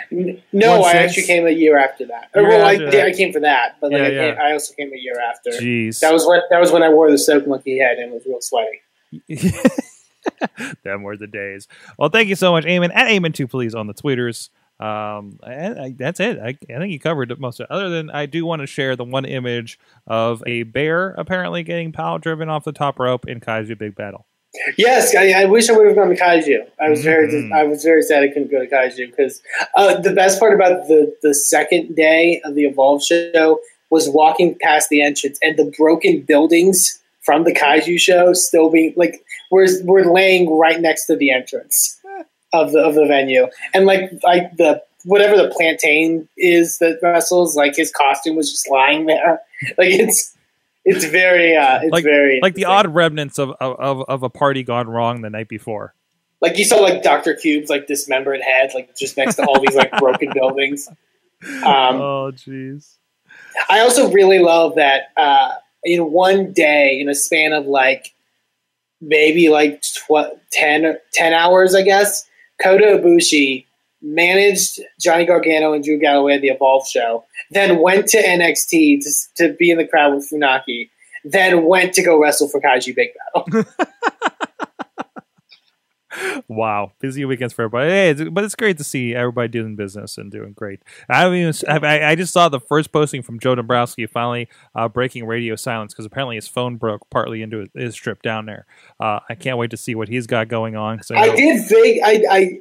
No, 0.52 0.82
I 0.82 0.92
since- 0.92 1.04
actually 1.10 1.22
came 1.24 1.46
a 1.46 1.50
year 1.50 1.78
after 1.78 2.06
that. 2.06 2.30
Year 2.34 2.48
well, 2.48 2.66
I, 2.66 2.72
after 2.72 2.84
did- 2.86 2.94
that. 2.94 3.06
I 3.06 3.12
came 3.12 3.32
for 3.32 3.40
that, 3.40 3.76
but 3.80 3.92
like 3.92 4.00
Yeah, 4.00 4.06
I, 4.06 4.10
yeah. 4.10 4.38
I 4.42 4.52
also 4.52 4.74
came 4.74 4.88
a 4.92 4.98
year 4.98 5.20
after. 5.20 5.50
jeez, 5.50 6.00
That 6.00 6.12
was 6.12 6.26
when 6.26 6.40
that 6.50 6.58
was 6.60 6.72
when 6.72 6.82
I 6.82 6.88
wore 6.88 7.10
the 7.10 7.18
soap 7.18 7.46
monkey 7.46 7.78
head 7.78 7.98
and 7.98 8.12
was 8.12 8.24
real 8.26 8.40
sweaty. 8.40 8.80
Them 10.84 11.02
were 11.02 11.16
the 11.16 11.26
days. 11.26 11.68
Well, 11.98 12.08
thank 12.08 12.28
you 12.28 12.36
so 12.36 12.52
much, 12.52 12.64
Eamon. 12.64 12.90
At 12.94 13.08
Eamon2, 13.08 13.50
please, 13.50 13.74
on 13.74 13.86
the 13.86 13.94
Twitters. 13.94 14.50
Um, 14.78 15.38
and 15.46 15.80
I, 15.80 15.94
that's 15.96 16.20
it. 16.20 16.38
I, 16.38 16.48
I 16.48 16.78
think 16.78 16.92
you 16.92 17.00
covered 17.00 17.38
most 17.40 17.60
of 17.60 17.64
it. 17.64 17.70
Other 17.70 17.88
than 17.88 18.10
I 18.10 18.26
do 18.26 18.44
want 18.44 18.60
to 18.60 18.66
share 18.66 18.94
the 18.94 19.04
one 19.04 19.24
image 19.24 19.78
of 20.06 20.42
a 20.46 20.64
bear 20.64 21.10
apparently 21.16 21.62
getting 21.62 21.92
power 21.92 22.18
driven 22.18 22.48
off 22.50 22.64
the 22.64 22.72
top 22.72 22.98
rope 22.98 23.26
in 23.26 23.40
Kaiju 23.40 23.78
Big 23.78 23.94
Battel. 23.94 24.24
Yes, 24.78 25.14
I, 25.14 25.32
I 25.42 25.44
wish 25.46 25.68
I 25.68 25.72
would 25.76 25.86
have 25.86 25.96
gone 25.96 26.08
to 26.08 26.14
Kaiju. 26.14 26.58
I 26.80 26.88
was 26.88 27.02
very, 27.02 27.28
Mhm. 27.28 27.52
I 27.52 27.64
was 27.64 27.82
very 27.84 28.02
sad 28.02 28.22
I 28.22 28.28
couldn't 28.28 28.50
go 28.50 28.60
to 28.60 28.66
Kaiju 28.66 29.10
because 29.10 29.42
uh, 29.74 29.98
the 30.00 30.12
best 30.12 30.38
part 30.38 30.54
about 30.54 30.88
the 30.88 31.14
the 31.22 31.34
second 31.34 31.94
day 31.94 32.40
of 32.44 32.54
the 32.54 32.64
Evolve 32.64 33.02
show 33.02 33.60
was 33.90 34.08
walking 34.08 34.56
past 34.60 34.88
the 34.88 35.02
entrance 35.02 35.38
and 35.42 35.56
the 35.58 35.72
broken 35.76 36.22
buildings 36.22 37.00
from 37.26 37.44
the 37.44 37.52
Kaiju 37.52 37.98
show 38.00 38.32
still 38.32 38.70
being 38.70 38.94
like 38.96 39.22
we're 39.50 39.66
we're 39.84 40.04
laying 40.10 40.56
right 40.56 40.80
next 40.80 41.04
to 41.06 41.16
the 41.16 41.30
entrance 41.32 42.00
of 42.54 42.72
the 42.72 42.78
of 42.80 42.94
the 42.94 43.04
venue 43.04 43.48
and 43.74 43.84
like 43.84 44.10
like 44.22 44.56
the 44.56 44.82
whatever 45.04 45.36
the 45.36 45.48
plantain 45.54 46.26
is 46.38 46.78
that 46.78 46.98
wrestles 47.02 47.54
like 47.54 47.76
his 47.76 47.90
costume 47.92 48.36
was 48.36 48.50
just 48.50 48.70
lying 48.70 49.06
there 49.06 49.40
like 49.78 49.90
it's 49.90 50.34
it's 50.84 51.04
very 51.04 51.54
uh 51.56 51.80
it's 51.82 51.92
Like- 51.92 52.04
very 52.04 52.38
Like 52.40 52.54
the 52.54 52.64
odd 52.64 52.94
remnants 52.94 53.38
of, 53.38 53.50
of, 53.60 54.02
of, 54.08 54.22
a 54.22 54.30
party 54.30 54.62
gone 54.62 54.88
wrong 54.88 55.20
the 55.22 55.30
night 55.30 55.48
before. 55.48 55.94
like 56.40 56.56
you 56.58 56.64
saw 56.64 56.76
like 56.76 57.02
Doctor 57.02 57.34
Cube's 57.34 57.68
like 57.68 57.88
dismembered 57.88 58.40
head, 58.40 58.70
like 58.72 58.96
just 58.96 59.16
next 59.16 59.34
to 59.34 59.44
all 59.44 59.60
these 59.60 59.74
like 59.74 59.90
broken 59.98 60.30
buildings. 60.32 60.88
Um, 61.44 62.00
oh, 62.00 62.32
jeez. 62.32 62.94
I 63.68 63.80
also 63.80 64.10
really 64.10 64.38
love 64.38 64.76
that 64.76 65.08
uh, 65.18 65.52
in 65.86 66.10
one 66.10 66.52
day, 66.52 67.00
in 67.00 67.08
a 67.08 67.14
span 67.14 67.52
of 67.52 67.66
like 67.66 68.12
maybe 69.00 69.48
like 69.48 69.80
tw- 69.82 70.36
10, 70.52 70.96
10 71.12 71.32
hours, 71.32 71.74
I 71.74 71.82
guess, 71.82 72.28
Kota 72.62 73.00
Ibushi 73.00 73.64
managed 74.02 74.80
Johnny 75.00 75.24
Gargano 75.24 75.72
and 75.72 75.84
Drew 75.84 75.98
Galloway 75.98 76.34
at 76.34 76.40
the 76.40 76.48
Evolve 76.48 76.86
show, 76.88 77.24
then 77.50 77.80
went 77.80 78.08
to 78.08 78.22
NXT 78.22 79.00
to, 79.02 79.10
to 79.36 79.52
be 79.54 79.70
in 79.70 79.78
the 79.78 79.86
crowd 79.86 80.14
with 80.14 80.28
Funaki, 80.30 80.90
then 81.24 81.64
went 81.64 81.94
to 81.94 82.02
go 82.02 82.20
wrestle 82.20 82.48
for 82.48 82.60
Kaiju 82.60 82.94
Big 82.94 83.10
Battel. 83.34 83.66
Wow, 86.48 86.92
busy 87.00 87.24
weekends 87.24 87.52
for 87.54 87.62
everybody. 87.62 87.90
Hey, 87.90 88.10
it's, 88.10 88.22
but 88.30 88.44
it's 88.44 88.54
great 88.54 88.78
to 88.78 88.84
see 88.84 89.14
everybody 89.14 89.48
doing 89.48 89.76
business 89.76 90.18
and 90.18 90.30
doing 90.30 90.52
great. 90.52 90.80
I 91.08 91.20
haven't 91.20 91.38
even. 91.38 91.84
I, 91.84 92.10
I 92.10 92.14
just 92.14 92.32
saw 92.32 92.48
the 92.48 92.60
first 92.60 92.92
posting 92.92 93.22
from 93.22 93.38
Joe 93.38 93.54
Dombrowski 93.54 94.06
finally 94.06 94.48
uh, 94.74 94.88
breaking 94.88 95.26
radio 95.26 95.56
silence 95.56 95.92
because 95.92 96.06
apparently 96.06 96.36
his 96.36 96.48
phone 96.48 96.76
broke 96.76 97.08
partly 97.10 97.42
into 97.42 97.66
his 97.74 97.94
trip 97.94 98.22
down 98.22 98.46
there. 98.46 98.66
Uh, 99.00 99.20
I 99.28 99.34
can't 99.34 99.58
wait 99.58 99.70
to 99.72 99.76
see 99.76 99.94
what 99.94 100.08
he's 100.08 100.26
got 100.26 100.48
going 100.48 100.76
on. 100.76 101.00
I 101.14 101.26
I 101.30 101.36
did 101.36 101.68
vague. 101.68 102.00
I, 102.04 102.24
I 102.30 102.60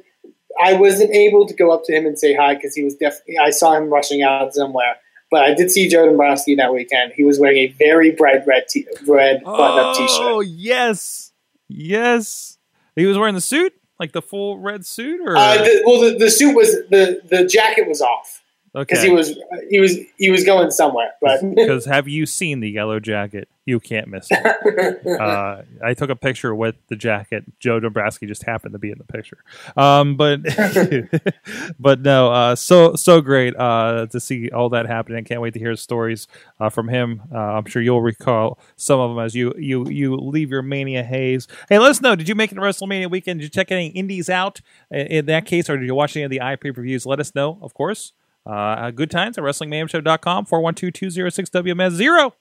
I 0.62 0.72
wasn't 0.74 1.10
able 1.14 1.46
to 1.46 1.54
go 1.54 1.70
up 1.70 1.84
to 1.84 1.92
him 1.92 2.06
and 2.06 2.18
say 2.18 2.34
hi 2.34 2.54
because 2.54 2.74
he 2.74 2.82
was 2.82 2.94
definitely. 2.94 3.38
I 3.38 3.50
saw 3.50 3.74
him 3.74 3.88
rushing 3.90 4.22
out 4.22 4.54
somewhere, 4.54 4.96
but 5.30 5.42
I 5.42 5.54
did 5.54 5.70
see 5.70 5.88
Joe 5.88 6.06
Dombrowski 6.06 6.54
that 6.56 6.72
weekend. 6.72 7.12
He 7.14 7.24
was 7.24 7.38
wearing 7.38 7.58
a 7.58 7.68
very 7.78 8.10
bright 8.10 8.46
red 8.46 8.66
t- 8.68 8.86
red 9.06 9.42
button-up 9.44 9.96
T-shirt. 9.96 10.20
Oh 10.20 10.40
yes, 10.40 11.32
yes. 11.68 12.55
He 12.96 13.06
was 13.06 13.16
wearing 13.18 13.34
the 13.34 13.40
suit, 13.40 13.74
like 14.00 14.12
the 14.12 14.22
full 14.22 14.58
red 14.58 14.84
suit, 14.84 15.20
or 15.24 15.36
Uh, 15.36 15.58
the, 15.58 15.82
well, 15.86 16.00
the, 16.00 16.16
the 16.18 16.30
suit 16.30 16.54
was 16.54 16.70
the 16.90 17.20
the 17.30 17.46
jacket 17.46 17.86
was 17.86 18.00
off 18.02 18.42
because 18.76 18.98
okay. 18.98 19.08
he 19.08 19.14
was 19.14 19.38
he 19.70 19.80
was 19.80 19.96
he 20.18 20.30
was 20.30 20.44
going 20.44 20.70
somewhere. 20.70 21.12
But 21.20 21.40
Because 21.54 21.86
have 21.86 22.08
you 22.08 22.26
seen 22.26 22.60
the 22.60 22.70
yellow 22.70 23.00
jacket? 23.00 23.48
You 23.64 23.80
can't 23.80 24.06
miss 24.06 24.28
it. 24.30 25.06
uh, 25.20 25.62
I 25.82 25.94
took 25.94 26.10
a 26.10 26.14
picture 26.14 26.54
with 26.54 26.76
the 26.88 26.94
jacket. 26.94 27.44
Joe 27.58 27.80
Dombrowski 27.80 28.26
just 28.26 28.44
happened 28.44 28.74
to 28.74 28.78
be 28.78 28.90
in 28.90 28.98
the 28.98 29.04
picture. 29.04 29.38
Um, 29.76 30.16
but 30.16 30.42
but 31.80 32.00
no, 32.00 32.30
uh, 32.30 32.54
so 32.54 32.94
so 32.94 33.20
great 33.20 33.56
uh, 33.56 34.06
to 34.10 34.20
see 34.20 34.50
all 34.50 34.68
that 34.68 34.86
happening. 34.86 35.24
Can't 35.24 35.40
wait 35.40 35.54
to 35.54 35.58
hear 35.58 35.74
stories 35.74 36.28
uh, 36.60 36.68
from 36.68 36.88
him. 36.88 37.22
Uh, 37.34 37.38
I'm 37.38 37.64
sure 37.64 37.80
you'll 37.80 38.02
recall 38.02 38.58
some 38.76 39.00
of 39.00 39.10
them 39.10 39.24
as 39.24 39.34
you 39.34 39.54
you 39.56 39.88
you 39.88 40.14
leave 40.16 40.50
your 40.50 40.62
mania 40.62 41.02
haze. 41.02 41.48
Hey, 41.68 41.78
let 41.78 41.90
us 41.90 42.00
know. 42.02 42.14
Did 42.14 42.28
you 42.28 42.34
make 42.34 42.52
it 42.52 42.56
to 42.56 42.60
WrestleMania 42.60 43.10
weekend? 43.10 43.40
Did 43.40 43.46
you 43.46 43.50
check 43.50 43.72
any 43.72 43.88
indies 43.88 44.28
out 44.28 44.60
in, 44.90 45.06
in 45.06 45.26
that 45.26 45.46
case, 45.46 45.70
or 45.70 45.78
did 45.78 45.86
you 45.86 45.94
watch 45.94 46.14
any 46.14 46.24
of 46.24 46.30
the 46.30 46.42
eye 46.42 46.56
pay 46.56 46.72
per 46.72 46.82
views? 46.82 47.06
Let 47.06 47.20
us 47.20 47.34
know, 47.34 47.58
of 47.62 47.72
course. 47.72 48.12
Uh, 48.46 48.90
good 48.92 49.10
times 49.10 49.36
at 49.36 49.44
WrestlingMayhemShow.com, 49.44 50.46
412-206-WMS0. 50.46 52.32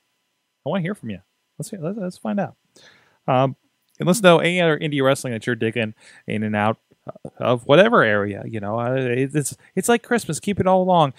I 0.65 0.69
want 0.69 0.81
to 0.81 0.83
hear 0.83 0.95
from 0.95 1.09
you. 1.09 1.19
Let's 1.57 1.69
hear, 1.69 1.79
let's, 1.81 1.97
let's 1.97 2.17
find 2.17 2.39
out. 2.39 2.55
Um, 3.27 3.55
and 3.99 4.07
let's 4.07 4.21
know 4.21 4.39
any 4.39 4.61
other 4.61 4.77
indie 4.77 5.03
wrestling 5.03 5.33
that 5.33 5.47
you're 5.47 5.55
digging 5.55 5.93
in 6.27 6.43
and 6.43 6.55
out 6.55 6.77
of 7.37 7.63
whatever 7.65 8.03
area. 8.03 8.43
You 8.45 8.59
know, 8.59 8.79
uh, 8.79 8.95
it's 8.97 9.55
it's 9.75 9.87
like 9.89 10.03
Christmas. 10.03 10.39
Keep 10.39 10.59
it 10.59 10.67
all 10.67 10.81
along. 10.81 11.13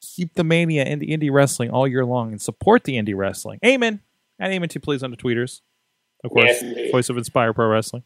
Keep 0.00 0.34
the 0.34 0.44
mania 0.44 0.84
in 0.84 0.98
the 0.98 1.08
indie 1.08 1.30
wrestling 1.32 1.70
all 1.70 1.88
year 1.88 2.04
long 2.04 2.30
and 2.32 2.40
support 2.40 2.84
the 2.84 2.94
indie 2.94 3.16
wrestling. 3.16 3.58
Amen. 3.64 4.00
And 4.38 4.52
Eamon 4.52 4.68
to 4.70 4.80
please 4.80 5.02
on 5.02 5.10
the 5.10 5.16
tweeters. 5.16 5.60
Of 6.22 6.30
course, 6.30 6.62
Yes. 6.62 6.90
voice 6.90 7.08
of 7.08 7.16
Inspire 7.16 7.52
Pro 7.54 7.66
Wrestling. 7.68 8.02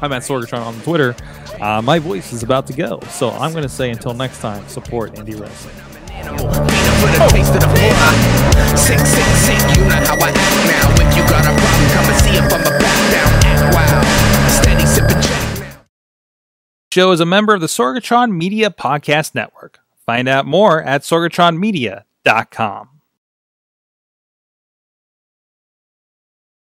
I'm 0.00 0.12
at 0.12 0.22
Sorgatron 0.22 0.64
on 0.64 0.74
Twitter. 0.82 1.14
Uh, 1.60 1.82
my 1.82 1.98
voice 1.98 2.32
is 2.32 2.42
about 2.42 2.66
to 2.68 2.72
go, 2.72 3.00
so 3.10 3.30
I'm 3.30 3.52
going 3.52 3.62
to 3.62 3.68
say 3.68 3.90
until 3.90 4.14
next 4.14 4.40
time, 4.40 4.66
support 4.68 5.14
indie 5.14 5.38
wrestling. 5.38 5.76
show 16.92 17.12
is 17.12 17.20
a 17.20 17.26
member 17.26 17.54
of 17.54 17.60
the 17.60 17.68
Sorgatron 17.68 18.32
Media 18.32 18.68
Podcast 18.68 19.32
Network. 19.34 19.78
Find 20.04 20.28
out 20.28 20.44
more 20.44 20.82
at 20.82 21.02
sorgatronmedia.com. 21.02 22.99